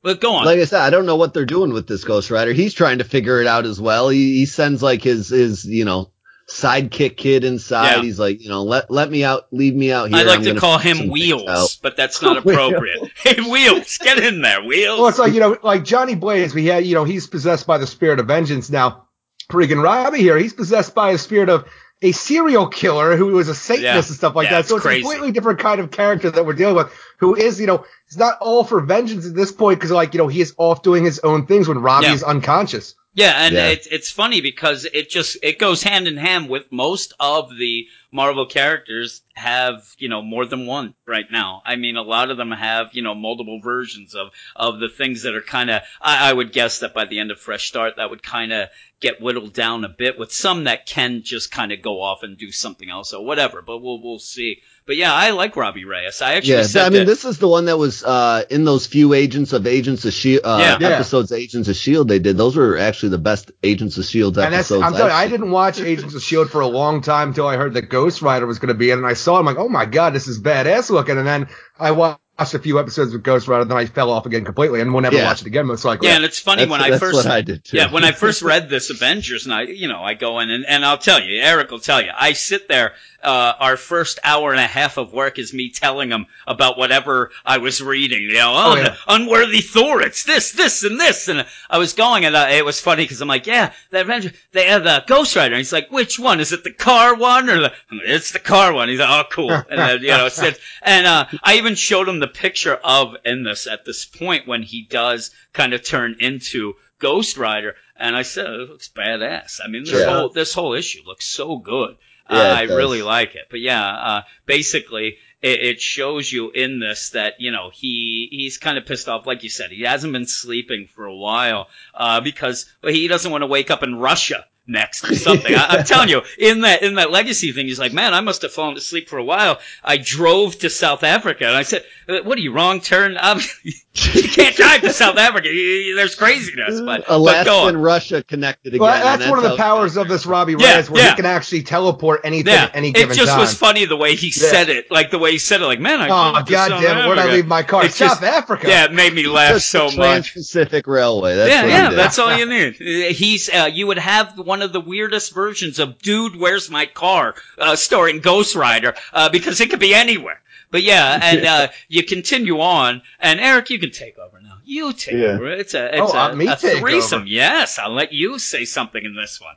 well, 0.03 0.15
go 0.15 0.35
on. 0.35 0.45
Like 0.45 0.59
I 0.59 0.65
said, 0.65 0.81
I 0.81 0.89
don't 0.91 1.05
know 1.07 1.15
what 1.15 1.33
they're 1.33 1.45
doing 1.45 1.73
with 1.73 1.87
this 1.87 2.03
Ghost 2.03 2.29
Rider. 2.31 2.53
He's 2.53 2.73
trying 2.73 2.99
to 2.99 3.03
figure 3.03 3.41
it 3.41 3.47
out 3.47 3.65
as 3.65 3.81
well. 3.81 4.07
He, 4.09 4.37
he 4.37 4.45
sends 4.45 4.81
like 4.83 5.01
his, 5.03 5.29
his, 5.29 5.65
you 5.65 5.83
know, 5.85 6.11
sidekick 6.49 7.17
kid 7.17 7.43
inside. 7.43 7.95
Yeah. 7.97 8.01
He's 8.01 8.19
like, 8.19 8.41
you 8.41 8.49
know, 8.49 8.63
let, 8.63 8.89
let 8.89 9.11
me 9.11 9.23
out, 9.23 9.47
leave 9.51 9.75
me 9.75 9.91
out 9.91 10.09
here. 10.09 10.17
I 10.17 10.23
like 10.23 10.37
I'm 10.39 10.43
to 10.43 10.49
gonna 10.51 10.59
call 10.59 10.77
him 10.77 11.09
Wheels, 11.09 11.75
but 11.77 11.97
that's 11.97 12.21
not 12.21 12.37
appropriate. 12.37 13.11
hey, 13.23 13.41
Wheels, 13.41 13.97
get 13.97 14.17
in 14.19 14.41
there, 14.41 14.63
Wheels. 14.63 14.99
Well, 14.99 15.09
it's 15.09 15.19
like, 15.19 15.33
you 15.33 15.39
know, 15.39 15.57
like 15.63 15.83
Johnny 15.83 16.15
Blaze, 16.15 16.53
we 16.55 16.65
had, 16.65 16.85
you 16.85 16.95
know, 16.95 17.03
he's 17.03 17.27
possessed 17.27 17.67
by 17.67 17.77
the 17.77 17.87
spirit 17.87 18.19
of 18.19 18.27
vengeance. 18.27 18.69
Now, 18.69 19.07
freaking 19.51 19.83
Robbie 19.83 20.19
here, 20.19 20.37
he's 20.37 20.53
possessed 20.53 20.95
by 20.95 21.11
a 21.11 21.17
spirit 21.17 21.49
of 21.49 21.65
a 22.03 22.11
serial 22.11 22.67
killer 22.67 23.17
who 23.17 23.25
was 23.27 23.49
a 23.49 23.55
Satanist 23.55 23.83
Yeah. 23.83 23.95
and 23.95 24.05
stuff 24.05 24.35
like 24.35 24.45
Yeah, 24.45 24.51
that. 24.51 24.59
it's 24.61 24.69
So 24.69 24.75
it's 24.75 24.85
crazy. 24.85 24.99
a 25.01 25.03
completely 25.03 25.31
different 25.31 25.59
kind 25.59 25.81
of 25.81 25.89
character 25.89 26.29
that 26.29 26.45
we're 26.45 26.53
dealing 26.53 26.75
with, 26.75 26.91
who 27.17 27.35
is, 27.35 27.59
you 27.59 27.65
know, 27.65 27.85
it's 28.05 28.15
not 28.17 28.37
all 28.39 28.63
for 28.63 28.79
vengeance 28.81 29.25
at 29.25 29.33
this 29.35 29.51
point 29.51 29.79
because, 29.79 29.89
like, 29.91 30.13
you 30.13 30.19
know, 30.19 30.27
he 30.27 30.39
is 30.39 30.53
off 30.57 30.83
doing 30.83 31.03
his 31.03 31.19
own 31.19 31.47
things 31.47 31.67
when 31.67 31.79
Robbie 31.79 32.05
Yeah. 32.05 32.13
is 32.13 32.23
unconscious. 32.23 32.93
Yeah, 33.17 33.33
and 33.45 33.55
Yeah. 33.55 33.69
it's 33.69 33.87
it's 33.87 34.11
funny 34.11 34.41
because 34.41 34.85
it 34.85 35.09
just 35.09 35.37
it 35.41 35.57
goes 35.57 35.81
hand 35.81 36.07
in 36.07 36.17
hand 36.17 36.49
with 36.49 36.71
most 36.71 37.13
of 37.19 37.49
the 37.57 37.87
Marvel 38.11 38.45
characters 38.45 39.23
have 39.33 39.95
you 39.97 40.07
know 40.07 40.21
more 40.21 40.45
than 40.45 40.67
one 40.67 40.93
right 41.07 41.25
now. 41.31 41.63
I 41.65 41.77
mean, 41.77 41.97
a 41.97 42.03
lot 42.03 42.29
of 42.29 42.37
them 42.37 42.51
have 42.51 42.93
you 42.93 43.01
know 43.01 43.15
multiple 43.15 43.59
versions 43.59 44.13
of 44.13 44.29
of 44.55 44.79
the 44.79 44.87
things 44.89 45.23
that 45.23 45.33
are 45.33 45.41
kind 45.41 45.71
of. 45.71 45.81
I, 45.99 46.29
I 46.29 46.33
would 46.33 46.51
guess 46.53 46.77
that 46.81 46.93
by 46.93 47.05
the 47.05 47.17
end 47.17 47.31
of 47.31 47.39
Fresh 47.39 47.67
Start, 47.67 47.95
that 47.95 48.11
would 48.11 48.21
kind 48.21 48.53
of 48.53 48.69
get 48.99 49.19
whittled 49.19 49.53
down 49.53 49.83
a 49.83 49.89
bit. 49.89 50.19
With 50.19 50.31
some 50.31 50.65
that 50.65 50.85
can 50.85 51.23
just 51.23 51.49
kind 51.49 51.71
of 51.71 51.81
go 51.81 51.99
off 52.03 52.21
and 52.21 52.37
do 52.37 52.51
something 52.51 52.91
else 52.91 53.13
or 53.13 53.25
whatever. 53.25 53.63
But 53.63 53.79
we'll 53.79 53.99
we'll 53.99 54.19
see. 54.19 54.61
But 54.87 54.95
yeah, 54.95 55.13
I 55.13 55.31
like 55.31 55.55
Robbie 55.57 55.83
Reyes. 55.85 56.21
I 56.21 56.35
actually 56.35 56.53
Yeah, 56.53 56.61
said 56.63 56.85
I 56.85 56.89
mean, 56.89 56.99
that- 56.99 57.05
this 57.05 57.25
is 57.25 57.37
the 57.39 57.47
one 57.47 57.65
that 57.65 57.77
was 57.77 58.03
uh, 58.05 58.43
in 58.49 58.63
those 58.63 58.87
few 58.87 59.13
Agents 59.13 59.51
of 59.51 59.67
Agents 59.67 60.05
of 60.05 60.13
Shield 60.13 60.41
uh, 60.45 60.57
Yeah. 60.61 60.77
Yeah. 60.79 60.95
episodes. 60.95 61.31
Agents 61.33 61.67
of 61.67 61.75
Shield 61.75 62.07
they 62.07 62.19
did. 62.19 62.37
Those 62.37 62.55
were 62.55 62.77
actually 62.77 63.09
the 63.09 63.17
best 63.17 63.51
Agents 63.63 63.97
of 63.97 64.05
Shield 64.05 64.37
And 64.37 64.53
that's, 64.53 64.71
episodes. 64.71 64.83
I'm 64.85 64.93
telling 64.93 65.07
you, 65.07 65.13
I've 65.13 65.19
I 65.19 65.23
seen. 65.25 65.31
didn't 65.31 65.51
watch 65.51 65.79
Agents 65.81 66.13
of 66.15 66.21
S.H.I.E.L.D. 66.21 66.49
for 66.51 66.61
a 66.61 66.67
long 66.67 67.01
time 67.01 67.27
until 67.29 67.47
I 67.47 67.57
heard 67.57 67.73
that 67.73 67.83
Ghost 67.89 68.21
Rider 68.21 68.47
was 68.47 68.59
going 68.59 68.69
to 68.69 68.73
be 68.79 68.89
in, 68.91 68.97
and 68.97 69.05
I 69.07 69.13
saw 69.13 69.35
it. 69.35 69.39
I'm 69.41 69.45
like, 69.45 69.57
oh 69.57 69.67
my 69.69 69.85
god, 69.85 70.13
this 70.13 70.27
is 70.29 70.41
badass 70.41 70.89
looking. 70.89 71.17
And 71.17 71.27
then 71.27 71.47
I 71.77 71.91
watched 71.91 72.19
a 72.39 72.59
few 72.59 72.79
episodes 72.79 73.11
with 73.11 73.23
Ghost 73.23 73.47
Rider, 73.49 73.65
then 73.65 73.75
I 73.77 73.87
fell 73.87 74.09
off 74.11 74.25
again 74.27 74.45
completely 74.45 74.79
and 74.79 74.93
will 74.93 75.01
never 75.01 75.17
Yeah. 75.17 75.25
watch 75.25 75.41
it 75.41 75.47
again, 75.47 75.65
most 75.65 75.83
likely. 75.83 76.07
yeah, 76.07 76.15
and 76.15 76.23
it's 76.23 76.39
funny 76.39 76.61
That's, 76.65 76.71
when 76.71 76.81
I 76.81 76.97
first 76.97 77.15
what 77.15 77.25
I 77.25 77.41
did 77.41 77.65
too. 77.65 77.75
Yeah, 77.77 77.91
when 77.91 78.03
I 78.05 78.11
first 78.13 78.41
read 78.53 78.69
this 78.69 78.89
Avengers, 78.89 79.45
and 79.45 79.53
I, 79.53 79.63
you 79.63 79.87
know, 79.89 80.01
I 80.03 80.13
go 80.13 80.39
in 80.39 80.49
and, 80.51 80.63
and 80.65 80.85
I'll 80.85 80.97
tell 80.99 81.19
you, 81.21 81.41
Eric 81.41 81.71
will 81.71 81.79
tell 81.79 81.99
you, 82.01 82.11
I 82.15 82.33
sit 82.33 82.67
there, 82.69 82.93
uh, 83.23 83.53
our 83.59 83.77
first 83.77 84.19
hour 84.23 84.51
and 84.51 84.59
a 84.59 84.67
half 84.67 84.97
of 84.97 85.11
work 85.13 85.39
is 85.39 85.53
me 85.53 85.69
telling 85.69 86.09
him 86.09 86.27
about 86.45 86.77
whatever 86.77 87.31
I 87.45 87.57
was 87.57 87.81
reading, 87.81 88.21
you 88.21 88.33
know, 88.33 88.53
oh, 88.55 88.71
Oh, 88.71 88.75
yeah. 88.75 88.95
unworthy 89.07 89.61
Thor, 89.61 90.01
it's 90.01 90.23
this, 90.23 90.51
this, 90.51 90.83
and 90.83 90.99
this, 90.99 91.27
and 91.27 91.45
I 91.69 91.77
was 91.77 91.93
going, 91.93 92.25
and 92.25 92.35
uh, 92.35 92.47
it 92.51 92.63
was 92.65 92.79
funny 92.79 93.03
because 93.03 93.21
I'm 93.21 93.27
like, 93.27 93.47
yeah, 93.47 93.73
the 93.89 94.01
Avenger, 94.01 94.31
they 94.51 94.65
have 94.67 94.83
the 94.83 95.03
Ghost 95.07 95.35
Rider, 95.35 95.53
and 95.55 95.59
he's 95.59 95.73
like, 95.73 95.89
which 95.91 96.19
one? 96.19 96.39
Is 96.39 96.51
it 96.53 96.63
the 96.63 96.71
car 96.71 97.15
one 97.15 97.49
or 97.49 97.55
the, 97.59 97.71
Like, 97.91 98.01
it's 98.05 98.31
the 98.31 98.39
car 98.39 98.71
one? 98.73 98.89
He's 98.89 98.99
like, 98.99 99.09
oh, 99.09 99.27
cool, 99.31 99.51
and 99.69 99.79
then, 99.79 100.01
you 100.01 100.09
know, 100.09 100.29
and, 100.83 101.07
uh, 101.07 101.25
I 101.43 101.55
even 101.57 101.75
showed 101.75 102.07
him 102.07 102.19
the 102.19 102.27
picture 102.27 102.75
of 102.75 103.15
in 103.25 103.43
this 103.43 103.67
at 103.67 103.85
this 103.85 104.05
point 104.05 104.47
when 104.47 104.63
he 104.63 104.83
does 104.83 105.31
kind 105.53 105.73
of 105.73 105.83
turn 105.83 106.17
into 106.19 106.73
Ghost 106.99 107.37
Rider, 107.37 107.75
and 107.95 108.15
I 108.15 108.21
said 108.23 108.47
it 108.47 108.69
looks 108.69 108.89
badass. 108.89 109.59
I 109.63 109.67
mean, 109.67 109.83
this 109.83 109.93
Yeah. 109.93 110.05
whole 110.05 110.29
this 110.29 110.53
whole 110.53 110.73
issue 110.73 111.01
looks 111.05 111.25
so 111.25 111.57
good. 111.57 111.95
Yeah, 112.29 112.37
uh, 112.37 112.55
I 112.55 112.65
does. 112.65 112.75
really 112.75 113.01
like 113.01 113.35
it. 113.35 113.47
But 113.49 113.59
yeah, 113.59 113.85
uh, 113.85 114.21
basically, 114.45 115.17
it, 115.41 115.61
it 115.61 115.81
shows 115.81 116.31
you 116.31 116.51
in 116.51 116.79
this 116.79 117.11
that 117.11 117.39
you 117.39 117.51
know 117.51 117.69
he 117.73 118.27
he's 118.31 118.57
kind 118.57 118.77
of 118.77 118.85
pissed 118.85 119.07
off, 119.07 119.25
like 119.25 119.43
you 119.43 119.49
said. 119.49 119.71
He 119.71 119.83
hasn't 119.83 120.13
been 120.13 120.27
sleeping 120.27 120.87
for 120.87 121.05
a 121.05 121.15
while 121.15 121.67
uh, 121.93 122.21
because 122.21 122.71
he 122.83 123.07
doesn't 123.07 123.31
want 123.31 123.43
to 123.43 123.47
wake 123.47 123.71
up 123.71 123.83
in 123.83 123.95
Russia 123.95 124.45
next 124.67 125.09
or 125.09 125.15
something. 125.15 125.55
I, 125.55 125.65
I'm 125.77 125.85
telling 125.85 126.09
you, 126.09 126.21
in 126.37 126.61
that 126.61 126.83
in 126.83 126.95
that 126.95 127.11
legacy 127.11 127.51
thing, 127.51 127.67
he's 127.67 127.79
like, 127.79 127.93
man, 127.93 128.13
I 128.13 128.21
must 128.21 128.41
have 128.41 128.51
fallen 128.51 128.75
asleep 128.75 129.09
for 129.09 129.17
a 129.17 129.23
while. 129.23 129.59
I 129.83 129.97
drove 129.97 130.59
to 130.59 130.69
South 130.69 131.03
Africa, 131.03 131.45
and 131.45 131.55
I 131.55 131.63
said, 131.63 131.85
"Uh, 132.07 132.19
what 132.23 132.37
are 132.37 132.41
you 132.41 132.51
wrong 132.51 132.81
turn? 132.81 133.17
Um, 133.27 133.41
you 133.63 134.29
can't 134.29 134.55
drive 134.79 134.91
to 134.91 134.93
South 134.97 135.17
Africa. 135.17 135.47
You- 135.47 135.53
you- 135.53 135.95
There's 135.95 136.15
craziness, 136.15 136.79
but, 136.81 137.05
but 137.07 137.09
Alaska 137.13 137.45
go 137.45 137.67
and. 137.67 137.83
Russia 137.83 138.23
connected 138.23 138.69
again. 138.69 138.81
Well, 138.81 138.93
and 138.93 139.21
that's, 139.21 139.29
one 139.29 139.39
of 139.39 139.43
the 139.43 139.49
how- 139.51 139.55
powers 139.55 139.97
of 139.97 140.07
this 140.07 140.25
Robbie 140.25 140.55
Yeah, 140.59 140.75
Reyes, 140.75 140.89
where 140.89 141.03
yeah. 141.03 141.09
he 141.11 141.15
can 141.15 141.25
actually 141.25 141.63
teleport 141.63 142.21
anything 142.23 142.53
Yeah, 142.53 142.65
at 142.65 142.75
any 142.75 142.89
it 142.89 143.11
just 143.13 143.29
time. 143.31 143.39
was 143.39 143.53
funny 143.53 143.85
the 143.85 143.95
way 143.95 144.15
he 144.15 144.31
said 144.31 144.69
it, 144.69 144.89
like 144.91 145.11
the 145.11 145.19
way 145.19 145.31
he 145.31 145.37
said 145.37 145.61
it, 145.61 145.65
like 145.65 145.79
man, 145.79 146.01
I 146.01 146.05
oh, 146.09 146.31
drove 146.33 146.45
to 146.45 146.51
god 146.51 146.69
South 146.69 146.81
damn 146.81 146.97
it, 146.97 147.07
where'd 147.07 147.19
I 147.19 147.33
leave 147.33 147.47
my 147.47 147.63
car? 147.63 147.85
It's 147.85 147.95
South 147.95 148.19
just- 148.19 148.23
Africa. 148.23 148.67
Yeah, 148.67 148.85
it 148.85 148.93
made 148.93 149.13
me 149.13 149.27
laugh 149.27 149.53
Just 149.53 149.69
so 149.69 149.89
the 149.89 149.97
much. 149.97 150.31
Trans-Pacific 150.33 150.87
Railway. 150.87 151.35
That's 151.35 151.49
yeah, 151.49 151.61
what 151.63 151.69
yeah, 151.69 151.89
that's 151.91 152.19
all 152.19 152.35
you 152.35 152.45
need. 152.45 152.75
He's, 153.15 153.49
uh, 153.49 153.69
you 153.71 153.87
would 153.87 153.99
have 153.99 154.37
one 154.37 154.61
of 154.61 154.73
the 154.73 154.81
weirdest 154.81 155.33
versions 155.33 155.79
of 155.79 155.99
"Dude, 155.99 156.35
Where's 156.35 156.69
My 156.69 156.85
Car?" 156.85 157.35
Uh, 157.57 157.75
starring 157.75 158.19
Ghost 158.19 158.55
Rider, 158.55 158.95
uh, 159.13 159.29
because 159.29 159.61
it 159.61 159.69
could 159.69 159.79
be 159.79 159.93
anywhere. 159.93 160.41
But 160.71 160.83
yeah, 160.83 161.19
and 161.23 161.45
uh, 161.45 161.67
you 161.87 162.03
continue 162.03 162.59
on, 162.59 163.01
and 163.19 163.39
Eric, 163.39 163.69
you 163.69 163.79
can 163.79 163.91
take 163.91 164.17
over 164.17 164.39
now. 164.41 164.57
You 164.65 164.91
take 164.93 165.15
Yeah. 165.15 165.27
over. 165.35 165.47
It's 165.51 165.73
a, 165.73 165.85
it's 165.97 166.13
Oh, 166.13 166.17
a, 166.17 166.31
uh, 166.31 166.35
me 166.35 166.47
a 166.47 166.55
threesome. 166.57 167.19
over. 167.21 167.27
Yes, 167.27 167.79
I'll 167.79 167.93
let 167.93 168.11
you 168.13 168.37
say 168.39 168.65
something 168.65 169.03
in 169.03 169.15
this 169.15 169.39
one. 169.39 169.55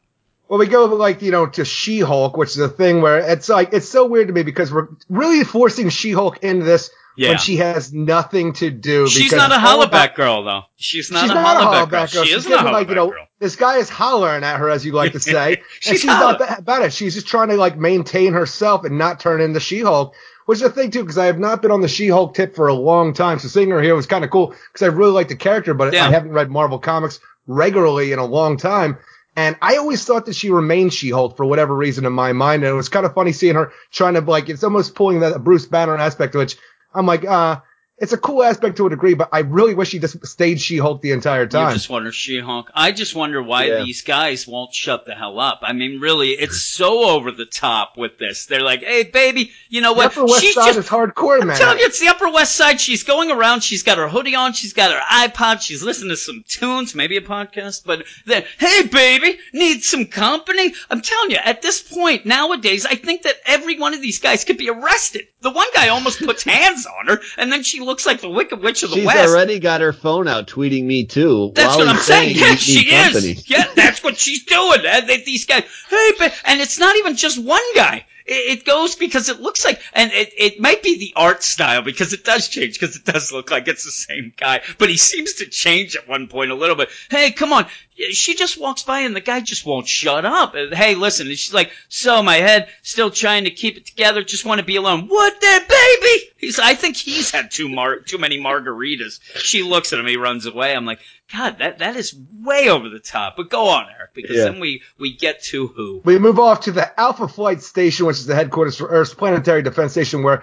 Well, 0.49 0.59
we 0.59 0.67
go 0.67 0.85
like 0.87 1.23
you 1.23 1.31
know 1.31 1.47
to 1.47 1.65
She-Hulk, 1.65 2.37
which 2.37 2.51
is 2.51 2.59
a 2.59 2.69
thing 2.69 3.03
where 3.03 3.19
it's 3.19 3.49
like 3.49 3.73
it's 3.73 3.89
so 3.89 4.07
weird 4.07 4.29
to 4.29 4.35
me 4.35 4.43
because 4.43 4.73
we're 4.73 4.89
really 5.09 5.45
forcing 5.45 5.89
She-Hulk 5.91 6.39
into 6.43 6.65
this 6.65 6.91
Yeah. 7.17 7.29
when 7.31 7.39
she 7.39 7.57
has 7.59 7.93
nothing 7.93 8.53
to 8.55 8.69
do. 8.71 9.07
She's 9.09 9.31
not 9.33 9.53
a 9.53 9.57
hollaback 9.57 10.17
girl 10.17 10.43
though. 10.45 10.63
She's 10.77 11.11
not 11.11 11.23
she's 11.23 11.31
a 11.31 11.35
not 11.35 11.57
a 11.57 11.67
hollaback 11.67 11.91
girl. 11.91 12.07
girl. 12.07 12.25
She 12.25 12.33
She's 12.33 12.47
a 12.47 12.49
giving, 12.49 12.65
like, 12.73 12.89
you 12.89 12.97
know, 12.97 13.11
girl. 13.11 13.27
This 13.39 13.55
guy 13.57 13.77
is 13.77 13.89
hollering 13.89 14.43
at 14.43 14.57
her, 14.59 14.69
as 14.69 14.85
you 14.85 14.91
like 14.93 15.13
to 15.13 15.21
say. 15.21 15.55
and 15.57 15.63
She's 15.81 16.01
she's 16.01 16.05
not 16.07 16.39
ba- 16.39 16.57
about 16.59 16.83
it. 16.83 16.93
She's 16.93 17.15
just 17.15 17.29
trying 17.29 17.49
to 17.51 17.57
like 17.57 17.77
maintain 17.79 18.33
herself 18.33 18.85
and 18.85 18.99
not 18.99 19.21
turn 19.21 19.41
into 19.41 19.61
She-Hulk. 19.61 20.15
Which 20.51 20.57
is 20.57 20.63
the 20.63 20.71
thing 20.71 20.91
too, 20.91 21.03
because 21.03 21.17
I 21.17 21.27
have 21.27 21.39
not 21.39 21.63
been 21.63 21.71
on 21.71 21.81
the 21.81 21.87
She-Hulk 21.87 22.35
tip 22.35 22.57
for 22.57 22.67
a 22.67 22.75
long 22.75 23.15
time. 23.15 23.39
So 23.39 23.47
seeing 23.47 23.71
her 23.71 23.81
here 23.81 23.95
was 23.95 24.07
kind 24.07 24.25
of 24.25 24.31
cool 24.31 24.49
because 24.49 24.83
I 24.83 24.87
really 24.87 25.13
like 25.13 25.29
the 25.29 25.37
character, 25.37 25.75
but. 25.75 25.93
I 26.09 26.11
haven't 26.11 26.33
read 26.33 26.51
Marvel 26.51 26.81
comics 26.81 27.21
regularly 27.47 28.11
in 28.11 28.19
a 28.19 28.25
long 28.25 28.57
time. 28.57 28.99
And 29.37 29.55
I 29.63 29.77
always 29.77 30.05
thought 30.05 30.27
that 30.27 30.35
she 30.35 30.51
remained 30.51 30.93
She-Hulk 30.93 31.37
for 31.37 31.47
whatever 31.47 31.73
reason 31.73 32.05
in 32.05 32.13
my 32.13 32.33
mind. 32.33 32.65
And 32.65 32.73
it 32.73 32.75
was 32.75 32.89
kind 32.89 33.07
of 33.07 33.15
funny 33.15 33.31
seeing 33.31 33.55
her 33.55 33.71
trying 33.93 34.15
to 34.15 34.23
like, 34.23 34.49
it's 34.49 34.65
almost 34.65 34.97
pulling 34.97 35.21
that 35.21 35.45
Bruce 35.45 35.67
Banner 35.67 35.97
aspect, 35.97 36.35
which 36.35 36.57
I'm 36.93 37.07
like, 37.07 37.25
uh, 37.25 37.61
it's 38.01 38.13
a 38.13 38.19
cool 38.19 38.43
aspect 38.43 38.79
to 38.79 38.87
a 38.87 38.91
degree, 38.91 39.15
but 39.15 39.29
I 39.33 39.41
really 39.41 39.75
wish 39.75 39.91
she 39.91 39.99
just 39.99 40.27
stayed 40.27 40.61
She-Hulk 40.61 41.03
the 41.03 41.13
entire 41.13 41.43
You 41.43 41.49
time. 41.49 41.75
just 41.75 41.91
wonder 41.91 42.11
She-Hulk. 42.13 42.71
I 42.75 42.93
just 42.93 43.15
wonder 43.15 43.43
why 43.43 43.65
Yeah. 43.67 43.85
these 43.85 44.03
guys 44.03 44.47
won't 44.47 44.75
shut 44.75 45.07
the 45.07 45.15
hell 45.15 45.39
up. 45.39 45.61
I 45.63 45.73
mean, 45.75 46.01
really, 46.01 46.31
it's 46.31 46.63
so 46.63 47.05
over 47.11 47.31
the 47.31 47.45
top 47.47 47.97
with 47.99 48.19
this. 48.19 48.47
They're 48.47 48.63
like, 48.63 48.83
"Hey, 48.83 49.03
baby, 49.05 49.53
you 49.69 49.81
know 49.81 49.91
The 49.93 49.99
what? 49.99 50.07
Upper 50.07 50.25
West 50.25 50.41
She's 50.41 50.55
Side 50.55 50.67
just 50.67 50.79
is 50.79 50.87
hardcore, 50.89 51.41
I'm 51.43 51.49
man. 51.49 51.59
telling 51.59 51.79
you, 51.79 51.85
it's 51.87 52.01
the 52.01 52.09
Upper 52.09 52.31
West 52.31 52.55
Side. 52.57 52.81
She's 52.81 53.03
going 53.03 53.31
around. 53.31 53.63
She's 53.63 53.83
got 53.83 53.99
her 53.99 54.09
hoodie 54.09 54.35
on. 54.35 54.55
She's 54.55 54.73
got 54.73 54.91
her 54.93 55.01
iPod. 55.01 55.61
She's 55.61 55.83
listening 55.83 56.11
to 56.11 56.17
some 56.17 56.43
tunes, 56.49 56.95
maybe 56.95 57.17
a 57.17 57.21
podcast. 57.21 57.83
But 57.85 58.05
then, 58.27 58.45
hey, 58.59 58.85
baby, 58.87 59.39
need 59.53 59.85
some 59.85 60.07
company? 60.07 60.75
I'm 60.91 61.03
telling 61.03 61.31
you, 61.33 61.39
at 61.45 61.61
this 61.63 61.81
point 61.83 62.25
nowadays, 62.27 62.87
I 62.87 62.95
think 62.95 63.23
that 63.23 63.37
every 63.45 63.79
one 63.79 63.95
of 63.95 64.01
these 64.01 64.19
guys 64.21 64.45
could 64.45 64.57
be 64.57 64.71
arrested. 64.71 65.27
The 65.43 65.51
one 65.51 65.67
guy 65.75 65.89
almost 65.89 66.19
puts 66.25 66.43
hands 66.51 66.87
on 66.87 67.07
her, 67.09 67.21
and 67.37 67.53
then 67.53 67.63
she 67.63 67.81
looks 67.91 68.07
like 68.07 68.21
the 68.21 68.31
Wicked 68.31 68.63
Witch 68.63 68.85
of 68.85 68.91
the 68.91 68.97
She's 68.97 69.05
West. 69.05 69.19
She's 69.19 69.31
already 69.31 69.59
got 69.59 69.81
her 69.81 69.93
phone 69.93 70.29
out 70.29 70.47
tweeting 70.47 70.85
me 70.85 71.05
too. 71.07 71.51
That's 71.57 71.77
what 71.77 71.89
I'm 71.89 71.97
saying. 71.97 72.37
Yeah, 72.37 72.55
she 72.55 72.89
company. 72.89 73.33
is. 73.33 73.51
Yeah, 73.51 73.67
that's 73.75 74.01
what 74.03 74.17
she's 74.17 74.45
doing. 74.45 74.83
And 74.87 75.09
these 75.09 75.45
guys, 75.45 75.65
hey, 75.89 76.13
ba- 76.17 76.33
and 76.45 76.61
it's 76.61 76.79
not 76.79 76.95
even 76.97 77.17
just 77.17 77.43
one 77.43 77.61
guy. 77.75 78.07
It, 78.27 78.59
it 78.59 78.65
goes 78.65 78.95
because 78.95 79.29
it 79.29 79.41
looks 79.41 79.65
like, 79.65 79.81
and 79.93 80.11
it, 80.13 80.33
it 80.37 80.61
might 80.61 80.83
be 80.83 80.99
the 80.99 81.13
art 81.17 81.43
style 81.43 81.83
because 81.83 82.13
it 82.13 82.25
does 82.25 82.49
change 82.49 82.79
because 82.79 82.97
it 82.97 83.05
does 83.05 83.33
look 83.33 83.51
like 83.51 83.69
it's 83.69 83.85
the 83.85 83.91
same 83.91 84.33
guy, 84.37 84.61
but 84.79 84.89
he 84.89 84.97
seems 84.97 85.35
to 85.35 85.47
change 85.47 85.97
at 85.97 86.09
one 86.09 86.29
point 86.29 86.51
a 86.51 86.55
little 86.55 86.77
bit. 86.77 86.89
Hey, 87.11 87.31
come 87.31 87.53
on. 87.53 87.67
She 88.13 88.35
just 88.35 88.59
walks 88.59 88.83
by 88.83 89.01
and 89.01 89.15
the 89.15 89.21
guy 89.21 89.41
just 89.41 89.67
won't 89.67 89.87
shut 89.87 90.25
up. 90.25 90.55
Hey, 90.55 90.95
listen. 90.95 91.27
And 91.27 91.37
she's 91.37 91.53
like, 91.53 91.71
so 91.91 92.23
my 92.23 92.37
head 92.37 92.69
still 92.83 93.11
trying 93.11 93.45
to 93.45 93.51
keep 93.51 93.77
it 93.77 93.85
together. 93.85 94.25
Just 94.25 94.47
want 94.47 94.59
to 94.59 94.65
be 94.65 94.77
alone. 94.77 95.07
What 95.07 95.39
the 95.39 95.65
baby? 95.69 96.31
He's, 96.39 96.59
I 96.59 96.75
think 96.75 96.97
he's 96.97 97.31
had 97.31 97.51
too 97.51 97.69
mar, 97.69 97.99
too 97.99 98.17
many 98.17 98.41
margaritas. 98.41 99.21
She 99.37 99.63
looks 99.63 99.93
at 99.93 99.99
him. 99.99 100.07
He 100.07 100.17
runs 100.17 100.47
away. 100.47 100.75
I'm 100.75 100.87
like, 100.87 101.01
God, 101.33 101.59
that, 101.59 101.79
that 101.79 101.97
is 101.97 102.15
way 102.43 102.69
over 102.69 102.89
the 102.89 102.99
top. 102.99 103.37
But 103.37 103.51
go 103.51 103.69
on, 103.69 103.87
Eric, 103.99 104.15
because 104.15 104.37
Yeah. 104.37 104.45
then 104.45 104.61
we, 104.61 104.83
we 104.99 105.13
get 105.17 105.43
to 105.45 105.69
who. 105.69 106.01
We 106.05 106.19
move 106.19 106.39
off 106.39 106.63
to 106.63 106.73
the 106.73 106.99
Alpha 107.01 107.29
Flight 107.29 107.63
Station, 107.63 108.07
which 108.07 108.17
is 108.17 108.27
the 108.27 108.35
headquarters 108.35 108.77
for 108.77 108.89
Earth's 108.89 109.15
planetary 109.15 109.63
defense 109.63 109.93
station, 109.93 110.23
where 110.23 110.43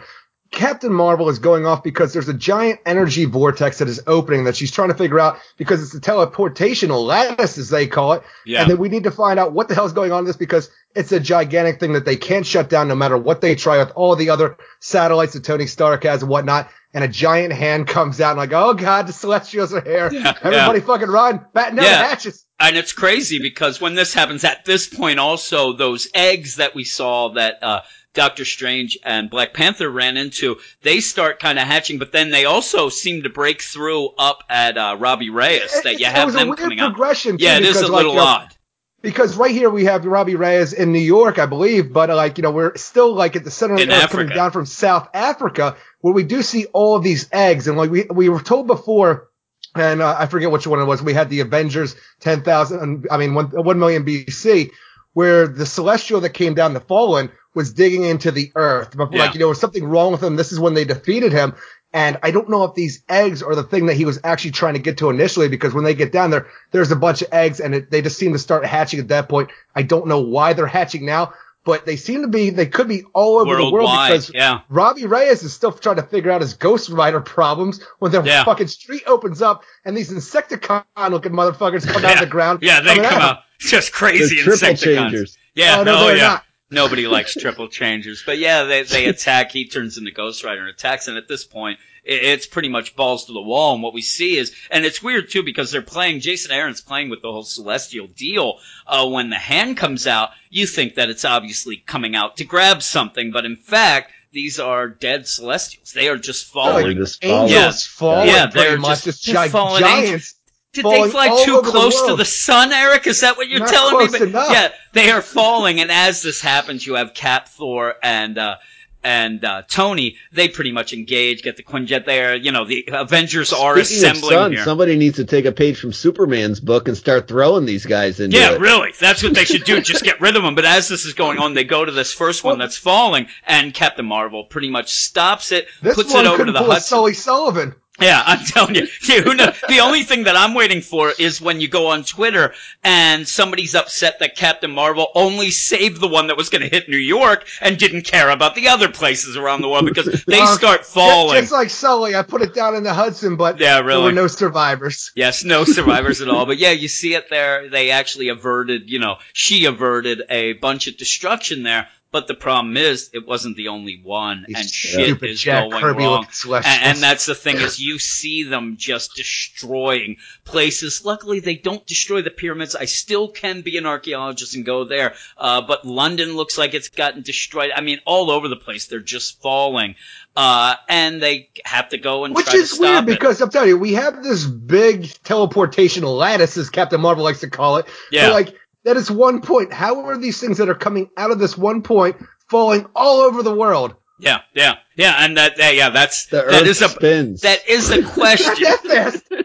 Captain 0.51 0.91
Marvel 0.93 1.29
is 1.29 1.39
going 1.39 1.65
off 1.65 1.83
because 1.83 2.13
there's 2.13 2.29
a 2.29 2.33
giant 2.33 2.79
energy 2.85 3.25
vortex 3.25 3.79
that 3.79 3.87
is 3.87 4.01
opening 4.07 4.45
that 4.45 4.55
she's 4.55 4.71
trying 4.71 4.89
to 4.89 4.95
figure 4.95 5.19
out 5.19 5.37
because 5.57 5.81
it's 5.83 5.93
the 5.93 5.99
teleportational 5.99 7.05
lattice, 7.05 7.57
as 7.57 7.69
they 7.69 7.87
call 7.87 8.13
it. 8.13 8.23
Yeah. 8.45 8.61
And 8.61 8.71
then 8.71 8.77
we 8.77 8.89
need 8.89 9.03
to 9.03 9.11
find 9.11 9.39
out 9.39 9.53
what 9.53 9.67
the 9.67 9.75
hell 9.75 9.85
is 9.85 9.93
going 9.93 10.11
on 10.11 10.19
in 10.19 10.25
this 10.25 10.37
because 10.37 10.69
it's 10.95 11.11
a 11.11 11.19
gigantic 11.19 11.79
thing 11.79 11.93
that 11.93 12.05
they 12.05 12.15
can't 12.15 12.45
shut 12.45 12.69
down 12.69 12.87
no 12.87 12.95
matter 12.95 13.17
what 13.17 13.41
they 13.41 13.55
try 13.55 13.77
with 13.77 13.91
all 13.95 14.15
the 14.15 14.29
other 14.29 14.57
satellites 14.79 15.33
that 15.33 15.43
Tony 15.43 15.67
Stark 15.67 16.03
has 16.03 16.21
and 16.21 16.29
whatnot. 16.31 16.69
And 16.93 17.03
a 17.03 17.07
giant 17.07 17.53
hand 17.53 17.87
comes 17.87 18.21
out 18.21 18.31
and 18.31 18.37
like, 18.39 18.53
oh 18.53 18.73
god, 18.73 19.07
the 19.07 19.13
Celestials 19.13 19.73
are 19.73 19.81
here. 19.81 20.09
Yeah, 20.11 20.33
Everybody 20.41 20.79
fucking 20.79 21.09
run. 21.09 21.45
Batten 21.53 21.75
down 21.75 21.85
Yeah. 21.85 22.01
the 22.03 22.07
hatches. 22.07 22.45
And 22.59 22.75
it's 22.75 22.91
crazy 22.93 23.37
because 23.37 23.79
when 23.79 23.93
this 23.93 24.15
happens 24.15 24.43
at 24.43 24.65
this 24.65 24.87
point 24.87 25.19
also, 25.19 25.73
those 25.73 26.07
eggs 26.15 26.55
that 26.55 26.73
we 26.73 26.85
saw 26.85 27.33
that, 27.33 27.61
uh, 27.61 27.81
Doctor 28.17 28.43
Strange 28.43 28.97
and 29.03 29.29
Black 29.29 29.53
Panther 29.53 29.89
ran 29.89 30.17
into, 30.17 30.57
they 30.81 30.99
start 30.99 31.39
kind 31.39 31.57
of 31.57 31.65
hatching, 31.65 31.97
but 31.99 32.11
then 32.11 32.31
they 32.31 32.43
also 32.45 32.89
seem 32.89 33.23
to 33.23 33.29
break 33.29 33.61
through 33.61 34.09
up 34.17 34.43
at, 34.49 34.77
uh, 34.77 34.97
Robbie 34.99 35.29
Reyes 35.29 35.71
that 35.83 35.99
you 35.99 36.05
It- 36.05 36.09
it 36.09 36.15
have 36.15 36.25
was 36.25 36.35
a 36.35 36.45
weird 36.45 36.57
coming 36.57 36.77
progression, 36.79 37.37
too, 37.37 37.45
Yeah, 37.45 37.57
it 37.57 37.63
is 37.63 37.77
a 37.79 37.83
like, 37.87 37.91
little 37.97 38.11
you 38.13 38.17
know, 38.17 38.25
odd. 38.25 38.53
because 39.01 39.37
right 39.37 39.51
here 39.51 39.69
we 39.69 39.85
have 39.85 40.03
Robbie 40.05 40.35
Reyes 40.35 40.73
in 40.73 40.91
New 40.91 40.99
York, 40.99 41.39
I 41.39 41.45
believe, 41.45 41.93
but 41.93 42.09
like 42.09 42.37
you 42.37 42.41
know 42.41 42.51
we're 42.51 42.75
still 42.75 43.13
like 43.13 43.35
at 43.37 43.43
the 43.45 43.51
center 43.51 43.75
of 43.75 43.79
the 43.79 43.93
earth 43.93 44.09
coming 44.09 44.29
down 44.29 44.51
from 44.51 44.65
South 44.65 45.07
Africa, 45.13 45.77
where 46.01 46.13
we 46.13 46.23
do 46.23 46.41
see 46.41 46.65
all 46.73 46.95
of 46.97 47.03
these 47.03 47.29
eggs, 47.31 47.67
and 47.67 47.77
like 47.77 47.91
we 47.91 48.05
we 48.11 48.27
were 48.29 48.41
told 48.41 48.67
before. 48.67 49.29
And 49.75 50.01
uh, 50.01 50.15
I 50.17 50.25
forget 50.25 50.49
which 50.49 50.65
one 50.65 50.79
it 50.79 50.85
was. 50.85 51.03
We 51.03 51.13
had 51.13 51.29
the 51.29 51.41
Avengers 51.41 51.95
10,000, 52.21 53.05
I 53.11 53.17
mean, 53.17 53.35
1, 53.35 53.45
1 53.51 53.77
million 53.79 54.03
BC, 54.05 54.71
where 55.13 55.47
the 55.47 55.65
celestial 55.67 56.21
that 56.21 56.31
came 56.31 56.55
down, 56.55 56.73
the 56.73 56.79
fallen, 56.79 57.29
was 57.57 57.73
digging 57.73 58.03
into 58.05 58.31
the 58.31 58.51
earth. 58.55 58.95
But 58.95 59.11
Yeah. 59.11 59.19
like, 59.19 59.33
you 59.33 59.39
know, 59.39 59.45
there 59.45 59.49
was 59.49 59.59
something 59.59 59.83
wrong 59.83 60.13
with 60.13 60.23
him. 60.23 60.37
This 60.37 60.53
is 60.53 60.59
when 60.59 60.73
they 60.75 60.85
defeated 60.85 61.33
him. 61.33 61.53
And 61.93 62.17
I 62.21 62.31
don't 62.31 62.49
know 62.49 62.63
if 62.63 62.75
these 62.75 63.01
eggs 63.09 63.41
are 63.41 63.55
the 63.55 63.63
thing 63.63 63.87
that 63.87 63.95
he 63.95 64.05
was 64.05 64.19
actually 64.23 64.51
trying 64.51 64.73
to 64.75 64.79
get 64.79 64.97
to 64.99 65.09
initially, 65.09 65.47
because 65.49 65.73
when 65.73 65.83
they 65.83 65.93
get 65.93 66.11
down 66.11 66.29
there, 66.31 66.47
there's 66.71 66.91
a 66.91 66.95
bunch 66.95 67.21
of 67.21 67.29
eggs 67.33 67.59
and 67.59 67.73
it, 67.75 67.91
they 67.91 68.01
just 68.01 68.17
seem 68.17 68.33
to 68.33 68.39
start 68.39 68.65
hatching 68.65 68.99
at 68.99 69.07
that 69.09 69.27
point. 69.29 69.49
I 69.75 69.81
don't 69.83 70.07
know 70.07 70.19
why 70.19 70.53
they're 70.53 70.67
hatching 70.67 71.05
now, 71.05 71.33
but 71.63 71.85
they 71.85 71.95
seem 71.95 72.21
to 72.21 72.27
be, 72.27 72.49
they 72.49 72.65
could 72.67 72.87
be 72.89 73.03
all 73.13 73.37
over 73.37 73.55
the 73.55 73.71
world 73.71 73.89
because 73.89 74.29
yeah. 74.33 74.59
Robbie 74.69 75.05
Reyes 75.05 75.43
is 75.43 75.53
still 75.53 75.71
trying 75.71 75.95
to 75.95 76.03
figure 76.03 76.29
out 76.31 76.41
his 76.41 76.53
Ghost 76.53 76.89
Rider 76.89 77.21
problems 77.21 77.79
when 77.99 78.11
the 78.11 78.21
Yeah. 78.21 78.43
fucking 78.43 78.67
street 78.67 79.03
opens 79.07 79.41
up 79.41 79.63
and 79.85 79.95
these 79.97 80.11
Insecticon 80.11 80.83
looking 81.09 81.31
motherfuckers 81.31 81.87
come 81.87 82.03
out 82.05 82.13
of 82.15 82.19
the 82.19 82.25
ground. 82.25 82.59
Yeah, 82.61 82.81
they 82.81 82.95
come 82.95 83.05
at 83.05 83.11
him. 83.13 83.21
out 83.21 83.37
just 83.59 83.91
crazy 83.91 84.35
triple 84.37 84.67
Insecticons. 84.67 84.83
changers. 84.83 85.37
Yeah, 85.55 85.79
Oh, 85.79 85.83
no, 85.83 85.95
oh, 85.97 86.07
they're 86.07 86.17
yeah. 86.17 86.27
not. 86.27 86.43
Nobody 86.69 87.07
likes 87.07 87.33
triple 87.33 87.69
changers, 87.69 88.23
but 88.25 88.37
yeah, 88.39 88.63
they 88.63 88.83
they 88.83 89.05
attack. 89.09 89.51
He 89.51 89.67
turns 89.67 89.97
into 89.97 90.11
Ghost 90.11 90.43
Rider 90.43 90.61
and 90.61 90.69
attacks, 90.69 91.07
and 91.07 91.17
at 91.17 91.27
this 91.29 91.45
point, 91.45 91.79
it, 92.03 92.23
it's 92.23 92.45
pretty 92.45 92.67
much 92.67 92.95
balls 92.95 93.25
to 93.25 93.33
the 93.33 93.41
wall. 93.41 93.73
And 93.73 93.81
what 93.81 93.93
we 93.93 94.01
see 94.01 94.35
is, 94.35 94.53
and 94.69 94.83
it's 94.85 95.01
weird 95.01 95.29
too 95.29 95.43
because 95.43 95.71
they're 95.71 95.81
playing. 95.81 96.19
Jason 96.19 96.51
Aaron's 96.51 96.81
playing 96.81 97.09
with 97.09 97.21
the 97.21 97.31
whole 97.31 97.43
celestial 97.43 98.07
deal. 98.07 98.59
Uh, 98.85 99.07
when 99.07 99.29
the 99.29 99.37
hand 99.37 99.77
comes 99.77 100.07
out, 100.07 100.31
you 100.49 100.67
think 100.67 100.95
that 100.95 101.09
it's 101.09 101.23
obviously 101.23 101.77
coming 101.77 102.15
out 102.17 102.35
to 102.37 102.43
grab 102.43 102.83
something, 102.83 103.31
but 103.31 103.45
in 103.45 103.55
fact, 103.55 104.11
these 104.33 104.59
are 104.59 104.89
dead 104.89 105.25
celestials. 105.25 105.93
They 105.93 106.09
are 106.09 106.17
just 106.17 106.47
falling. 106.47 106.73
like 106.73 106.83
They're 106.95 107.03
just 107.05 107.23
angels 107.23 107.51
Yeah. 107.51 107.71
falling 107.71 108.27
Yeah, 108.27 108.45
they're 108.47 108.77
much, 108.77 109.03
just- 109.05 109.05
just, 109.05 109.23
just 109.23 109.45
gi- 109.45 109.51
fallen 109.51 109.81
giants. 109.81 110.35
Did 110.83 110.91
they 111.05 111.09
fly 111.09 111.43
too 111.45 111.57
over 111.57 111.65
the 111.65 111.71
close 111.71 112.07
to 112.07 112.15
the 112.15 112.25
sun, 112.25 112.71
Eric? 112.71 113.07
Is 113.07 113.21
that 113.21 113.37
what 113.37 113.47
you're 113.47 113.59
Not 113.59 113.69
telling 113.69 113.97
me? 113.97 114.07
But 114.11 114.21
enough. 114.21 114.49
yeah, 114.51 114.69
they 114.93 115.09
are 115.11 115.21
falling, 115.21 115.79
and 115.81 115.91
as 115.91 116.21
this 116.21 116.41
happens, 116.41 116.85
you 116.85 116.95
have 116.95 117.13
Cap, 117.13 117.47
Thor, 117.49 117.95
and 118.03 118.37
uh, 118.37 118.55
and 119.03 119.45
uh, 119.45 119.61
Tony. 119.69 120.17
They 120.33 120.49
pretty 120.49 120.71
much 120.71 120.91
engage, 120.91 121.41
get 121.43 121.55
the 121.55 121.63
Quinjet 121.63 122.05
there. 122.05 122.35
You 122.35 122.51
know, 122.51 122.65
the 122.65 122.89
Avengers 122.91 123.53
are 123.53 123.81
Speaking 123.83 124.03
assembling 124.03 124.33
sun, 124.33 124.51
here. 124.53 124.63
somebody 124.63 124.97
needs 124.97 125.15
to 125.17 125.23
take 125.25 125.45
a 125.45 125.51
page 125.51 125.79
from 125.79 125.93
Superman's 125.93 126.59
book 126.59 126.87
and 126.87 126.97
start 126.97 127.27
throwing 127.27 127.65
these 127.65 127.85
guys 127.85 128.19
into 128.19 128.35
Yeah, 128.37 128.53
it. 128.53 128.59
really. 128.59 128.91
That's 128.99 129.23
what 129.23 129.33
they 129.35 129.45
should 129.45 129.63
do. 129.63 129.79
Just 129.81 130.03
get 130.03 130.19
rid 130.19 130.35
of 130.35 130.43
them. 130.43 130.55
But 130.57 130.65
as 130.65 130.87
this 130.89 131.05
is 131.05 131.13
going 131.13 131.37
on, 131.37 131.53
they 131.53 131.63
go 131.63 131.85
to 131.85 131.91
this 131.91 132.11
first 132.11 132.43
one 132.43 132.57
that's 132.57 132.77
falling, 132.77 133.27
and 133.45 133.73
Captain 133.73 134.05
Marvel 134.05 134.45
pretty 134.45 134.71
much 134.71 134.91
stops 134.91 135.51
it, 135.51 135.67
This 135.81 135.93
puts 135.95 136.13
it 136.15 136.25
over 136.25 136.43
to 136.43 136.51
the 136.51 136.59
Hudson. 136.59 136.81
Sully 136.81 137.13
Sullivan. 137.13 137.75
Yeah, 137.99 138.21
I'm 138.25 138.45
telling 138.45 138.75
you. 138.75 138.87
Yeah, 139.07 139.21
who 139.21 139.33
knows? 139.35 139.55
The 139.69 139.79
only 139.79 140.03
thing 140.03 140.23
that 140.25 140.35
I'm 140.35 140.53
waiting 140.53 140.81
for 140.81 141.11
is 141.17 141.39
when 141.41 141.61
you 141.61 141.67
go 141.69 141.87
on 141.87 142.03
Twitter 142.03 142.53
and 142.83 143.25
somebody's 143.27 143.73
upset 143.73 144.19
that 144.19 144.35
Captain 144.35 144.69
Marvel 144.71 145.07
only 145.15 145.49
saved 145.49 146.01
the 146.01 146.07
one 146.09 146.27
that 146.27 146.35
was 146.37 146.49
going 146.49 146.61
to 146.61 146.67
hit 146.67 146.89
New 146.89 146.97
York 146.97 147.45
and 147.61 147.77
didn't 147.77 148.01
care 148.03 148.29
about 148.29 148.53
the 148.55 148.67
other 148.67 148.89
places 148.89 149.37
around 149.37 149.61
the 149.61 149.69
world 149.69 149.85
because 149.85 150.23
they 150.27 150.41
Uh, 150.41 150.45
start 150.47 150.85
falling. 150.85 151.39
just 151.39 151.51
like 151.53 151.69
Sully, 151.69 152.15
I 152.15 152.21
put 152.23 152.41
it 152.41 152.53
down 152.53 152.75
in 152.75 152.83
the 152.83 152.93
Hudson, 152.93 153.35
but 153.37 153.59
Yeah, 153.59 153.79
really. 153.79 153.87
there 153.93 154.01
were 154.03 154.11
no 154.11 154.27
survivors. 154.27 155.11
Yes, 155.15 155.43
no 155.43 155.63
survivors 155.63 156.19
at 156.21 156.29
all. 156.29 156.45
But 156.45 156.57
yeah, 156.57 156.71
you 156.71 156.87
see 156.89 157.13
it 157.15 157.29
there. 157.29 157.69
They 157.69 157.91
actually 157.91 158.27
averted, 158.27 158.89
you 158.89 158.99
know, 158.99 159.17
she 159.33 159.65
averted 159.65 160.23
a 160.29 160.53
bunch 160.53 160.87
of 160.87 160.97
destruction 160.97 161.63
there. 161.63 161.87
But 162.09 162.27
the 162.27 162.33
problem 162.35 162.77
is, 162.77 163.09
it 163.13 163.27
wasn't 163.27 163.57
the 163.57 163.67
only 163.67 163.99
one, 164.01 164.45
These 164.47 164.57
and 164.57 164.69
shit 164.69 165.21
is 165.23 165.41
Jack 165.41 165.69
going 165.69 165.81
Kirby 165.81 166.03
wrong. 166.03 166.25
And, 166.45 166.65
and 166.65 166.97
that's 166.99 167.25
the 167.25 167.35
thing 167.35 167.57
is 167.57 167.81
you 167.81 167.99
see 167.99 168.43
them 168.43 168.77
just 168.77 169.15
destroying 169.15 170.15
places. 170.45 171.03
Luckily, 171.03 171.41
they 171.41 171.55
don't 171.55 171.85
destroy 171.85 172.21
the 172.21 172.31
pyramids. 172.31 172.75
I 172.75 172.85
still 172.85 173.27
can 173.27 173.61
be 173.61 173.77
an 173.77 173.85
archaeologist 173.85 174.55
and 174.55 174.65
go 174.65 174.85
there. 174.85 175.15
Uh, 175.37 175.61
but 175.61 175.85
London 175.85 176.35
looks 176.35 176.57
like 176.57 176.73
it's 176.73 176.89
gotten 176.89 177.23
destroyed. 177.23 177.71
I 177.75 177.81
mean, 177.81 177.99
all 178.05 178.31
over 178.31 178.47
the 178.47 178.55
place. 178.55 178.87
They're 178.87 178.99
just 179.01 179.41
falling. 179.41 179.95
Uh, 180.33 180.75
and 180.87 181.21
they 181.21 181.49
have 181.65 181.89
to 181.89 181.97
go 181.97 182.23
and 182.23 182.33
Which 182.35 182.45
try 182.45 182.53
to 182.53 182.59
is 182.59 182.79
weird 182.79 183.03
it. 183.03 183.07
because 183.07 183.41
I'm 183.41 183.49
telling 183.49 183.69
you, 183.69 183.77
we 183.77 183.93
have 183.93 184.23
this 184.23 184.45
big 184.45 185.11
teleportation 185.23 186.03
lattice, 186.03 186.55
as 186.57 186.69
Captain 186.69 187.01
Marvel 187.01 187.23
likes 187.23 187.41
to 187.41 187.49
call 187.49 187.77
it. 187.77 187.87
Yeah. 188.11 188.29
Like, 188.29 188.55
that 188.87 188.95
is 188.95 189.11
one 189.11 189.41
point. 189.41 189.73
How 189.73 190.05
are 190.05 190.17
these 190.17 190.39
things 190.39 190.57
that 190.59 190.69
are 190.69 190.73
coming 190.73 191.09
out 191.17 191.29
of 191.29 191.39
this 191.39 191.57
one 191.57 191.81
point 191.81 192.15
falling 192.49 192.85
all 192.95 193.19
over 193.19 193.43
the 193.43 193.53
world? 193.53 193.95
Yeah, 194.17 194.39
yeah. 194.53 194.75
Yeah, 194.97 195.15
and 195.19 195.37
that, 195.37 195.57
that 195.57 195.75
yeah, 195.75 195.89
that's 195.91 196.25
The 196.25 196.37
that 196.37 196.45
Earth 196.47 196.67
is 196.67 196.81
a 196.81 196.89
spins. 196.89 197.41
that 197.41 197.67
is 197.69 197.87
the 197.89 198.01
question. 198.13 198.65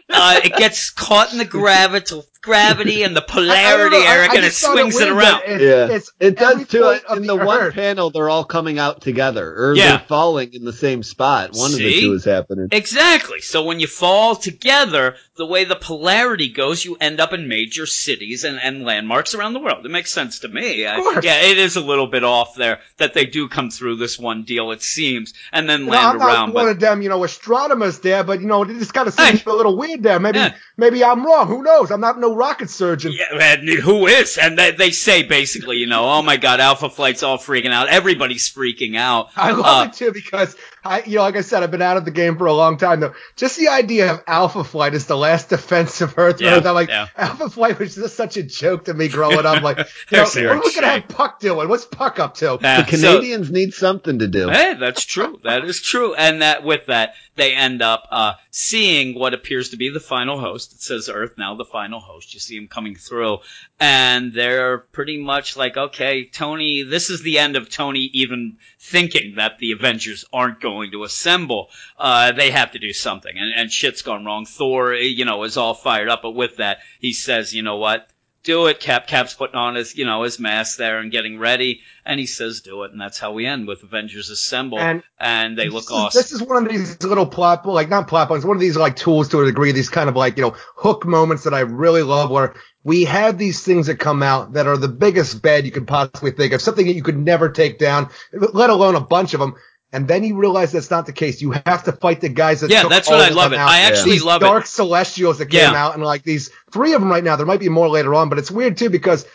Uh, 0.08 0.40
it 0.44 0.54
gets 0.56 0.90
caught 0.90 1.32
in 1.32 1.38
the 1.38 1.44
gravity, 1.44 2.20
gravity 2.40 3.02
and 3.02 3.14
the 3.16 3.20
I- 3.20 3.24
I 3.24 3.26
polarity, 3.28 3.96
know, 3.98 4.02
I- 4.02 4.06
Eric, 4.16 4.30
I 4.32 4.36
and 4.36 4.44
it 4.44 4.52
swings 4.52 4.94
it 5.00 5.04
weird 5.04 5.16
around. 5.16 5.40
that 5.46 5.48
It's, 5.50 5.62
Yeah. 5.62 5.96
it's 5.96 6.12
It 6.20 6.36
does 6.38 6.66
too. 6.68 6.98
In 7.14 7.22
the, 7.26 7.36
the 7.36 7.44
one 7.44 7.60
Earth. 7.60 7.74
panel, 7.74 8.10
they're 8.10 8.28
all 8.28 8.44
coming 8.44 8.78
out 8.78 9.00
together, 9.02 9.54
or 9.56 9.74
Yeah. 9.76 9.96
they're 9.98 10.06
falling 10.08 10.52
in 10.54 10.64
the 10.64 10.72
same 10.72 11.02
spot. 11.02 11.50
One 11.52 11.72
of 11.72 11.78
the 11.78 12.00
two 12.00 12.12
is 12.14 12.24
happening. 12.24 12.68
Exactly. 12.72 13.40
So 13.40 13.62
when 13.64 13.80
you 13.80 13.86
fall 13.86 14.36
together, 14.36 15.16
the 15.36 15.46
way 15.46 15.64
the 15.64 15.76
polarity 15.76 16.48
goes, 16.48 16.84
you 16.84 16.96
end 17.00 17.20
up 17.20 17.32
in 17.32 17.48
major 17.48 17.86
cities 17.86 18.44
and, 18.44 18.58
and 18.62 18.84
landmarks 18.84 19.34
around 19.34 19.54
the 19.54 19.60
world. 19.60 19.84
It 19.86 19.90
makes 19.90 20.12
sense 20.12 20.40
to 20.40 20.48
me. 20.48 20.86
I- 20.86 20.96
course. 20.96 21.24
yeah, 21.24 21.40
it 21.42 21.58
is 21.58 21.76
a 21.76 21.80
little 21.80 22.06
bit 22.06 22.24
off 22.24 22.54
there 22.54 22.80
that 22.98 23.14
they 23.14 23.24
do 23.24 23.48
come 23.48 23.70
through 23.70 23.96
this 23.96 24.18
one 24.18 24.42
deal, 24.44 24.72
it 24.72 24.82
seems, 24.82 25.32
and 25.52 25.68
then 25.68 25.80
You 25.80 25.86
know, 25.86 25.92
land 25.92 26.06
I'm 26.12 26.18
not 26.18 26.28
around. 26.28 26.52
one 26.52 26.66
But 26.66 26.70
of 26.72 26.80
them, 26.80 27.02
you 27.02 27.08
know, 27.08 27.24
astronomers 27.24 27.98
there, 28.00 28.22
but 28.24 28.40
you 28.40 28.46
know, 28.46 28.62
it 28.62 28.68
just 28.78 28.94
kind 28.94 29.08
of 29.08 29.16
Hey. 29.16 29.30
seems 29.30 29.46
a 29.46 29.52
little 29.52 29.76
weird 29.76 30.02
there. 30.02 30.20
Maybe, 30.20 30.38
Yeah. 30.38 30.54
maybe 30.76 31.04
I'm 31.04 31.24
wrong. 31.24 31.46
Who 31.48 31.62
knows? 31.62 31.90
I'm 31.90 32.00
not 32.00 32.18
no 32.20 32.34
rocket 32.34 32.70
surgeon. 32.70 33.12
yeah, 33.12 33.56
who 33.56 34.06
is? 34.06 34.38
And 34.38 34.58
they, 34.58 34.70
they 34.72 34.90
say 34.90 35.22
basically, 35.22 35.78
you 35.78 35.86
know, 35.86 36.04
oh 36.04 36.22
my 36.22 36.36
God, 36.36 36.60
Alpha 36.60 36.90
Flight's 36.90 37.22
all 37.22 37.38
freaking 37.38 37.72
out. 37.72 37.88
Everybody's 37.88 38.48
freaking 38.52 38.96
out. 38.96 39.28
I 39.36 39.52
love 39.52 39.86
Uh, 39.86 39.88
it 39.88 39.94
too 39.94 40.12
because 40.12 40.56
I, 40.84 41.02
you 41.04 41.16
know, 41.16 41.22
like 41.22 41.36
I 41.36 41.42
said, 41.42 41.62
I've 41.62 41.70
been 41.70 41.82
out 41.82 41.96
of 41.96 42.04
the 42.04 42.10
game 42.10 42.36
for 42.38 42.46
a 42.46 42.52
long 42.52 42.76
time 42.76 43.00
though. 43.00 43.14
Just 43.36 43.56
the 43.56 43.68
idea 43.68 44.12
of 44.14 44.24
Alpha 44.26 44.64
Flight 44.64 44.94
as 44.94 45.06
the 45.06 45.16
last 45.16 45.48
defensive 45.48 46.14
Earth 46.16 46.40
Yeah, 46.40 46.56
Earth, 46.56 46.66
I'm 46.66 46.74
like, 46.74 46.88
yeah. 46.88 47.06
Alpha 47.16 47.48
Flight 47.50 47.78
was 47.78 47.94
just 47.94 48.16
such 48.16 48.36
a 48.36 48.42
joke 48.42 48.86
to 48.86 48.94
me 48.94 49.08
growing 49.08 49.46
up. 49.46 49.62
Like, 49.62 49.78
you 50.10 50.16
know, 50.18 50.24
what 50.24 50.36
are 50.36 50.60
we 50.60 50.74
gonna 50.74 50.86
have 50.88 51.08
Puck 51.08 51.40
doing? 51.40 51.68
What's 51.68 51.84
Puck 51.84 52.18
up 52.18 52.34
to? 52.36 52.58
Yeah, 52.60 52.82
The 52.82 52.96
so- 52.96 53.06
Canadians 53.16 53.50
need 53.50 53.74
something 53.74 54.18
to 54.18 54.26
do. 54.28 54.48
Hey, 54.48 54.74
that's 54.74 55.04
true. 55.04 55.40
That 55.44 55.64
is 55.64 55.80
true. 55.80 56.14
And 56.14 56.42
that 56.42 56.64
with 56.64 56.86
that, 56.86 57.14
they 57.34 57.54
end 57.54 57.80
up 57.80 58.06
uh, 58.10 58.34
seeing 58.50 59.18
what 59.18 59.34
appears 59.34 59.70
to 59.70 59.76
be 59.76 59.88
the 59.88 60.00
final 60.00 60.38
host. 60.38 60.72
It 60.72 60.82
says 60.82 61.08
Earth 61.08 61.32
now, 61.38 61.54
the 61.54 61.64
final 61.64 62.00
host. 62.00 62.34
You 62.34 62.40
see 62.40 62.56
him 62.56 62.68
coming 62.68 62.94
through, 62.94 63.38
and 63.80 64.32
they're 64.32 64.78
pretty 64.78 65.18
much 65.18 65.56
like, 65.56 65.76
okay, 65.76 66.26
Tony, 66.26 66.82
this 66.82 67.10
is 67.10 67.22
the 67.22 67.38
end 67.38 67.56
of 67.56 67.70
Tony 67.70 68.10
even 68.12 68.58
thinking 68.78 69.36
that 69.36 69.58
the 69.58 69.72
Avengers 69.72 70.24
aren't 70.32 70.60
going 70.60 70.90
to 70.92 71.04
assemble. 71.04 71.70
Uh, 71.98 72.32
they 72.32 72.50
have 72.50 72.72
to 72.72 72.78
do 72.78 72.92
something, 72.92 73.36
and, 73.36 73.52
and 73.54 73.72
shit's 73.72 74.02
gone 74.02 74.24
wrong. 74.24 74.44
Thor, 74.44 74.94
you 74.94 75.24
know, 75.24 75.44
is 75.44 75.56
all 75.56 75.74
fired 75.74 76.08
up, 76.08 76.22
but 76.22 76.32
with 76.32 76.56
that, 76.56 76.78
he 77.00 77.12
says, 77.12 77.54
you 77.54 77.62
know 77.62 77.76
what? 77.76 78.08
Do 78.44 78.66
it. 78.66 78.80
Cap 78.80 79.06
Cap's 79.06 79.34
putting 79.34 79.54
on 79.54 79.76
his, 79.76 79.96
you 79.96 80.04
know, 80.04 80.24
his 80.24 80.40
mask 80.40 80.76
there 80.76 80.98
and 80.98 81.12
getting 81.12 81.38
ready, 81.38 81.80
and 82.04 82.18
he 82.18 82.26
says, 82.26 82.60
"Do 82.60 82.82
it." 82.82 82.90
And 82.90 83.00
that's 83.00 83.18
how 83.18 83.32
we 83.32 83.46
end 83.46 83.68
with 83.68 83.82
Avengers 83.84 84.30
Assemble, 84.30 84.80
and, 84.80 85.02
And 85.18 85.56
they 85.56 85.68
look 85.68 85.84
is, 85.84 85.90
awesome. 85.92 86.18
This 86.18 86.32
is 86.32 86.42
one 86.42 86.66
of 86.66 86.72
these 86.72 87.00
little 87.04 87.26
plot, 87.26 87.64
like 87.66 87.88
not 87.88 88.08
plot 88.08 88.26
points, 88.26 88.44
one 88.44 88.56
of 88.56 88.60
these 88.60 88.76
like 88.76 88.96
tools 88.96 89.28
to 89.28 89.40
a 89.40 89.44
degree, 89.44 89.70
these 89.70 89.88
kind 89.88 90.08
of 90.08 90.16
like, 90.16 90.36
you 90.36 90.42
know, 90.42 90.56
hook 90.76 91.06
moments 91.06 91.44
that 91.44 91.54
I 91.54 91.60
really 91.60 92.02
love 92.02 92.30
where 92.30 92.54
we 92.84 93.04
have 93.04 93.38
these 93.38 93.62
things 93.62 93.86
that 93.86 94.00
come 94.00 94.22
out 94.22 94.54
that 94.54 94.66
are 94.66 94.76
the 94.76 94.88
biggest 94.88 95.40
bed 95.40 95.64
you 95.64 95.70
could 95.70 95.86
possibly 95.86 96.32
think 96.32 96.52
of, 96.52 96.60
something 96.60 96.86
that 96.86 96.94
you 96.94 97.02
could 97.02 97.18
never 97.18 97.48
take 97.48 97.78
down, 97.78 98.08
let 98.32 98.70
alone 98.70 98.96
a 98.96 99.00
bunch 99.00 99.34
of 99.34 99.40
them. 99.40 99.54
And 99.92 100.08
then 100.08 100.24
you 100.24 100.36
realize 100.36 100.72
that's 100.72 100.90
not 100.90 101.04
the 101.04 101.12
case. 101.12 101.42
You 101.42 101.50
have 101.66 101.84
to 101.84 101.92
fight 101.92 102.22
the 102.22 102.30
guys 102.30 102.62
that 102.62 102.70
yeah, 102.70 102.88
that's 102.88 103.08
what 103.08 103.20
I 103.20 103.28
love 103.28 103.52
it. 103.52 103.58
out. 103.58 103.68
I 103.68 103.80
actually 103.80 104.12
these 104.12 104.24
love 104.24 104.40
dark 104.40 104.64
it. 104.64 104.68
celestials 104.68 105.38
that 105.38 105.46
came 105.46 105.60
Yeah. 105.60 105.84
out 105.84 105.94
and 105.94 106.02
like 106.02 106.22
these 106.22 106.50
three 106.72 106.94
of 106.94 107.00
them 107.02 107.10
right 107.10 107.22
now. 107.22 107.36
There 107.36 107.46
might 107.46 107.60
be 107.60 107.68
more 107.68 107.88
later 107.88 108.14
on, 108.14 108.28
but 108.30 108.38
it's 108.38 108.50
weird 108.50 108.78
too 108.78 108.88
because 108.88 109.26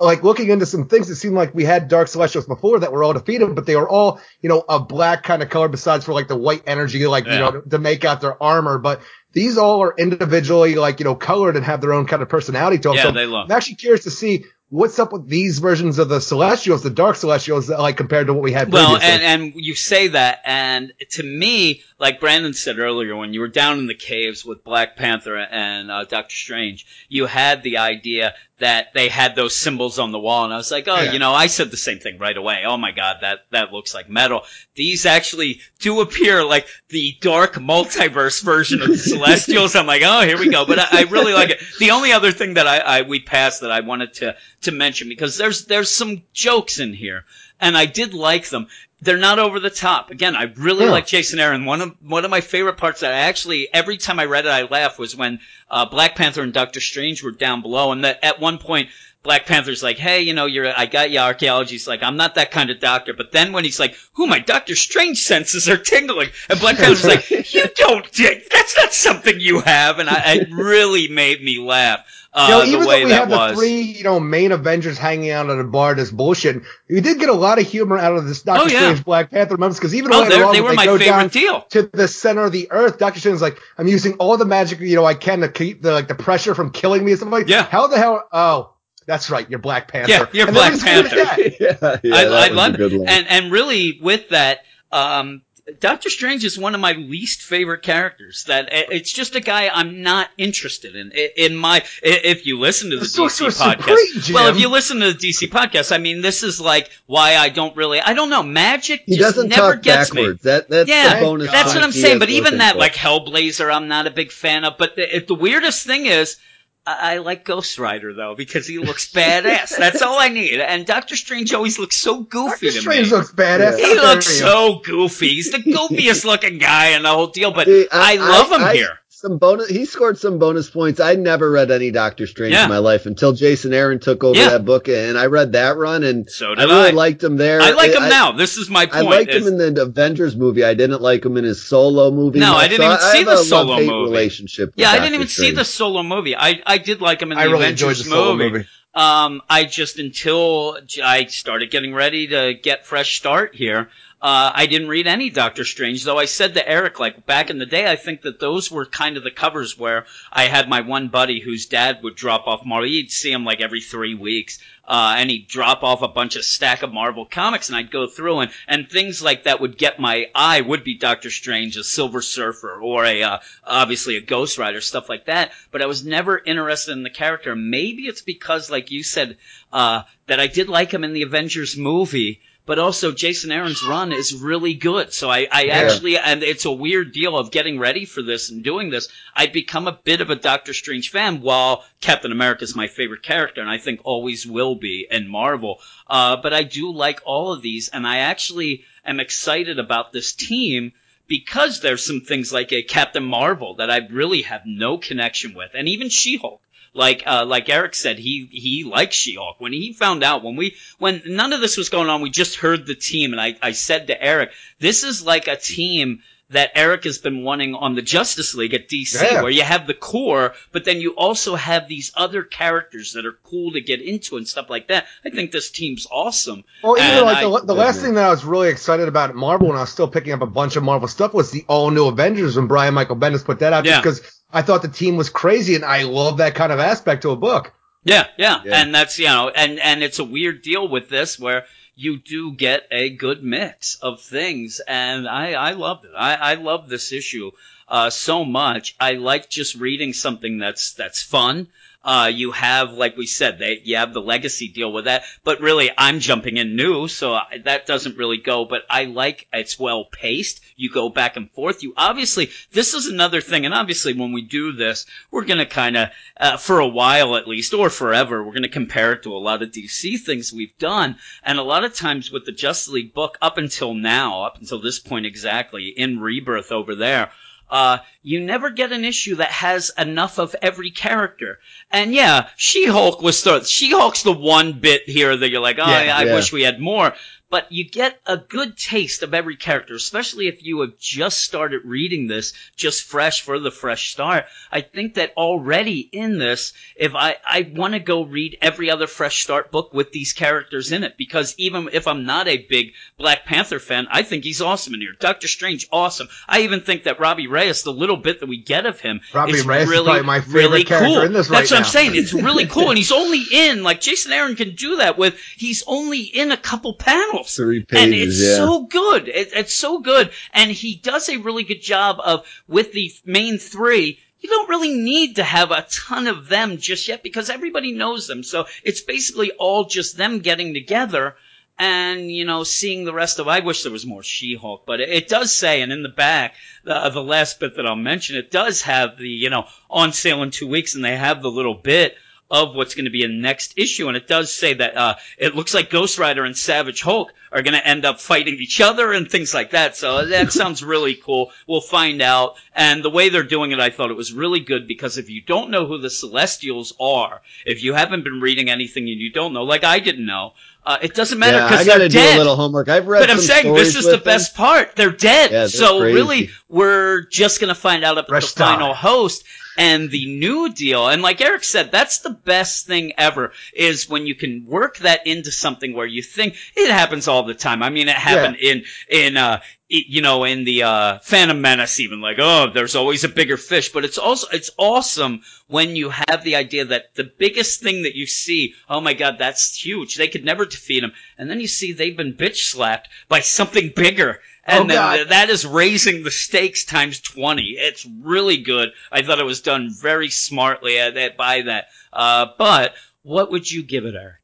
like 0.00 0.22
looking 0.22 0.50
into 0.50 0.66
some 0.66 0.86
things, 0.88 1.08
it 1.08 1.16
seemed 1.16 1.34
like 1.34 1.54
we 1.54 1.64
had 1.64 1.88
dark 1.88 2.08
celestials 2.08 2.46
before 2.46 2.80
that 2.80 2.92
were 2.92 3.04
all 3.04 3.12
defeated, 3.12 3.54
but 3.54 3.66
they 3.66 3.76
were 3.76 3.88
all, 3.88 4.20
you 4.40 4.48
know, 4.48 4.64
a 4.68 4.80
black 4.80 5.22
kind 5.22 5.42
of 5.42 5.48
color 5.48 5.68
besides 5.68 6.04
for 6.04 6.12
like 6.12 6.28
the 6.28 6.36
white 6.36 6.62
energy, 6.66 7.06
like, 7.06 7.24
you 7.24 7.38
know, 7.38 7.60
to 7.60 7.78
make 7.78 8.04
out 8.04 8.20
their 8.20 8.42
armor. 8.42 8.78
But 8.78 9.00
these 9.32 9.56
all 9.56 9.80
are 9.82 9.94
individually 9.96 10.74
like, 10.74 10.98
you 10.98 11.04
know, 11.04 11.14
colored 11.14 11.56
and 11.56 11.64
have 11.64 11.80
their 11.80 11.92
own 11.92 12.06
kind 12.06 12.20
of 12.20 12.28
personality 12.28 12.78
to 12.78 12.88
them. 12.88 12.96
Yeah, 12.96 13.02
so 13.04 13.10
they 13.12 13.26
look. 13.26 13.44
I'm 13.46 13.52
actually 13.56 13.76
curious 13.76 14.04
to 14.04 14.10
see 14.10 14.44
what's 14.72 14.98
up 14.98 15.12
with 15.12 15.28
these 15.28 15.58
versions 15.58 15.98
of 15.98 16.08
the 16.08 16.18
celestials, 16.18 16.82
the 16.82 16.88
dark 16.88 17.14
celestials, 17.14 17.68
like 17.68 17.98
compared 17.98 18.26
to 18.26 18.32
what 18.32 18.42
we 18.42 18.52
had 18.52 18.72
Well, 18.72 18.96
previously. 18.96 19.26
and, 19.26 19.42
and 19.42 19.52
you 19.54 19.74
say 19.74 20.08
that, 20.08 20.40
and 20.46 20.94
to 21.10 21.22
me, 21.22 21.82
like 21.98 22.20
Brandon 22.20 22.54
said 22.54 22.78
earlier, 22.78 23.14
when 23.14 23.34
you 23.34 23.40
were 23.40 23.48
down 23.48 23.78
in 23.78 23.86
the 23.86 23.94
caves 23.94 24.46
with 24.46 24.64
Black 24.64 24.96
Panther 24.96 25.36
and 25.36 25.90
uh, 25.90 26.04
Doctor 26.04 26.34
Strange, 26.34 26.86
you 27.10 27.26
had 27.26 27.62
the 27.62 27.76
idea 27.76 28.34
that 28.62 28.94
they 28.94 29.08
had 29.08 29.36
those 29.36 29.54
symbols 29.54 29.98
on 29.98 30.12
the 30.12 30.18
wall, 30.18 30.44
and 30.44 30.54
I 30.54 30.56
was 30.56 30.70
like, 30.70 30.88
oh, 30.88 31.00
Yeah. 31.02 31.12
you 31.12 31.18
know, 31.18 31.32
I 31.32 31.48
said 31.48 31.70
the 31.70 31.76
same 31.76 31.98
thing 31.98 32.18
right 32.18 32.36
away. 32.36 32.62
Oh 32.64 32.76
my 32.76 32.92
God, 32.92 33.18
that 33.20 33.40
that 33.50 33.72
looks 33.72 33.92
like 33.94 34.08
metal. 34.08 34.42
These 34.74 35.04
actually 35.04 35.60
do 35.80 36.00
appear 36.00 36.44
like 36.44 36.66
the 36.88 37.16
dark 37.20 37.54
multiverse 37.54 38.42
version 38.42 38.80
of 38.80 38.88
the 38.88 38.96
Celestials. 39.12 39.74
I'm 39.76 39.86
like, 39.86 40.02
oh, 40.04 40.22
here 40.22 40.38
we 40.38 40.48
go. 40.48 40.64
But 40.64 40.78
I, 40.78 40.86
I 40.92 41.02
really 41.02 41.32
like 41.34 41.50
it. 41.50 41.60
The 41.78 41.90
only 41.90 42.12
other 42.12 42.32
thing 42.32 42.54
that 42.54 42.66
I, 42.66 42.78
I 42.78 43.02
we 43.02 43.20
passed 43.20 43.60
that 43.62 43.70
I 43.72 43.80
wanted 43.80 44.14
to 44.14 44.36
to 44.62 44.72
mention 44.72 45.08
because 45.08 45.36
there's 45.36 45.66
there's 45.66 45.90
some 45.90 46.22
jokes 46.32 46.78
in 46.78 46.94
here, 46.94 47.24
and 47.60 47.76
I 47.76 47.86
did 47.86 48.14
like 48.14 48.48
them. 48.48 48.68
They're 49.02 49.18
not 49.18 49.38
over 49.40 49.58
the 49.58 49.68
top. 49.70 50.10
Again, 50.10 50.36
I 50.36 50.44
really 50.56 50.84
Yeah. 50.84 50.92
like 50.92 51.06
Jason 51.06 51.40
Aaron. 51.40 51.64
One 51.64 51.80
of 51.80 51.94
one 52.02 52.24
of 52.24 52.30
my 52.30 52.40
favorite 52.40 52.76
parts 52.76 53.00
that 53.00 53.12
I 53.12 53.18
actually 53.18 53.68
every 53.74 53.96
time 53.96 54.20
I 54.20 54.26
read 54.26 54.46
it 54.46 54.50
I 54.50 54.62
laughed 54.62 54.98
was 54.98 55.16
when 55.16 55.40
uh, 55.70 55.86
Black 55.86 56.14
Panther 56.14 56.42
and 56.42 56.52
Doctor 56.52 56.80
Strange 56.80 57.22
were 57.22 57.32
down 57.32 57.62
below, 57.62 57.92
and 57.92 58.04
that 58.04 58.20
at 58.22 58.40
one 58.40 58.58
point. 58.58 58.88
Black 59.24 59.46
Panther's 59.46 59.84
like, 59.84 59.98
hey, 59.98 60.22
you 60.22 60.34
know, 60.34 60.46
you're, 60.46 60.76
I 60.76 60.86
got 60.86 61.12
you 61.12 61.20
archaeology's 61.20 61.86
like, 61.86 62.02
I'm 62.02 62.16
not 62.16 62.34
that 62.34 62.50
kind 62.50 62.70
of 62.70 62.80
doctor. 62.80 63.12
But 63.14 63.30
then 63.30 63.52
when 63.52 63.62
he's 63.62 63.78
like, 63.78 63.94
who, 64.14 64.26
my 64.26 64.40
Doctor 64.40 64.74
Strange 64.74 65.20
senses 65.20 65.68
are 65.68 65.76
tingling. 65.76 66.30
And 66.50 66.58
Black 66.58 66.76
Panther's 66.76 67.04
like, 67.04 67.30
you 67.54 67.64
don't, 67.76 68.04
that's 68.50 68.76
not 68.76 68.92
something 68.92 69.38
you 69.38 69.60
have. 69.60 70.00
And 70.00 70.10
I, 70.10 70.38
it 70.38 70.48
really 70.50 71.06
made 71.06 71.40
me 71.40 71.60
laugh. 71.60 72.00
Uh, 72.34 72.46
you 72.46 72.52
know, 72.52 72.60
the 72.60 72.66
even 72.68 72.86
way 72.88 73.00
though 73.00 73.04
we 73.04 73.10
that 73.10 73.18
had 73.20 73.30
was. 73.30 73.50
the 73.50 73.56
three, 73.56 73.80
you 73.82 74.04
know, 74.04 74.18
main 74.18 74.52
Avengers 74.52 74.96
hanging 74.96 75.30
out 75.30 75.50
at 75.50 75.58
a 75.58 75.64
bar, 75.64 75.94
this 75.94 76.10
bullshit, 76.10 76.62
we 76.88 77.00
did 77.02 77.18
get 77.20 77.28
a 77.28 77.32
lot 77.34 77.58
of 77.58 77.66
humor 77.66 77.98
out 77.98 78.16
of 78.16 78.26
this 78.26 78.40
Doctor 78.42 78.62
Oh, 78.62 78.66
yeah. 78.68 78.78
Strange 78.80 79.04
Black 79.04 79.30
Panther 79.30 79.58
moments 79.58 79.78
because 79.78 79.94
even 79.94 80.12
Oh, 80.14 80.20
later 80.20 80.30
they're- 80.36 80.44
on, 80.46 80.54
they 80.54 80.60
when 80.62 80.70
were 80.70 80.74
my 80.76 80.86
go 80.86 80.98
favorite 80.98 81.10
down 81.18 81.28
deal. 81.28 81.60
to 81.70 81.90
the 81.92 82.08
center 82.08 82.44
of 82.44 82.52
the 82.52 82.68
Earth. 82.70 82.98
Doctor 82.98 83.20
Strange's 83.20 83.42
like, 83.42 83.58
I'm 83.76 83.86
using 83.86 84.14
all 84.14 84.36
the 84.38 84.46
magic, 84.46 84.80
you 84.80 84.96
know, 84.96 85.04
I 85.04 85.12
can 85.14 85.40
to 85.40 85.48
keep 85.50 85.82
the 85.82 85.92
like 85.92 86.08
the 86.08 86.14
pressure 86.14 86.54
from 86.54 86.70
killing 86.70 87.04
me 87.04 87.12
and 87.12 87.20
stuff 87.20 87.30
like. 87.32 87.48
Yeah. 87.48 87.64
How 87.64 87.86
the 87.88 87.98
hell? 87.98 88.26
Oh, 88.32 88.72
that's 89.06 89.28
right, 89.28 89.48
you're 89.50 89.58
Black 89.58 89.88
Panther. 89.88 90.10
Yeah, 90.12 90.26
you're 90.32 90.46
And 90.46 90.54
Black 90.54 90.72
we 90.72 90.78
just 90.78 90.86
leave 90.86 91.06
it 91.06 91.26
Panther. 91.60 91.86
at 91.86 92.00
yeah, 92.04 92.14
yeah, 92.14 92.16
I, 92.16 92.46
I 92.46 92.48
love 92.48 92.76
it. 92.80 92.92
And 92.92 93.26
and 93.28 93.52
really 93.52 93.98
with 94.00 94.30
that, 94.30 94.60
um, 94.90 95.42
Doctor 95.78 96.10
Strange 96.10 96.44
is 96.44 96.58
one 96.58 96.74
of 96.74 96.80
my 96.80 96.92
least 96.92 97.42
favorite 97.42 97.82
characters. 97.82 98.44
That 98.48 98.68
eh, 98.72 98.84
it's 98.90 99.12
just 99.12 99.36
a 99.36 99.40
guy 99.40 99.68
I'm 99.68 100.02
not 100.02 100.28
interested 100.36 100.96
in. 100.96 101.12
In 101.36 101.56
my, 101.56 101.84
if 102.02 102.46
you 102.46 102.58
listen 102.58 102.90
to 102.90 102.96
the 102.96 103.02
The 103.02 103.06
DC 103.06 103.30
Sorcerer 103.30 103.48
podcast, 103.50 103.96
Supreme, 103.96 104.34
well, 104.34 104.48
if 104.48 104.58
you 104.58 104.68
listen 104.68 104.98
to 104.98 105.12
the 105.12 105.18
DC 105.18 105.48
podcast, 105.50 105.92
I 105.94 105.98
mean, 105.98 106.20
this 106.20 106.42
is 106.42 106.60
like 106.60 106.90
why 107.06 107.36
I 107.36 107.48
don't 107.48 107.76
really, 107.76 108.00
I 108.00 108.12
don't 108.14 108.28
know, 108.28 108.42
magic 108.42 109.04
he 109.06 109.16
just 109.16 109.36
doesn't 109.36 109.50
never 109.50 109.74
talk 109.74 109.82
gets 109.82 110.12
me. 110.12 110.22
backwards. 110.22 110.42
That 110.42 110.68
that's 110.68 110.88
Yeah, 110.88 111.20
the 111.20 111.26
bonus. 111.26 111.52
That's 111.52 111.74
what 111.74 111.84
I'm 111.84 111.92
saying. 111.92 112.18
But 112.18 112.30
even 112.30 112.58
that, 112.58 112.72
for. 112.72 112.78
like 112.80 112.94
Hellblazer, 112.94 113.72
I'm 113.72 113.86
not 113.86 114.08
a 114.08 114.10
big 114.10 114.32
fan 114.32 114.64
of. 114.64 114.78
But 114.78 114.96
the, 114.96 115.24
the 115.26 115.34
weirdest 115.34 115.86
thing 115.86 116.06
is, 116.06 116.38
I, 116.86 117.14
I 117.14 117.18
like 117.18 117.44
Ghost 117.44 117.78
Rider 117.78 118.12
though 118.14 118.34
because 118.34 118.66
he 118.66 118.78
looks 118.78 119.12
badass. 119.12 119.76
That's 119.78 120.02
all 120.02 120.18
I 120.18 120.28
need. 120.28 120.60
And 120.60 120.84
Doctor 120.86 121.16
Strange 121.16 121.52
always 121.54 121.78
looks 121.78 121.96
so 121.96 122.22
goofy 122.22 122.66
Doctor 122.66 122.80
Strange 122.80 123.10
me. 123.10 123.16
looks 123.16 123.32
badass. 123.32 123.76
he 123.78 123.94
looks 123.94 124.26
so 124.26 124.80
goofy. 124.84 125.28
He's 125.28 125.50
the 125.52 125.58
goofiest 125.58 126.24
looking 126.24 126.58
guy 126.58 126.88
in 126.96 127.02
the 127.02 127.08
whole 127.10 127.28
deal. 127.28 127.52
But 127.52 127.66
See, 127.66 127.86
I, 127.92 128.16
love 128.16 128.50
him 128.50 128.62
I- 128.66 128.74
here. 128.74 128.98
Some 129.22 129.38
bonus. 129.38 129.68
He 129.68 129.84
scored 129.84 130.18
some 130.18 130.40
bonus 130.40 130.68
points. 130.68 130.98
I 130.98 131.14
never 131.14 131.48
read 131.48 131.70
any 131.70 131.92
Doctor 131.92 132.26
Strange 132.26 132.54
Yeah. 132.54 132.64
in 132.64 132.68
my 132.68 132.78
life 132.78 133.06
until 133.06 133.30
Jason 133.32 133.72
Aaron 133.72 134.00
took 134.00 134.24
over 134.24 134.36
Yeah. 134.36 134.48
that 134.50 134.64
book, 134.64 134.88
and 134.88 135.16
I 135.16 135.26
read 135.26 135.52
that 135.52 135.76
run, 135.76 136.02
and 136.02 136.28
So 136.28 136.52
I 136.58 136.64
really 136.64 136.88
I. 136.88 136.90
liked 136.90 137.22
him 137.22 137.36
there. 137.36 137.60
I 137.62 137.70
like 137.70 137.92
him 137.92 138.02
I- 138.02 138.08
now. 138.08 138.32
This 138.32 138.56
is 138.56 138.68
my 138.68 138.86
point. 138.86 138.96
I 138.96 139.00
liked 139.02 139.30
is- 139.30 139.46
him 139.46 139.60
in 139.60 139.74
the 139.74 139.82
Avengers 139.82 140.34
movie. 140.34 140.64
I 140.64 140.74
didn't 140.74 141.02
like 141.02 141.24
him 141.24 141.36
in 141.36 141.44
his 141.44 141.62
solo 141.62 142.10
movie. 142.10 142.40
No, 142.40 142.52
I 142.56 142.66
didn't 142.66 142.80
So 142.80 142.86
even 142.86 142.98
see 143.12 143.22
the 143.22 143.36
solo 143.36 143.76
movie. 143.76 144.10
relationship. 144.10 144.70
with 144.70 144.78
yeah, 144.78 144.88
I 144.90 144.94
didn't 144.94 145.02
Doctor 145.10 145.14
even 145.14 145.28
see 145.28 145.50
the 145.52 145.64
solo 145.64 146.02
movie. 146.02 146.34
I, 146.36 146.60
I 146.66 146.78
did 146.78 147.00
like 147.00 147.22
him 147.22 147.30
in 147.30 147.38
the 147.38 147.42
I 147.42 147.46
really 147.46 147.58
Avengers 147.66 148.00
enjoyed 148.00 148.06
the 148.06 148.10
solo 148.10 148.34
movie. 148.34 148.50
movie. 148.50 148.66
Um, 148.92 149.40
I 149.48 149.64
just 149.66 150.00
until 150.00 150.78
I 151.02 151.26
started 151.26 151.70
getting 151.70 151.94
ready 151.94 152.26
to 152.26 152.54
get 152.60 152.86
fresh 152.86 153.16
start 153.16 153.54
here. 153.54 153.88
Uh, 154.22 154.52
I 154.54 154.66
didn't 154.66 154.86
read 154.86 155.08
any 155.08 155.30
Doctor 155.30 155.64
Strange, 155.64 156.04
though 156.04 156.16
I 156.16 156.26
said 156.26 156.54
to 156.54 156.68
Eric, 156.68 157.00
like 157.00 157.26
back 157.26 157.50
in 157.50 157.58
the 157.58 157.66
day, 157.66 157.90
I 157.90 157.96
think 157.96 158.22
that 158.22 158.38
those 158.38 158.70
were 158.70 158.86
kind 158.86 159.16
of 159.16 159.24
the 159.24 159.32
covers 159.32 159.76
where 159.76 160.06
I 160.32 160.44
had 160.44 160.68
my 160.68 160.80
one 160.82 161.08
buddy 161.08 161.40
whose 161.40 161.66
dad 161.66 162.04
would 162.04 162.14
drop 162.14 162.46
off 162.46 162.64
Marvel. 162.64 162.86
You'd 162.86 163.10
see 163.10 163.32
him 163.32 163.44
like 163.44 163.60
every 163.60 163.80
three 163.80 164.14
weeks, 164.14 164.60
uh, 164.86 165.16
and 165.18 165.28
he'd 165.28 165.48
drop 165.48 165.82
off 165.82 166.02
a 166.02 166.08
bunch 166.08 166.36
of 166.36 166.44
stack 166.44 166.84
of 166.84 166.92
Marvel 166.92 167.26
comics, 167.26 167.68
and 167.68 167.76
I'd 167.76 167.90
go 167.90 168.06
through 168.06 168.38
and 168.38 168.52
and 168.68 168.88
things 168.88 169.24
like 169.24 169.42
that 169.42 169.60
would 169.60 169.76
get 169.76 169.98
my 169.98 170.30
eye. 170.36 170.60
Would 170.60 170.84
be 170.84 170.94
Doctor 170.94 171.28
Strange, 171.28 171.76
a 171.76 171.82
Silver 171.82 172.22
Surfer, 172.22 172.80
or 172.80 173.04
a 173.04 173.24
uh, 173.24 173.38
obviously 173.64 174.16
a 174.16 174.20
Ghost 174.20 174.56
Rider, 174.56 174.80
stuff 174.80 175.08
like 175.08 175.24
that. 175.24 175.50
But 175.72 175.82
I 175.82 175.86
was 175.86 176.04
never 176.04 176.38
interested 176.38 176.92
in 176.92 177.02
the 177.02 177.10
character. 177.10 177.56
Maybe 177.56 178.02
it's 178.02 178.22
because, 178.22 178.70
like 178.70 178.92
you 178.92 179.02
said, 179.02 179.36
uh, 179.72 180.02
that 180.28 180.38
I 180.38 180.46
did 180.46 180.68
like 180.68 180.94
him 180.94 181.02
in 181.02 181.12
the 181.12 181.22
Avengers 181.22 181.76
movie. 181.76 182.40
But 182.64 182.78
also 182.78 183.12
Jason 183.12 183.50
Aaron's 183.50 183.82
run 183.82 184.12
is 184.12 184.34
really 184.34 184.74
good. 184.74 185.12
So 185.12 185.28
I, 185.28 185.48
I 185.50 185.66
actually, 185.66 186.16
and 186.16 186.42
it's 186.42 186.64
a 186.64 186.72
weird 186.72 187.12
deal 187.12 187.36
of 187.36 187.50
getting 187.50 187.78
ready 187.78 188.04
for 188.04 188.22
this 188.22 188.50
and 188.50 188.62
doing 188.62 188.90
this. 188.90 189.08
I'd 189.34 189.52
become 189.52 189.88
a 189.88 189.98
bit 190.04 190.20
of 190.20 190.30
a 190.30 190.36
Doctor 190.36 190.72
Strange 190.72 191.10
fan 191.10 191.40
while 191.40 191.84
Captain 192.00 192.30
America 192.30 192.64
is 192.64 192.76
my 192.76 192.86
favorite 192.86 193.22
character 193.22 193.60
and 193.60 193.70
I 193.70 193.78
think 193.78 194.00
always 194.04 194.46
will 194.46 194.76
be 194.76 195.06
in 195.10 195.28
Marvel. 195.28 195.80
Uh, 196.06 196.36
but 196.36 196.52
I 196.52 196.62
do 196.62 196.92
like 196.92 197.20
all 197.24 197.52
of 197.52 197.62
these 197.62 197.88
and 197.88 198.06
I 198.06 198.18
actually 198.18 198.84
am 199.04 199.18
excited 199.18 199.78
about 199.78 200.12
this 200.12 200.32
team 200.32 200.92
because 201.26 201.80
there's 201.80 202.06
some 202.06 202.20
things 202.20 202.52
like 202.52 202.72
a 202.72 202.82
Captain 202.82 203.24
Marvel 203.24 203.76
that 203.76 203.90
I 203.90 204.06
really 204.10 204.42
have 204.42 204.66
no 204.66 204.98
connection 204.98 205.54
with, 205.54 205.70
and 205.72 205.88
even 205.88 206.10
She-Hulk. 206.10 206.60
Like 206.94 207.22
uh, 207.26 207.46
like 207.46 207.68
Eric 207.70 207.94
said, 207.94 208.18
he 208.18 208.48
he 208.50 208.84
likes 208.84 209.16
She-Hulk. 209.16 209.60
When 209.60 209.72
he 209.72 209.92
found 209.94 210.22
out 210.22 210.42
when 210.44 210.56
we 210.56 210.76
when 210.98 211.22
none 211.26 211.52
of 211.54 211.60
this 211.60 211.76
was 211.78 211.88
going 211.88 212.10
on, 212.10 212.20
we 212.20 212.28
just 212.30 212.56
heard 212.56 212.86
the 212.86 212.94
team, 212.94 213.32
and 213.32 213.40
I 213.40 213.56
I 213.62 213.72
said 213.72 214.08
to 214.08 214.22
Eric, 214.22 214.50
this 214.78 215.02
is 215.02 215.24
like 215.24 215.48
a 215.48 215.56
team 215.56 216.22
that 216.50 216.70
Eric 216.74 217.04
has 217.04 217.16
been 217.16 217.44
wanting 217.44 217.74
on 217.74 217.94
the 217.94 218.02
Justice 218.02 218.54
League 218.54 218.74
at 218.74 218.86
DC, 218.90 219.22
Yeah. 219.22 219.40
where 219.40 219.50
you 219.50 219.62
have 219.62 219.86
the 219.86 219.94
core, 219.94 220.52
but 220.70 220.84
then 220.84 221.00
you 221.00 221.12
also 221.12 221.54
have 221.56 221.88
these 221.88 222.12
other 222.14 222.42
characters 222.42 223.14
that 223.14 223.24
are 223.24 223.38
cool 223.42 223.72
to 223.72 223.80
get 223.80 224.02
into 224.02 224.36
and 224.36 224.46
stuff 224.46 224.68
like 224.68 224.88
that. 224.88 225.06
I 225.24 225.30
think 225.30 225.50
this 225.50 225.70
team's 225.70 226.06
awesome. 226.10 226.62
Well, 226.82 226.98
even 226.98 227.10
And 227.10 227.24
like 227.24 227.38
I- 227.38 227.42
the, 227.44 227.60
the 227.68 227.74
last 227.74 228.02
thing 228.02 228.12
that 228.14 228.24
I 228.26 228.28
was 228.28 228.44
really 228.44 228.68
excited 228.68 229.08
about 229.08 229.30
at 229.30 229.36
Marvel, 229.36 229.68
and 229.70 229.78
I 229.78 229.80
was 229.80 229.90
still 229.92 230.08
picking 230.08 230.34
up 230.34 230.42
a 230.42 230.46
bunch 230.46 230.76
of 230.76 230.82
Marvel 230.82 231.08
stuff, 231.08 231.32
was 231.32 231.50
the 231.52 231.64
all 231.68 231.90
new 231.90 232.04
Avengers 232.08 232.54
when 232.56 232.66
Brian 232.66 232.92
Michael 232.92 233.16
Bendis 233.16 233.42
put 233.42 233.60
that 233.60 233.72
out. 233.72 233.86
Yeah. 233.86 234.02
Because 234.02 234.20
I 234.52 234.62
thought 234.62 234.82
the 234.82 234.88
team 234.88 235.16
was 235.16 235.30
crazy, 235.30 235.74
and 235.74 235.84
I 235.84 236.02
love 236.02 236.38
that 236.38 236.54
kind 236.54 236.72
of 236.72 236.78
aspect 236.78 237.22
to 237.22 237.30
a 237.30 237.36
book. 237.36 237.72
Yeah, 238.04 238.26
yeah, 238.36 238.60
Yeah. 238.64 238.80
and 238.82 238.94
that's 238.94 239.18
you 239.18 239.26
know, 239.26 239.48
and 239.48 239.78
and 239.78 240.02
it's 240.02 240.18
a 240.18 240.24
weird 240.24 240.62
deal 240.62 240.88
with 240.88 241.08
this 241.08 241.38
where 241.38 241.64
you 241.94 242.18
do 242.18 242.52
get 242.52 242.86
a 242.90 243.10
good 243.10 243.42
mix 243.44 243.96
of 244.02 244.20
things, 244.20 244.80
and 244.86 245.28
I 245.28 245.52
I 245.52 245.72
loved 245.72 246.04
it. 246.04 246.10
I 246.16 246.34
I 246.34 246.54
love 246.54 246.88
this 246.88 247.12
issue 247.12 247.52
uh 247.88 248.10
so 248.10 248.44
much. 248.44 248.96
I 248.98 249.12
like 249.12 249.48
just 249.48 249.74
reading 249.76 250.12
something 250.12 250.58
that's 250.58 250.92
that's 250.94 251.22
fun. 251.22 251.68
Uh, 252.04 252.30
you 252.32 252.50
have, 252.50 252.92
like 252.92 253.16
we 253.16 253.26
said, 253.26 253.58
they, 253.58 253.80
you 253.84 253.96
have 253.96 254.12
the 254.12 254.20
legacy 254.20 254.66
deal 254.66 254.92
with 254.92 255.04
that, 255.04 255.22
but 255.44 255.60
really 255.60 255.90
I'm 255.96 256.18
jumping 256.18 256.56
in 256.56 256.74
new, 256.74 257.06
so 257.06 257.34
I, 257.34 257.58
that 257.64 257.86
doesn't 257.86 258.16
really 258.16 258.38
go, 258.38 258.64
but 258.64 258.82
I 258.90 259.04
like, 259.04 259.46
it's 259.52 259.78
well 259.78 260.04
paced. 260.04 260.60
You 260.74 260.90
go 260.90 261.08
back 261.08 261.36
and 261.36 261.50
forth. 261.52 261.84
You 261.84 261.94
obviously, 261.96 262.50
this 262.72 262.94
is 262.94 263.06
another 263.06 263.40
thing, 263.40 263.64
and 263.64 263.72
obviously 263.74 264.14
when 264.14 264.32
we 264.32 264.42
do 264.42 264.72
this, 264.72 265.06
we're 265.30 265.44
gonna 265.44 265.64
kinda, 265.64 266.10
uh, 266.38 266.56
for 266.56 266.80
a 266.80 266.88
while 266.88 267.36
at 267.36 267.46
least, 267.46 267.72
or 267.72 267.88
forever, 267.88 268.42
we're 268.42 268.54
gonna 268.54 268.68
compare 268.68 269.12
it 269.12 269.22
to 269.22 269.36
a 269.36 269.38
lot 269.38 269.62
of 269.62 269.70
DC 269.70 270.18
things 270.18 270.52
we've 270.52 270.76
done, 270.78 271.16
and 271.44 271.58
a 271.58 271.62
lot 271.62 271.84
of 271.84 271.94
times 271.94 272.32
with 272.32 272.46
the 272.46 272.52
Justice 272.52 272.92
League 272.92 273.14
book, 273.14 273.38
up 273.40 273.58
until 273.58 273.94
now, 273.94 274.42
up 274.42 274.58
until 274.58 274.80
this 274.80 274.98
point 274.98 275.24
exactly, 275.24 275.88
in 275.88 276.18
Rebirth 276.18 276.72
over 276.72 276.96
there, 276.96 277.30
uh, 277.72 277.98
you 278.22 278.38
never 278.38 278.70
get 278.70 278.92
an 278.92 279.04
issue 279.04 279.36
that 279.36 279.50
has 279.50 279.90
enough 279.96 280.38
of 280.38 280.54
every 280.60 280.90
character. 280.90 281.58
And 281.90 282.12
yeah, 282.12 282.48
She-Hulk 282.56 283.22
was 283.22 283.42
the, 283.42 283.64
She-Hulk's 283.64 284.22
the 284.22 284.32
one 284.32 284.74
bit 284.74 285.08
here 285.08 285.34
that 285.34 285.50
you're 285.50 285.62
like, 285.62 285.78
oh, 285.80 285.86
Yeah, 285.86 286.14
I, 286.16 286.20
I 286.20 286.24
yeah. 286.26 286.34
wish 286.34 286.52
we 286.52 286.62
had 286.62 286.78
more. 286.78 287.14
But 287.52 287.70
you 287.70 287.84
get 287.84 288.18
a 288.24 288.38
good 288.38 288.78
taste 288.78 289.22
of 289.22 289.34
every 289.34 289.56
character, 289.56 289.94
especially 289.94 290.48
if 290.48 290.64
you 290.64 290.80
have 290.80 290.98
just 290.98 291.40
started 291.40 291.82
reading 291.84 292.26
this, 292.26 292.54
just 292.76 293.02
fresh 293.02 293.42
for 293.42 293.58
the 293.58 293.70
fresh 293.70 294.10
start. 294.10 294.46
I 294.70 294.80
think 294.80 295.16
that 295.16 295.34
already 295.36 295.98
in 296.00 296.38
this, 296.38 296.72
if 296.96 297.14
I, 297.14 297.36
I 297.46 297.70
want 297.74 297.92
to 297.92 298.00
go 298.00 298.24
read 298.24 298.56
every 298.62 298.90
other 298.90 299.06
fresh 299.06 299.42
start 299.42 299.70
book 299.70 299.92
with 299.92 300.12
these 300.12 300.32
characters 300.32 300.92
in 300.92 301.04
it, 301.04 301.18
because 301.18 301.54
even 301.58 301.90
if 301.92 302.08
I'm 302.08 302.24
not 302.24 302.48
a 302.48 302.56
big 302.56 302.94
Black 303.18 303.44
Panther 303.44 303.78
fan, 303.78 304.06
I 304.10 304.22
think 304.22 304.44
he's 304.44 304.62
awesome 304.62 304.94
in 304.94 305.02
here. 305.02 305.12
Doctor 305.20 305.46
Strange, 305.46 305.86
awesome. 305.92 306.28
I 306.48 306.62
even 306.62 306.80
think 306.80 307.04
that 307.04 307.20
Robbie 307.20 307.48
Reyes, 307.48 307.82
the 307.82 307.92
little 307.92 308.16
bit 308.16 308.40
that 308.40 308.48
we 308.48 308.62
get 308.62 308.86
of 308.86 308.98
him, 308.98 309.20
Robbie 309.34 309.52
is 309.52 309.66
Reyes 309.66 309.88
really, 309.88 310.04
probably 310.06 310.22
my 310.22 310.40
favorite 310.40 310.54
really 310.54 310.84
character 310.84 311.06
cool. 311.06 311.20
in 311.20 311.34
this 311.34 311.48
That's 311.48 311.70
right 311.70 311.76
what 311.76 311.84
I'm 311.84 311.92
saying. 311.92 312.12
It's 312.14 312.32
really 312.32 312.64
cool, 312.64 312.88
and 312.88 312.96
he's 312.96 313.12
only 313.12 313.44
in 313.52 313.82
like 313.82 314.00
Jason 314.00 314.32
Aaron 314.32 314.56
can 314.56 314.74
do 314.74 314.96
that 314.96 315.18
with. 315.18 315.38
He's 315.58 315.84
only 315.86 316.22
in 316.22 316.50
a 316.50 316.56
couple 316.56 316.94
panels. 316.94 317.41
Three 317.48 317.84
And 317.90 318.14
it's 318.14 318.40
yeah. 318.40 318.56
so 318.56 318.84
good. 318.84 319.28
It, 319.28 319.50
it's 319.54 319.74
so 319.74 320.00
good. 320.00 320.30
And 320.52 320.70
he 320.70 320.96
does 320.96 321.28
a 321.28 321.38
really 321.38 321.64
good 321.64 321.82
job 321.82 322.18
of, 322.22 322.46
with 322.68 322.92
the 322.92 323.12
main 323.24 323.58
three, 323.58 324.18
you 324.40 324.48
don't 324.48 324.68
really 324.68 324.94
need 324.94 325.36
to 325.36 325.44
have 325.44 325.70
a 325.70 325.86
ton 325.90 326.26
of 326.26 326.48
them 326.48 326.78
just 326.78 327.06
yet 327.08 327.22
because 327.22 327.48
everybody 327.48 327.92
knows 327.92 328.26
them. 328.26 328.42
So 328.42 328.66
it's 328.82 329.00
basically 329.00 329.52
all 329.52 329.84
just 329.84 330.16
them 330.16 330.40
getting 330.40 330.74
together 330.74 331.36
and, 331.78 332.30
you 332.30 332.44
know, 332.44 332.64
seeing 332.64 333.04
the 333.04 333.14
rest 333.14 333.38
of, 333.38 333.48
I 333.48 333.60
wish 333.60 333.82
there 333.82 333.92
was 333.92 334.06
more 334.06 334.22
She-Hulk, 334.22 334.84
but 334.86 335.00
it, 335.00 335.08
it 335.08 335.28
does 335.28 335.52
say, 335.52 335.80
and 335.80 335.92
in 335.92 336.02
the 336.02 336.08
back, 336.08 336.54
the, 336.84 337.08
the 337.10 337.22
last 337.22 337.60
bit 337.60 337.76
that 337.76 337.86
I'll 337.86 337.96
mention, 337.96 338.36
it 338.36 338.50
does 338.50 338.82
have 338.82 339.16
the, 339.16 339.28
you 339.28 339.48
know, 339.48 339.66
on 339.88 340.12
sale 340.12 340.42
in 340.42 340.50
two 340.50 340.68
weeks 340.68 340.94
and 340.94 341.04
they 341.04 341.16
have 341.16 341.42
the 341.42 341.50
little 341.50 341.74
bit 341.74 342.16
of 342.50 342.74
what's 342.74 342.94
going 342.94 343.06
to 343.06 343.10
be 343.10 343.24
a 343.24 343.28
next 343.28 343.74
issue, 343.78 344.08
and 344.08 344.16
it 344.16 344.28
does 344.28 344.52
say 344.52 344.74
that 344.74 344.96
uh, 344.96 345.14
it 345.38 345.54
looks 345.54 345.72
like 345.72 345.88
Ghost 345.88 346.18
Rider 346.18 346.44
and 346.44 346.56
Savage 346.56 347.00
Hulk 347.00 347.32
are 347.50 347.62
going 347.62 347.74
to 347.74 347.86
end 347.86 348.04
up 348.04 348.20
fighting 348.20 348.54
each 348.54 348.80
other 348.80 349.12
and 349.12 349.30
things 349.30 349.54
like 349.54 349.70
that. 349.70 349.96
So 349.96 350.26
that 350.26 350.52
sounds 350.52 350.82
really 350.82 351.14
cool. 351.14 351.50
We'll 351.66 351.80
find 351.80 352.20
out. 352.20 352.56
And 352.74 353.02
the 353.02 353.10
way 353.10 353.28
they're 353.28 353.42
doing 353.42 353.72
it, 353.72 353.80
I 353.80 353.90
thought 353.90 354.10
it 354.10 354.16
was 354.16 354.32
really 354.32 354.60
good 354.60 354.86
because 354.86 355.18
if 355.18 355.30
you 355.30 355.40
don't 355.42 355.70
know 355.70 355.86
who 355.86 355.98
the 355.98 356.10
Celestials 356.10 356.94
are, 357.00 357.40
if 357.64 357.82
you 357.82 357.94
haven't 357.94 358.24
been 358.24 358.40
reading 358.40 358.68
anything 358.70 359.08
and 359.08 359.18
you 359.20 359.32
don't 359.32 359.52
know, 359.52 359.64
like 359.64 359.84
I 359.84 359.98
didn't 359.98 360.26
know, 360.26 360.52
uh, 360.84 360.98
it 361.00 361.14
doesn't 361.14 361.38
matter 361.38 361.58
yeah, 361.58 361.66
I 361.66 361.70
because 361.70 361.86
got 361.86 361.98
they're 361.98 362.08
to 362.08 362.14
do 362.14 362.18
a 362.20 362.38
little 362.38 362.56
homework. 362.56 362.88
I've 362.88 363.06
read 363.06 363.20
But 363.20 363.30
I'm 363.30 363.38
saying 363.38 363.72
this 363.74 363.94
is 363.94 364.04
the 364.04 364.12
them. 364.12 364.24
best 364.24 364.54
part. 364.56 364.96
They're 364.96 365.10
dead. 365.12 365.50
Yeah, 365.50 365.58
they're 365.60 365.68
so 365.68 366.00
crazy. 366.00 366.14
really, 366.14 366.50
we're 366.68 367.22
just 367.26 367.60
gonna 367.60 367.74
find 367.74 368.04
out 368.04 368.18
about 368.18 368.40
the 368.40 368.46
final 368.46 368.92
host 368.92 369.44
and 369.76 370.10
the 370.10 370.26
new 370.26 370.72
deal. 370.72 371.08
And 371.08 371.22
like 371.22 371.40
Eric 371.40 371.64
said, 371.64 371.90
that's 371.90 372.18
the 372.18 372.30
best 372.30 372.86
thing 372.86 373.12
ever 373.16 373.52
is 373.74 374.08
when 374.08 374.26
you 374.26 374.34
can 374.34 374.66
work 374.66 374.98
that 374.98 375.26
into 375.26 375.50
something 375.50 375.94
where 375.94 376.06
you 376.06 376.22
think 376.22 376.56
it 376.76 376.90
happens 376.90 377.28
all 377.28 377.44
the 377.44 377.54
time. 377.54 377.82
I 377.82 377.90
mean, 377.90 378.08
it 378.08 378.16
happened 378.16 378.56
in 378.56 378.84
in 379.08 379.36
uh 379.36 379.60
you 379.88 380.22
know 380.22 380.44
in 380.44 380.64
the 380.64 380.82
uh 380.82 381.18
Phantom 381.18 381.60
Menace 381.60 382.00
even 382.00 382.20
like 382.20 382.38
oh 382.38 382.70
there's 382.72 382.96
always 382.96 383.24
a 383.24 383.28
bigger 383.28 383.58
fish 383.58 383.92
but 383.92 384.04
it's 384.06 384.16
also 384.16 384.46
it's 384.50 384.70
awesome 384.78 385.42
when 385.66 385.96
you 385.96 386.10
have 386.10 386.42
the 386.44 386.56
idea 386.56 386.86
that 386.86 387.14
the 387.14 387.30
biggest 387.38 387.82
thing 387.82 388.02
that 388.02 388.16
you 388.16 388.26
see 388.26 388.74
oh 388.88 389.02
my 389.02 389.12
god 389.12 389.36
that's 389.38 389.84
huge 389.84 390.16
they 390.16 390.28
could 390.28 390.44
never 390.46 390.64
defeat 390.64 391.04
him 391.04 391.12
and 391.36 391.50
then 391.50 391.60
you 391.60 391.66
see 391.66 391.92
they've 391.92 392.16
been 392.16 392.32
bitch 392.32 392.70
slapped 392.70 393.08
by 393.28 393.40
something 393.40 393.92
bigger 393.94 394.40
and 394.64 394.84
Oh, 394.90 394.94
then 394.94 395.28
that 395.28 395.50
is 395.50 395.66
raising 395.66 396.22
the 396.22 396.30
stakes 396.30 396.84
times 396.84 397.20
20 397.20 397.62
it's 397.78 398.06
really 398.20 398.58
good 398.58 398.90
i 399.10 399.22
thought 399.22 399.38
it 399.40 399.44
was 399.46 399.60
done 399.60 399.90
very 399.90 400.28
smartly 400.30 400.98
at, 400.98 401.16
at, 401.16 401.36
by 401.36 401.62
that 401.62 401.86
uh 402.12 402.46
but 402.58 402.94
what 403.22 403.50
would 403.50 403.70
you 403.70 403.82
give 403.82 404.04
it 404.04 404.14
eric 404.14 404.36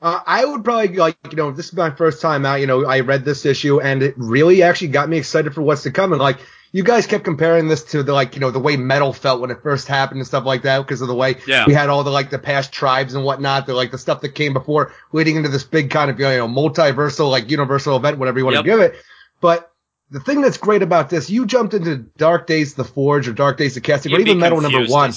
Uh, 0.00 0.20
I 0.26 0.44
would 0.44 0.64
probably 0.64 0.88
like, 0.96 1.16
you 1.30 1.36
know, 1.36 1.52
this 1.52 1.66
is 1.66 1.74
my 1.74 1.90
first 1.90 2.20
time 2.20 2.44
out. 2.44 2.56
You 2.60 2.66
know, 2.66 2.84
I 2.84 3.00
read 3.00 3.24
this 3.24 3.46
issue 3.46 3.80
and 3.80 4.02
it 4.02 4.14
really 4.16 4.60
actually 4.64 4.88
got 4.88 5.08
me 5.08 5.18
excited 5.18 5.54
for 5.54 5.62
what's 5.62 5.84
to 5.84 5.92
come. 5.92 6.12
And 6.12 6.20
like, 6.20 6.38
you 6.72 6.82
guys 6.82 7.06
kept 7.06 7.22
comparing 7.22 7.68
this 7.68 7.84
to 7.92 8.02
the 8.02 8.12
like, 8.12 8.34
you 8.34 8.40
know, 8.40 8.50
the 8.50 8.58
way 8.58 8.76
metal 8.76 9.12
felt 9.12 9.40
when 9.40 9.52
it 9.52 9.62
first 9.62 9.86
happened 9.86 10.18
and 10.18 10.26
stuff 10.26 10.44
like 10.44 10.62
that 10.62 10.78
because 10.80 11.02
of 11.02 11.06
the 11.08 11.14
way 11.14 11.36
Yeah. 11.46 11.66
we 11.68 11.72
had 11.74 11.88
all 11.88 12.02
the 12.02 12.10
like 12.10 12.30
the 12.30 12.38
past 12.40 12.72
tribes 12.72 13.14
and 13.14 13.24
whatnot, 13.24 13.66
the 13.66 13.74
like 13.74 13.92
the 13.92 13.98
stuff 13.98 14.22
that 14.22 14.30
came 14.30 14.52
before 14.54 14.92
leading 15.12 15.36
into 15.36 15.48
this 15.50 15.62
big 15.62 15.90
kind 15.90 16.10
of, 16.10 16.18
you 16.18 16.26
know, 16.26 16.48
multiversal, 16.48 17.30
like 17.30 17.48
universal 17.48 17.96
event, 17.96 18.18
whatever 18.18 18.40
you 18.40 18.44
want 18.44 18.56
Yep. 18.56 18.64
to 18.64 18.70
give 18.70 18.80
it. 18.80 18.96
But 19.42 19.70
the 20.10 20.20
thing 20.20 20.40
that's 20.40 20.56
great 20.56 20.82
about 20.82 21.10
this, 21.10 21.28
you 21.28 21.44
jumped 21.44 21.74
into 21.74 21.96
Dark 22.16 22.46
Days 22.46 22.74
the 22.74 22.84
Forge 22.84 23.28
or 23.28 23.32
Dark 23.34 23.58
Days 23.58 23.74
the 23.74 23.80
Casting, 23.82 24.12
or 24.12 24.20
even 24.20 24.38
Metal 24.38 24.58
number 24.62 24.78
one. 24.90 25.10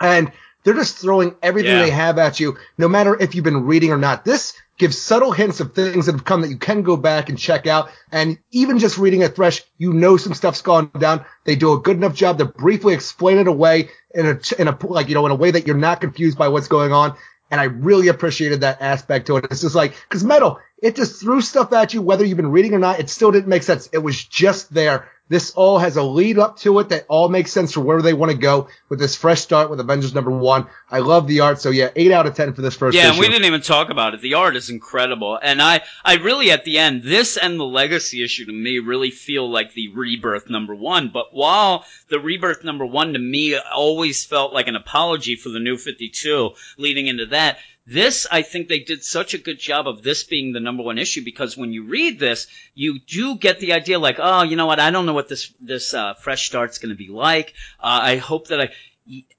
And 0.00 0.32
they're 0.64 0.74
just 0.74 0.98
throwing 0.98 1.34
everything 1.42 1.72
Yeah. 1.72 1.82
they 1.82 1.90
have 1.90 2.18
at 2.18 2.40
you, 2.40 2.58
no 2.76 2.88
matter 2.88 3.16
if 3.18 3.34
you've 3.34 3.44
been 3.44 3.64
reading 3.64 3.92
or 3.92 3.96
not. 3.98 4.24
This 4.24 4.52
gives 4.78 4.98
subtle 4.98 5.32
hints 5.32 5.60
of 5.60 5.74
things 5.74 6.06
that 6.06 6.12
have 6.12 6.24
come 6.24 6.40
that 6.42 6.48
you 6.50 6.56
can 6.56 6.82
go 6.82 6.96
back 6.96 7.28
and 7.28 7.38
check 7.38 7.66
out. 7.66 7.90
And 8.12 8.38
even 8.50 8.78
just 8.78 8.98
reading 8.98 9.22
it 9.22 9.34
fresh, 9.36 9.62
you 9.76 9.92
know 9.92 10.16
some 10.16 10.34
stuff's 10.34 10.62
gone 10.62 10.90
down. 10.98 11.24
They 11.44 11.56
do 11.56 11.72
a 11.72 11.78
good 11.78 11.96
enough 11.96 12.14
job 12.14 12.38
to 12.38 12.44
briefly 12.44 12.94
explain 12.94 13.38
it 13.38 13.48
away 13.48 13.90
in 14.14 14.26
a, 14.26 14.40
in 14.60 14.68
a, 14.68 14.78
like, 14.86 15.08
you 15.08 15.14
know, 15.14 15.26
in 15.26 15.32
a 15.32 15.36
way 15.36 15.50
that 15.50 15.66
you're 15.66 15.76
not 15.76 16.00
confused 16.00 16.38
by 16.38 16.48
what's 16.48 16.68
going 16.68 16.92
on. 16.92 17.16
And 17.50 17.60
I 17.60 17.64
really 17.64 18.08
appreciated 18.08 18.60
that 18.60 18.80
aspect 18.80 19.26
to 19.28 19.36
it. 19.38 19.46
It's 19.50 19.62
just 19.62 19.74
like, 19.74 19.94
cause 20.10 20.22
metal, 20.22 20.60
it 20.82 20.96
just 20.96 21.20
threw 21.20 21.40
stuff 21.40 21.72
at 21.72 21.92
you, 21.94 22.02
whether 22.02 22.24
you've 22.24 22.36
been 22.36 22.50
reading 22.52 22.74
or 22.74 22.78
not. 22.78 23.00
It 23.00 23.10
still 23.10 23.32
didn't 23.32 23.48
make 23.48 23.62
sense. 23.62 23.88
It 23.92 23.98
was 23.98 24.22
just 24.24 24.72
there. 24.72 25.08
This 25.30 25.50
all 25.50 25.78
has 25.78 25.98
a 25.98 26.02
lead 26.02 26.38
up 26.38 26.56
to 26.60 26.78
it 26.78 26.88
that 26.88 27.04
all 27.08 27.28
makes 27.28 27.52
sense 27.52 27.74
for 27.74 27.80
where 27.82 28.00
they 28.00 28.14
want 28.14 28.32
to 28.32 28.38
go 28.38 28.68
with 28.88 28.98
this 28.98 29.14
fresh 29.14 29.42
start 29.42 29.68
with 29.68 29.78
Avengers 29.78 30.14
number 30.14 30.30
one. 30.30 30.66
I 30.90 31.00
love 31.00 31.26
the 31.26 31.40
art. 31.40 31.60
So 31.60 31.68
yeah, 31.68 31.90
eight 31.96 32.12
out 32.12 32.26
of 32.26 32.34
10 32.34 32.54
for 32.54 32.62
this 32.62 32.74
first 32.74 32.94
Yeah, 32.96 33.02
issue. 33.02 33.10
and 33.10 33.20
we 33.20 33.28
didn't 33.28 33.44
even 33.44 33.60
talk 33.60 33.90
about 33.90 34.14
it. 34.14 34.22
The 34.22 34.32
art 34.34 34.56
is 34.56 34.70
incredible. 34.70 35.38
And 35.42 35.60
I, 35.60 35.82
I 36.02 36.14
really, 36.14 36.50
at 36.50 36.64
the 36.64 36.78
end, 36.78 37.02
this 37.02 37.36
and 37.36 37.60
the 37.60 37.64
Legacy 37.64 38.24
issue 38.24 38.46
to 38.46 38.52
me 38.52 38.78
really 38.78 39.10
feel 39.10 39.50
like 39.50 39.74
the 39.74 39.88
Rebirth 39.88 40.48
number 40.48 40.74
one. 40.74 41.10
But 41.12 41.26
while 41.34 41.84
the 42.08 42.20
Rebirth 42.20 42.64
number 42.64 42.86
one 42.86 43.12
to 43.12 43.18
me 43.18 43.54
always 43.58 44.24
felt 44.24 44.54
like 44.54 44.66
an 44.66 44.76
apology 44.76 45.36
for 45.36 45.50
the 45.50 45.60
New 45.60 45.76
52 45.76 46.52
leading 46.78 47.06
into 47.06 47.26
that, 47.26 47.58
This, 47.90 48.26
I 48.30 48.42
think 48.42 48.68
they 48.68 48.80
did 48.80 49.02
such 49.02 49.32
a 49.32 49.38
good 49.38 49.58
job 49.58 49.88
of 49.88 50.02
this 50.02 50.22
being 50.22 50.52
the 50.52 50.60
number 50.60 50.82
one 50.82 50.98
issue 50.98 51.24
because 51.24 51.56
when 51.56 51.72
you 51.72 51.84
read 51.84 52.18
this, 52.18 52.46
you 52.74 52.98
do 52.98 53.36
get 53.36 53.60
the 53.60 53.72
idea 53.72 53.98
like, 53.98 54.16
oh, 54.18 54.42
you 54.42 54.56
know 54.56 54.66
what? 54.66 54.78
I 54.78 54.90
don't 54.90 55.06
know 55.06 55.14
what 55.14 55.28
this, 55.28 55.54
this, 55.58 55.94
uh, 55.94 56.12
fresh 56.12 56.46
start's 56.46 56.78
going 56.78 56.90
to 56.90 56.98
be 56.98 57.08
like. 57.08 57.54
Uh, 57.80 58.00
I 58.02 58.16
hope 58.16 58.48
that 58.48 58.60
I, 58.60 58.70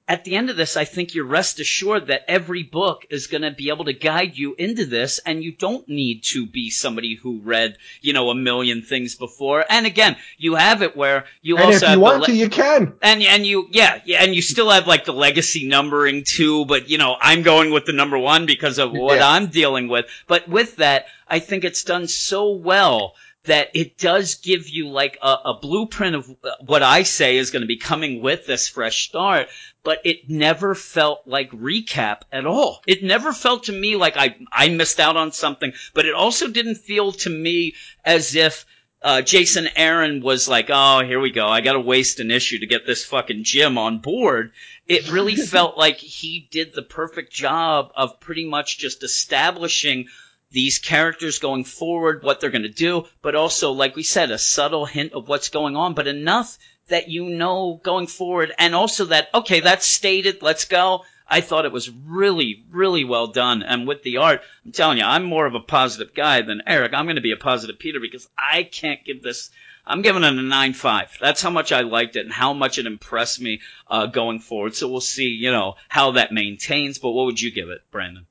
at 0.08 0.24
the 0.24 0.34
end 0.34 0.50
of 0.50 0.56
this, 0.56 0.76
I 0.76 0.84
think 0.84 1.14
you're 1.14 1.24
rest 1.24 1.60
assured 1.60 2.08
that 2.08 2.24
every 2.26 2.62
book 2.64 3.06
is 3.10 3.28
going 3.28 3.42
to 3.42 3.52
be 3.52 3.68
able 3.68 3.84
to 3.84 3.92
guide 3.92 4.36
you 4.36 4.54
into 4.58 4.84
this, 4.84 5.20
and 5.24 5.44
you 5.44 5.52
don't 5.52 5.88
need 5.88 6.24
to 6.24 6.46
be 6.46 6.70
somebody 6.70 7.14
who 7.14 7.38
read, 7.38 7.76
you 8.00 8.12
know, 8.12 8.30
a 8.30 8.34
million 8.34 8.82
things 8.82 9.14
before. 9.14 9.64
And 9.68 9.86
again, 9.86 10.16
you 10.38 10.56
have 10.56 10.82
it 10.82 10.96
where 10.96 11.24
you 11.42 11.56
And 11.56 11.66
also 11.66 11.86
if 11.86 11.90
you 11.92 11.96
the 11.96 12.00
want 12.00 12.20
le- 12.20 12.26
to, 12.26 12.34
you 12.34 12.48
can. 12.48 12.94
and 13.02 13.22
and 13.22 13.46
you 13.46 13.68
yeah 13.70 14.00
yeah 14.04 14.22
and 14.24 14.34
you 14.34 14.42
still 14.42 14.70
have 14.70 14.86
like 14.88 15.04
the 15.04 15.12
legacy 15.12 15.66
numbering 15.68 16.24
too 16.24 16.64
but 16.64 16.88
you 16.90 16.98
know 16.98 17.16
i'm 17.20 17.42
going 17.42 17.70
with 17.70 17.84
the 17.86 17.92
number 17.92 18.18
one 18.18 18.46
because 18.46 18.78
of 18.78 18.92
what 18.92 19.16
Yeah. 19.18 19.28
i'm 19.28 19.46
dealing 19.48 19.88
with 19.88 20.06
but 20.26 20.48
with 20.48 20.76
that 20.76 21.06
i 21.28 21.38
think 21.38 21.64
it's 21.64 21.84
done 21.84 22.08
so 22.08 22.52
well 22.52 23.14
that 23.44 23.68
it 23.74 23.96
does 23.96 24.34
give 24.36 24.68
you 24.68 24.88
like 24.88 25.18
a, 25.22 25.36
a 25.46 25.58
blueprint 25.60 26.16
of 26.16 26.30
what 26.66 26.82
i 26.82 27.02
say 27.02 27.36
is 27.36 27.50
going 27.50 27.62
to 27.62 27.66
be 27.66 27.76
coming 27.76 28.22
with 28.22 28.46
this 28.46 28.68
fresh 28.68 29.08
start 29.08 29.48
but 29.82 29.98
it 30.04 30.28
never 30.28 30.74
felt 30.74 31.26
like 31.26 31.50
recap 31.52 32.22
at 32.32 32.46
all 32.46 32.82
it 32.86 33.02
never 33.02 33.32
felt 33.32 33.64
to 33.64 33.72
me 33.72 33.96
like 33.96 34.16
i 34.16 34.36
i 34.52 34.68
missed 34.68 35.00
out 35.00 35.16
on 35.16 35.32
something 35.32 35.72
but 35.94 36.06
it 36.06 36.14
also 36.14 36.48
didn't 36.48 36.76
feel 36.76 37.12
to 37.12 37.30
me 37.30 37.74
as 38.04 38.34
if 38.34 38.66
uh, 39.02 39.22
Jason 39.22 39.66
Aaron 39.76 40.20
was 40.20 40.46
like, 40.46 40.66
oh, 40.68 41.02
here 41.02 41.20
we 41.20 41.30
go. 41.30 41.46
I 41.46 41.62
got 41.62 41.72
to 41.72 41.80
waste 41.80 42.20
an 42.20 42.30
issue 42.30 42.58
to 42.58 42.66
get 42.66 42.86
this 42.86 43.04
fucking 43.04 43.44
Jim 43.44 43.78
on 43.78 43.98
board. 43.98 44.52
It 44.86 45.10
really 45.10 45.36
felt 45.36 45.78
like 45.78 45.96
he 45.96 46.48
did 46.50 46.74
the 46.74 46.82
perfect 46.82 47.32
job 47.32 47.92
of 47.96 48.20
pretty 48.20 48.46
much 48.46 48.78
just 48.78 49.02
establishing 49.02 50.08
these 50.50 50.78
characters 50.78 51.38
going 51.38 51.64
forward, 51.64 52.22
what 52.22 52.40
they're 52.40 52.50
going 52.50 52.62
to 52.62 52.68
do, 52.68 53.06
but 53.22 53.34
also, 53.34 53.72
like 53.72 53.94
we 53.96 54.02
said, 54.02 54.30
a 54.30 54.38
subtle 54.38 54.86
hint 54.86 55.12
of 55.12 55.28
what's 55.28 55.48
going 55.48 55.76
on, 55.76 55.94
but 55.94 56.08
enough 56.08 56.58
that 56.88 57.08
you 57.08 57.26
know 57.26 57.80
going 57.82 58.08
forward, 58.08 58.52
and 58.58 58.74
also 58.74 59.06
that, 59.06 59.28
okay, 59.32 59.60
that's 59.60 59.86
stated, 59.86 60.42
let's 60.42 60.64
go. 60.64 61.04
I 61.28 61.40
thought 61.40 61.64
it 61.64 61.72
was 61.72 61.88
really, 61.88 62.64
really 62.70 63.04
well 63.04 63.28
done. 63.28 63.62
And 63.62 63.86
with 63.86 64.02
the 64.02 64.16
art, 64.16 64.42
I'm 64.64 64.72
telling 64.72 64.98
you, 64.98 65.04
I'm 65.04 65.22
more 65.22 65.46
of 65.46 65.54
a 65.54 65.60
positive 65.60 66.12
guy 66.12 66.42
than 66.42 66.62
Eric. 66.66 66.92
I'm 66.92 67.06
going 67.06 67.16
to 67.16 67.22
be 67.22 67.30
a 67.30 67.36
positive 67.36 67.78
Peter 67.78 68.00
because 68.00 68.28
I 68.36 68.64
can't 68.64 69.04
give 69.04 69.22
this. 69.22 69.50
I'm 69.86 70.02
giving 70.02 70.24
it 70.24 70.32
a 70.32 70.42
nine 70.42 70.72
five. 70.72 71.16
That's 71.20 71.40
how 71.40 71.50
much 71.50 71.70
I 71.70 71.82
liked 71.82 72.16
it 72.16 72.24
and 72.24 72.32
how 72.32 72.52
much 72.52 72.78
it 72.78 72.86
impressed 72.86 73.40
me 73.40 73.60
uh, 73.86 74.06
going 74.06 74.40
forward. 74.40 74.74
So 74.74 74.88
we'll 74.88 75.00
see, 75.00 75.28
you 75.28 75.52
know, 75.52 75.76
how 75.88 76.12
that 76.12 76.32
maintains. 76.32 76.98
But 76.98 77.12
what 77.12 77.26
would 77.26 77.40
you 77.40 77.52
give 77.52 77.70
it, 77.70 77.82
Brandon? 77.92 78.26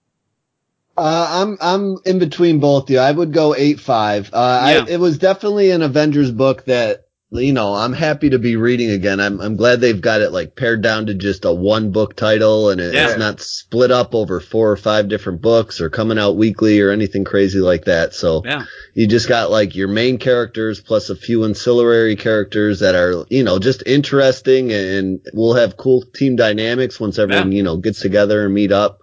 Uh, 1.00 1.28
I'm 1.42 1.58
I'm 1.62 1.98
in 2.06 2.20
between 2.20 2.60
both 2.60 2.84
of 2.84 2.90
you. 2.90 3.00
I 3.00 3.12
would 3.12 3.34
go 3.34 3.56
eight 3.56 3.80
five. 3.80 4.30
Uh, 4.34 4.62
Yeah. 4.72 4.86
I, 4.88 4.90
it 4.92 5.00
was 5.00 5.18
definitely 5.18 5.72
an 5.72 5.82
Avengers 5.82 6.32
book 6.32 6.66
that 6.66 7.06
you 7.32 7.54
know 7.54 7.76
I'm 7.76 7.94
happy 7.94 8.32
to 8.32 8.40
be 8.40 8.56
reading 8.56 8.90
again. 8.90 9.20
I'm 9.20 9.40
I'm 9.40 9.56
glad 9.56 9.80
they've 9.82 10.02
got 10.02 10.22
it 10.22 10.32
like 10.32 10.56
pared 10.56 10.82
down 10.82 11.06
to 11.06 11.14
just 11.14 11.46
a 11.46 11.54
one 11.54 11.92
book 11.92 12.16
title 12.16 12.70
and 12.72 12.82
it, 12.82 12.94
Yeah. 12.94 13.10
it's 13.12 13.20
not 13.20 13.40
split 13.40 13.92
up 13.92 14.14
over 14.16 14.40
four 14.40 14.72
or 14.72 14.78
five 14.78 15.08
different 15.10 15.42
books 15.42 15.80
or 15.80 15.90
coming 15.92 16.18
out 16.18 16.38
weekly 16.38 16.82
or 16.82 16.90
anything 16.90 17.24
crazy 17.24 17.60
like 17.60 17.86
that. 17.86 18.14
So 18.16 18.42
Yeah. 18.44 18.66
you 18.96 19.08
just 19.08 19.30
got 19.30 19.52
like 19.52 19.76
your 19.76 19.88
main 19.90 20.18
characters 20.18 20.82
plus 20.82 21.10
a 21.12 21.16
few 21.16 21.44
ancillary 21.46 22.16
characters 22.16 22.80
that 22.80 22.96
are 22.96 23.26
you 23.30 23.44
know 23.44 23.60
just 23.60 23.84
interesting 23.86 24.72
and 24.74 25.20
we'll 25.34 25.54
have 25.54 25.78
cool 25.78 26.04
team 26.14 26.36
dynamics 26.36 27.00
once 27.00 27.20
everyone 27.20 27.52
you 27.52 27.64
know 27.64 27.78
gets 27.78 28.02
together 28.02 28.44
and 28.46 28.54
meet 28.54 28.72
up. 28.72 29.00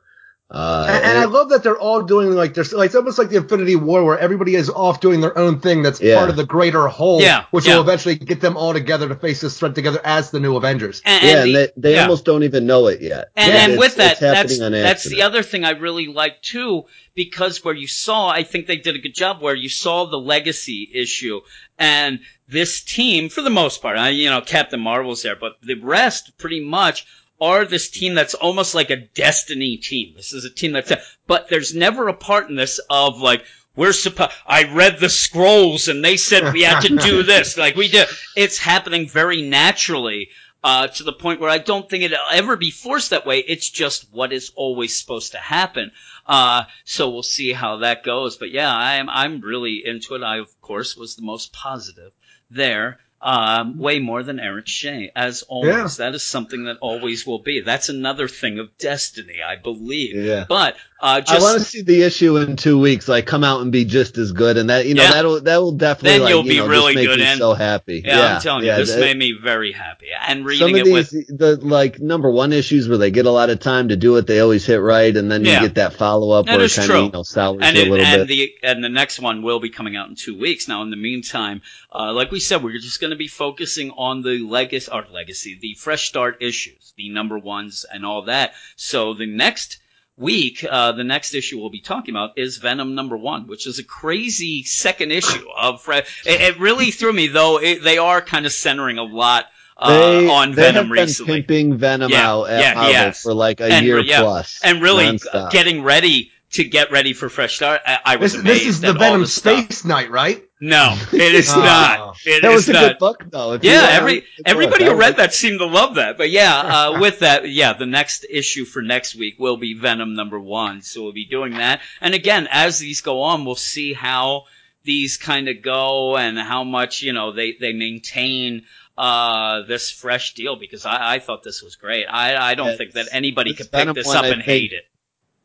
Uh, 0.49 0.87
And, 0.89 1.05
and 1.05 1.19
I 1.19 1.25
love 1.25 1.49
that 1.49 1.65
they're 1.65 1.77
all 1.79 2.03
doing 2.03 2.31
like 2.31 2.55
there's 2.55 2.73
like 2.73 2.87
it's 2.87 2.95
almost 2.95 3.19
like 3.19 3.31
the 3.31 3.37
Infinity 3.37 3.75
War 3.75 4.05
where 4.05 4.17
everybody 4.17 4.55
is 4.55 4.71
off 4.71 5.01
doing 5.01 5.21
their 5.21 5.37
own 5.37 5.59
thing 5.59 5.83
that's 5.83 6.01
Yeah. 6.01 6.15
part 6.17 6.31
of 6.31 6.37
the 6.37 6.47
greater 6.47 6.87
whole, 6.87 7.21
Yeah, 7.21 7.47
which 7.51 7.67
yeah. 7.67 7.75
will 7.75 7.83
eventually 7.83 8.15
get 8.15 8.41
them 8.41 8.57
all 8.57 8.73
together 8.73 9.09
to 9.09 9.17
face 9.17 9.41
this 9.41 9.59
threat 9.59 9.75
together 9.75 10.01
as 10.05 10.31
the 10.31 10.39
new 10.39 10.55
Avengers. 10.57 11.03
And, 11.05 11.23
yeah, 11.25 11.31
and 11.31 11.39
and 11.41 11.49
the- 11.49 11.73
they, 11.77 11.81
they 11.91 11.95
yeah. 11.97 12.03
almost 12.03 12.25
don't 12.25 12.45
even 12.45 12.65
know 12.65 12.87
it 12.87 13.01
yet. 13.01 13.31
And, 13.35 13.53
Yeah, 13.53 13.65
and 13.65 13.79
with 13.79 13.97
that, 13.97 14.21
that's 14.21 14.57
that's 14.59 15.09
the 15.09 15.23
other 15.23 15.43
thing 15.43 15.65
I 15.65 15.71
really 15.71 16.07
like 16.07 16.43
too, 16.43 16.85
because 17.17 17.65
where 17.65 17.75
you 17.75 17.89
saw, 17.89 18.29
I 18.29 18.45
think 18.45 18.69
they 18.69 18.77
did 18.77 18.95
a 18.95 19.01
good 19.01 19.17
job 19.17 19.43
where 19.43 19.55
you 19.57 19.69
saw 19.69 20.05
the 20.07 20.19
legacy 20.19 20.89
issue, 20.95 21.41
and 21.77 22.21
this 22.49 22.81
team, 22.83 23.31
for 23.31 23.43
the 23.43 23.51
most 23.51 23.83
part, 23.83 23.99
I, 23.99 24.11
you 24.11 24.31
know, 24.31 24.41
Captain 24.43 24.79
Marvel's 24.79 25.23
there, 25.23 25.35
but 25.35 25.55
the 25.61 25.75
rest 25.75 26.39
pretty 26.39 26.61
much 26.65 27.05
are 27.41 27.65
this 27.65 27.91
team 27.91 28.15
that's 28.15 28.35
almost 28.35 28.75
like 28.75 28.91
a 28.91 28.97
destiny 28.97 29.77
team. 29.77 30.15
This 30.17 30.33
is 30.33 30.45
a 30.45 30.51
team 30.51 30.73
that's, 30.73 30.93
but 31.27 31.49
there's 31.49 31.75
never 31.75 32.09
a 32.09 32.15
part 32.15 32.49
in 32.49 32.57
this 32.57 32.81
of 32.91 33.21
like. 33.21 33.45
We're 33.75 33.93
supposed. 33.93 34.33
I 34.47 34.73
read 34.73 35.01
the 35.01 35.11
scrolls 35.11 35.89
and 35.89 36.03
they 36.03 36.17
said 36.17 36.55
we 36.55 36.63
had 36.63 36.81
to 36.81 36.97
do 36.97 37.23
this. 37.23 37.59
Like 37.59 37.77
we 37.77 37.89
did. 37.89 38.09
It's 38.35 38.57
happening 38.57 39.07
very 39.07 39.43
naturally 39.43 40.31
uh, 40.65 40.89
to 40.89 41.05
the 41.05 41.13
point 41.13 41.41
where 41.41 41.51
I 41.51 41.59
don't 41.59 41.89
think 41.89 42.03
it'll 42.03 42.19
ever 42.33 42.57
be 42.57 42.73
forced 42.73 43.11
that 43.11 43.25
way. 43.25 43.39
It's 43.39 43.71
just 43.71 44.13
what 44.13 44.33
is 44.33 44.51
always 44.57 44.99
supposed 44.99 45.33
to 45.33 45.39
happen. 45.39 45.93
Uh, 46.27 46.65
so 46.85 47.09
we'll 47.09 47.23
see 47.23 47.53
how 47.53 47.77
that 47.77 48.03
goes. 48.03 48.37
But 48.37 48.51
yeah, 48.51 48.75
I'm 48.75 49.09
I'm 49.09 49.41
really 49.41 49.83
into 49.85 50.15
it. 50.17 50.23
I 50.25 50.39
of 50.39 50.61
course 50.61 50.97
was 50.97 51.15
the 51.15 51.23
most 51.23 51.53
positive 51.53 52.13
there. 52.51 52.99
Um, 53.19 53.79
way 53.79 53.99
more 53.99 54.23
than 54.23 54.39
Eric 54.39 54.69
Shea, 54.69 55.11
as 55.17 55.43
always. 55.43 55.97
That 55.97 56.15
is 56.15 56.23
something 56.23 56.65
that 56.67 56.77
always 56.81 57.27
will 57.27 57.39
be. 57.41 57.61
That's 57.63 57.89
another 57.89 58.29
thing 58.29 58.59
of 58.59 58.77
destiny, 58.79 59.39
I 59.45 59.57
believe. 59.57 60.15
Yeah. 60.17 60.45
But 60.47 60.77
uh, 61.01 61.23
I 61.27 61.39
want 61.41 61.59
to 61.59 61.65
see 61.65 61.83
the 61.83 62.03
issue 62.03 62.37
in 62.37 62.57
two 62.57 62.79
weeks, 62.79 63.09
like 63.09 63.27
come 63.27 63.43
out 63.43 63.63
and 63.63 63.73
be 63.73 63.85
just 63.87 64.17
as 64.19 64.33
good, 64.33 64.59
and 64.59 64.69
that 64.71 64.87
you 64.87 64.95
know 64.95 65.03
Yeah. 65.03 65.13
that'll 65.13 65.41
that 65.41 65.57
will 65.63 65.73
definitely 65.73 66.11
Then 66.11 66.21
like, 66.23 66.31
you'll 66.31 66.45
you 66.45 66.51
be 66.51 66.57
know, 66.59 66.69
really 66.69 66.93
just 66.93 66.97
make 66.97 67.07
good 67.09 67.19
me 67.21 67.25
and- 67.27 67.39
so 67.39 67.55
happy. 67.55 68.03
yeah, 68.05 68.35
I'm 68.37 68.41
telling 68.43 68.65
you, 68.67 68.75
this 68.77 68.93
that- 68.95 69.01
made 69.01 69.17
me 69.17 69.33
very 69.43 69.73
happy. 69.73 70.07
And 70.29 70.39
some 70.41 70.45
reading 70.47 70.81
of 70.83 70.87
it 70.87 70.93
with 70.93 71.11
these 71.11 71.27
the 71.27 71.57
like 71.57 71.99
number 71.99 72.31
one 72.31 72.53
issues 72.53 72.87
where 72.89 72.99
they 72.99 73.11
get 73.11 73.25
a 73.27 73.31
lot 73.31 73.49
of 73.51 73.61
time 73.61 73.89
to 73.89 73.97
do 73.97 74.17
it, 74.17 74.27
they 74.27 74.41
always 74.41 74.65
hit 74.67 74.77
right, 74.81 75.15
and 75.17 75.31
then 75.33 75.45
Yeah. 75.45 75.55
you 75.63 75.67
get 75.69 75.77
that 75.77 75.95
follow 75.95 76.31
up 76.33 76.47
where 76.47 76.61
it 76.63 76.73
kind 76.73 76.91
of 76.91 77.05
you 77.07 77.11
know 77.13 77.23
sours 77.23 77.59
and 77.63 77.77
you 77.77 77.83
a 77.83 77.87
it, 77.87 77.91
little 77.91 78.07
and 78.07 78.21
bit. 78.21 78.29
the 78.29 78.55
and 78.63 78.85
the 78.85 78.89
next 78.91 79.19
one 79.21 79.43
will 79.43 79.59
be 79.61 79.71
coming 79.71 79.97
out 79.97 80.09
in 80.11 80.15
two 80.17 80.39
weeks. 80.39 80.69
Now, 80.69 80.83
in 80.83 80.91
the 80.91 80.97
meantime, 80.97 81.63
uh, 81.93 82.13
like 82.13 82.31
we 82.31 82.41
said, 82.41 82.63
we're 82.63 82.79
just 82.79 83.01
going 83.01 83.06
to 83.11 83.17
be 83.17 83.29
focusing 83.29 83.91
on 83.93 84.23
the 84.23 84.39
legacy, 84.39 84.91
or 84.93 85.05
legacy, 85.13 85.59
the 85.61 85.75
fresh 85.75 86.09
start 86.09 86.39
issues, 86.43 86.93
the 86.97 87.09
number 87.11 87.39
ones, 87.39 87.85
and 87.93 88.05
all 88.07 88.23
that. 88.23 88.53
So 88.77 89.15
the 89.15 89.27
next 89.27 89.79
week, 90.17 90.65
uh, 90.69 90.93
the 90.93 91.05
next 91.05 91.35
issue 91.35 91.59
we'll 91.61 91.71
be 91.71 91.81
talking 91.81 92.15
about 92.15 92.39
is 92.39 92.57
Venom 92.57 92.95
number 92.95 93.17
one, 93.17 93.47
which 93.47 93.67
is 93.67 93.79
a 93.79 93.85
crazy 93.85 94.63
second 94.65 95.13
issue 95.13 95.47
of. 95.57 95.87
It, 95.89 96.07
it 96.25 96.59
really 96.59 96.91
threw 96.91 97.13
me 97.13 97.27
though. 97.29 97.59
It, 97.61 97.83
they 97.83 97.99
are 97.99 98.21
kind 98.23 98.47
of 98.47 98.53
centering 98.53 98.99
a 98.99 99.03
lot. 99.05 99.47
Uh, 99.79 99.91
they, 100.21 100.29
on 100.31 100.51
they 100.53 100.63
Venom 100.63 100.87
have 100.87 100.91
recently. 100.91 101.43
been 101.43 101.47
pimping 101.47 101.77
Venom 101.77 102.11
Yeah, 102.11 102.27
out 102.31 102.45
at 102.45 102.61
yeah, 102.61 102.89
yes. 102.89 103.23
for 103.23 103.35
like 103.35 103.61
a 103.61 103.67
And 103.67 103.85
year 103.85 103.99
yeah, 104.01 104.23
plus, 104.23 104.59
and 104.65 104.81
really 104.81 105.05
nonstop. 105.05 105.51
getting 105.51 105.83
ready 105.83 106.33
to 106.57 106.65
get 106.65 106.91
ready 106.91 107.13
for 107.15 107.29
fresh 107.29 107.57
start. 107.57 107.81
I, 107.87 107.99
I 108.05 108.17
was 108.17 108.33
This, 108.33 108.41
amazed 108.43 108.61
this 108.61 108.69
is 108.69 108.81
the 108.83 108.93
Venom 108.93 109.21
the 109.23 109.27
stuff. 109.27 109.65
Space 109.65 109.85
Knight, 109.85 110.11
right? 110.11 110.43
No, 110.61 110.97
it 111.13 111.35
is 111.35 111.51
Oh. 111.55 111.61
not. 111.61 112.17
It 112.27 112.43
that 112.43 112.51
is 112.51 112.55
was 112.55 112.69
a 112.69 112.73
not. 112.73 112.89
good 112.89 112.99
book 112.99 113.25
though. 113.31 113.59
Yeah, 113.63 113.89
every 113.93 114.15
the 114.15 114.21
book, 114.21 114.27
everybody 114.47 114.85
who 114.87 114.95
read 114.95 115.17
that 115.17 115.33
seemed 115.35 115.59
to 115.61 115.67
love 115.67 115.97
that. 115.97 116.17
But 116.19 116.31
yeah, 116.31 116.55
uh, 116.59 117.01
with 117.01 117.21
that, 117.21 117.49
yeah, 117.51 117.73
the 117.75 117.87
next 117.87 118.25
issue 118.29 118.65
for 118.65 118.83
next 118.83 119.15
week 119.15 119.35
will 119.39 119.57
be 119.57 119.75
Venom 119.75 120.15
number 120.15 120.39
one. 120.41 120.83
So 120.83 121.03
we'll 121.03 121.13
be 121.13 121.27
doing 121.27 121.53
that. 121.55 121.81
And 122.01 122.15
again, 122.15 122.49
as 122.51 122.79
these 122.79 123.01
go 123.03 123.23
on, 123.23 123.45
we'll 123.45 123.55
see 123.55 123.93
how 123.93 124.45
these 124.85 125.17
kind 125.17 125.49
of 125.49 125.63
go 125.63 126.17
and 126.17 126.39
how 126.39 126.65
much 126.65 127.03
you 127.03 127.13
know 127.13 127.33
they 127.33 127.53
they 127.61 127.73
maintain 127.73 128.63
uh 128.97 129.63
this 129.63 129.91
fresh 129.91 130.33
deal 130.35 130.57
because 130.57 130.87
I, 130.87 131.17
I 131.17 131.19
thought 131.19 131.43
this 131.43 131.63
was 131.63 131.77
great. 131.77 132.07
I 132.07 132.35
I 132.53 132.55
don't 132.55 132.69
Yeah, 132.69 132.77
think 132.77 132.93
that 132.93 133.09
anybody 133.13 133.53
could 133.53 133.71
pick 133.71 133.93
this 133.95 134.07
one, 134.07 134.17
up 134.17 134.25
I 134.25 134.29
and 134.29 134.37
think- 134.37 134.45
hate 134.47 134.73
it. 134.73 134.85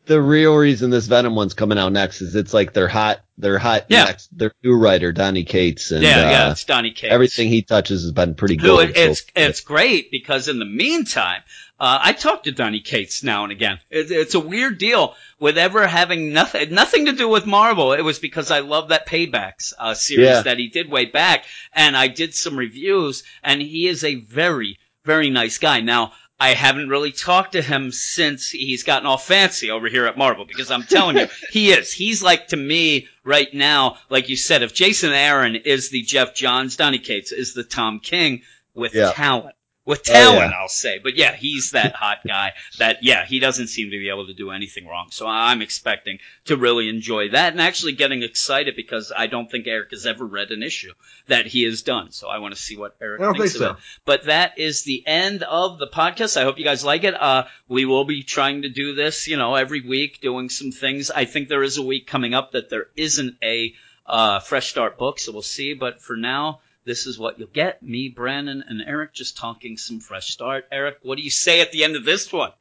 The 0.06 0.22
real 0.22 0.56
reason 0.56 0.90
this 0.90 1.06
Venom 1.08 1.36
one's 1.36 1.54
coming 1.54 1.78
out 1.78 1.92
next 1.92 2.22
is 2.22 2.36
it's 2.36 2.54
like 2.54 2.74
their 2.74 2.88
hot, 2.88 3.22
their 3.38 3.58
hot 3.60 3.86
Yeah. 3.90 4.06
next, 4.06 4.36
their 4.38 4.52
new 4.64 4.74
writer 4.76 5.12
Donny 5.12 5.44
Cates, 5.44 5.92
and 5.92 6.04
yeah, 6.04 6.32
yeah, 6.32 6.48
uh, 6.48 6.52
it's 6.52 6.64
Donny 6.66 6.92
Cates. 6.92 7.14
everything 7.14 7.50
he 7.50 7.62
touches 7.62 8.02
has 8.04 8.12
been 8.12 8.36
pretty 8.36 8.56
good. 8.58 8.90
it, 8.90 8.98
it's 8.98 9.24
it's 9.36 9.62
great 9.62 10.12
because 10.12 10.48
in 10.48 10.60
the 10.60 10.66
meantime, 10.66 11.42
uh, 11.80 12.00
I 12.02 12.14
talk 12.14 12.44
to 12.44 12.52
Donny 12.52 12.80
Cates 12.82 13.24
now 13.24 13.44
and 13.44 13.52
again. 13.52 13.80
It, 13.90 14.12
it's 14.12 14.36
a 14.36 14.40
weird 14.40 14.78
deal 14.80 15.16
with 15.40 15.58
ever 15.58 15.86
having 15.88 16.34
nothing 16.34 16.74
nothing 16.74 17.06
to 17.06 17.14
do 17.14 17.30
with 17.30 17.46
Marvel. 17.46 17.94
It 17.94 18.02
was 18.02 18.20
because 18.20 18.52
I 18.52 18.60
love 18.60 18.90
that 18.90 19.08
Paybacks 19.08 19.74
uh, 19.78 19.94
series 19.94 20.28
Yeah. 20.28 20.42
that 20.42 20.58
he 20.58 20.68
did 20.68 20.90
way 20.90 21.06
back, 21.06 21.46
and 21.74 21.96
I 21.96 22.08
did 22.08 22.34
some 22.36 22.58
reviews, 22.58 23.24
and 23.44 23.62
he 23.62 23.88
is 23.88 24.04
a 24.04 24.16
very 24.16 24.78
very 25.06 25.30
nice 25.30 25.58
guy. 25.60 25.82
Now. 25.82 26.14
I 26.42 26.56
haven't 26.56 26.90
really 26.90 27.12
talked 27.12 27.52
to 27.52 27.62
him 27.62 27.92
since 27.92 28.50
he's 28.50 28.82
gotten 28.82 29.06
all 29.06 29.20
fancy 29.20 29.70
over 29.70 29.88
here 29.88 30.08
at 30.08 30.18
Marvel 30.18 30.44
because 30.44 30.72
I'm 30.72 30.82
telling 30.84 31.16
you, 31.18 31.28
he 31.52 31.72
is. 31.72 31.94
He's 31.94 32.24
like 32.24 32.48
to 32.48 32.58
me 32.58 33.08
right 33.24 33.54
now, 33.54 33.98
like 34.10 34.28
you 34.28 34.36
said, 34.36 34.64
if 34.64 34.74
Jason 34.74 35.12
Aaron 35.14 35.56
is 35.56 35.92
the 35.92 36.02
Geoff 36.02 36.34
Johns, 36.34 36.78
Donny 36.78 36.98
Cates 36.98 37.32
is 37.32 37.54
the 37.54 37.64
Tom 37.64 38.00
King 38.00 38.42
with 38.74 38.96
Yeah. 38.96 39.12
talent 39.12 39.56
with 39.92 40.04
talent, 40.04 40.38
Oh, 40.38 40.46
yeah. 40.48 40.60
I'll 40.60 40.70
say. 40.70 41.00
But 41.00 41.16
yeah, 41.16 41.36
he's 41.36 41.72
that 41.72 41.94
hot 41.94 42.20
guy 42.26 42.54
that, 42.80 43.04
yeah, 43.04 43.26
he 43.26 43.40
doesn't 43.40 43.68
seem 43.68 43.92
to 43.92 43.98
be 44.00 44.10
able 44.10 44.28
to 44.28 44.34
do 44.34 44.50
anything 44.52 44.88
wrong. 44.88 45.10
So 45.12 45.28
I'm 45.28 45.62
expecting 45.62 46.20
to 46.46 46.56
really 46.56 46.88
enjoy 46.90 47.30
that 47.30 47.52
and 47.52 47.62
actually 47.62 47.92
getting 47.92 48.24
excited 48.24 48.76
because 48.76 49.12
I 49.16 49.28
don't 49.28 49.52
think 49.52 49.68
Eric 49.68 49.92
has 49.92 50.06
ever 50.06 50.26
read 50.26 50.52
an 50.52 50.64
issue 50.64 50.94
that 51.28 51.46
he 51.46 51.64
has 51.64 51.82
done. 51.82 52.12
So 52.12 52.30
I 52.30 52.38
want 52.40 52.56
to 52.56 52.62
see 52.62 52.78
what 52.78 52.96
Eric 53.02 53.22
I 53.22 53.34
thinks 53.34 53.54
think 53.54 53.66
of 53.66 53.76
it. 53.78 53.84
But 54.06 54.24
that 54.26 54.58
is 54.58 54.84
the 54.84 55.04
end 55.06 55.44
of 55.44 55.78
the 55.78 55.88
podcast. 55.88 56.38
I 56.38 56.44
hope 56.44 56.58
you 56.58 56.64
guys 56.64 56.84
like 56.86 57.04
it. 57.04 57.14
Uh, 57.22 57.44
we 57.68 57.86
will 57.86 58.06
be 58.06 58.24
trying 58.24 58.62
to 58.62 58.70
do 58.70 58.96
this, 58.96 59.28
you 59.28 59.36
know, 59.36 59.56
every 59.56 59.82
week, 59.82 60.22
doing 60.22 60.50
some 60.50 60.72
things. 60.72 61.12
I 61.12 61.26
think 61.26 61.50
there 61.50 61.64
is 61.64 61.78
a 61.78 61.84
week 61.84 62.08
coming 62.08 62.34
up 62.34 62.54
that 62.54 62.70
there 62.70 62.88
isn't 62.96 63.36
a 63.44 63.74
uh, 64.06 64.40
fresh 64.40 64.70
start 64.70 64.98
book, 64.98 65.20
so 65.20 65.32
we'll 65.34 65.42
see. 65.42 65.74
But 65.74 66.02
for 66.02 66.16
now, 66.16 66.62
this 66.86 67.06
is 67.08 67.18
what 67.20 67.38
you'll 67.40 67.48
get. 67.50 67.82
Me, 67.84 68.10
Brandon, 68.10 68.64
and 68.68 68.82
Eric 68.86 69.14
just 69.14 69.38
talking 69.38 69.78
some 69.78 70.00
fresh 70.00 70.30
start. 70.30 70.66
Eric, 70.72 70.98
what 71.04 71.18
do 71.18 71.24
you 71.24 71.30
say 71.32 71.62
at 71.62 71.72
the 71.72 71.84
end 71.84 71.96
of 71.96 72.04
this 72.06 72.32
one? 72.34 72.52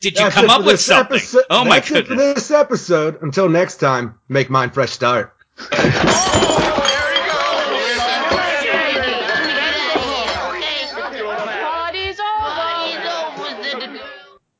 Did 0.00 0.14
you 0.18 0.24
That's 0.24 0.34
come 0.34 0.50
up 0.50 0.64
with 0.64 0.80
something? 0.80 1.16
episode- 1.16 1.44
oh 1.48 1.64
my 1.64 1.76
That's 1.78 1.90
it 1.92 2.06
for 2.08 2.14
goodness. 2.16 2.34
this 2.34 2.50
episode. 2.50 3.22
Until 3.22 3.48
next 3.48 3.76
time, 3.76 4.18
make 4.28 4.50
mine 4.50 4.70
fresh 4.70 4.90
start. 4.90 5.34
Oh, 5.58 6.98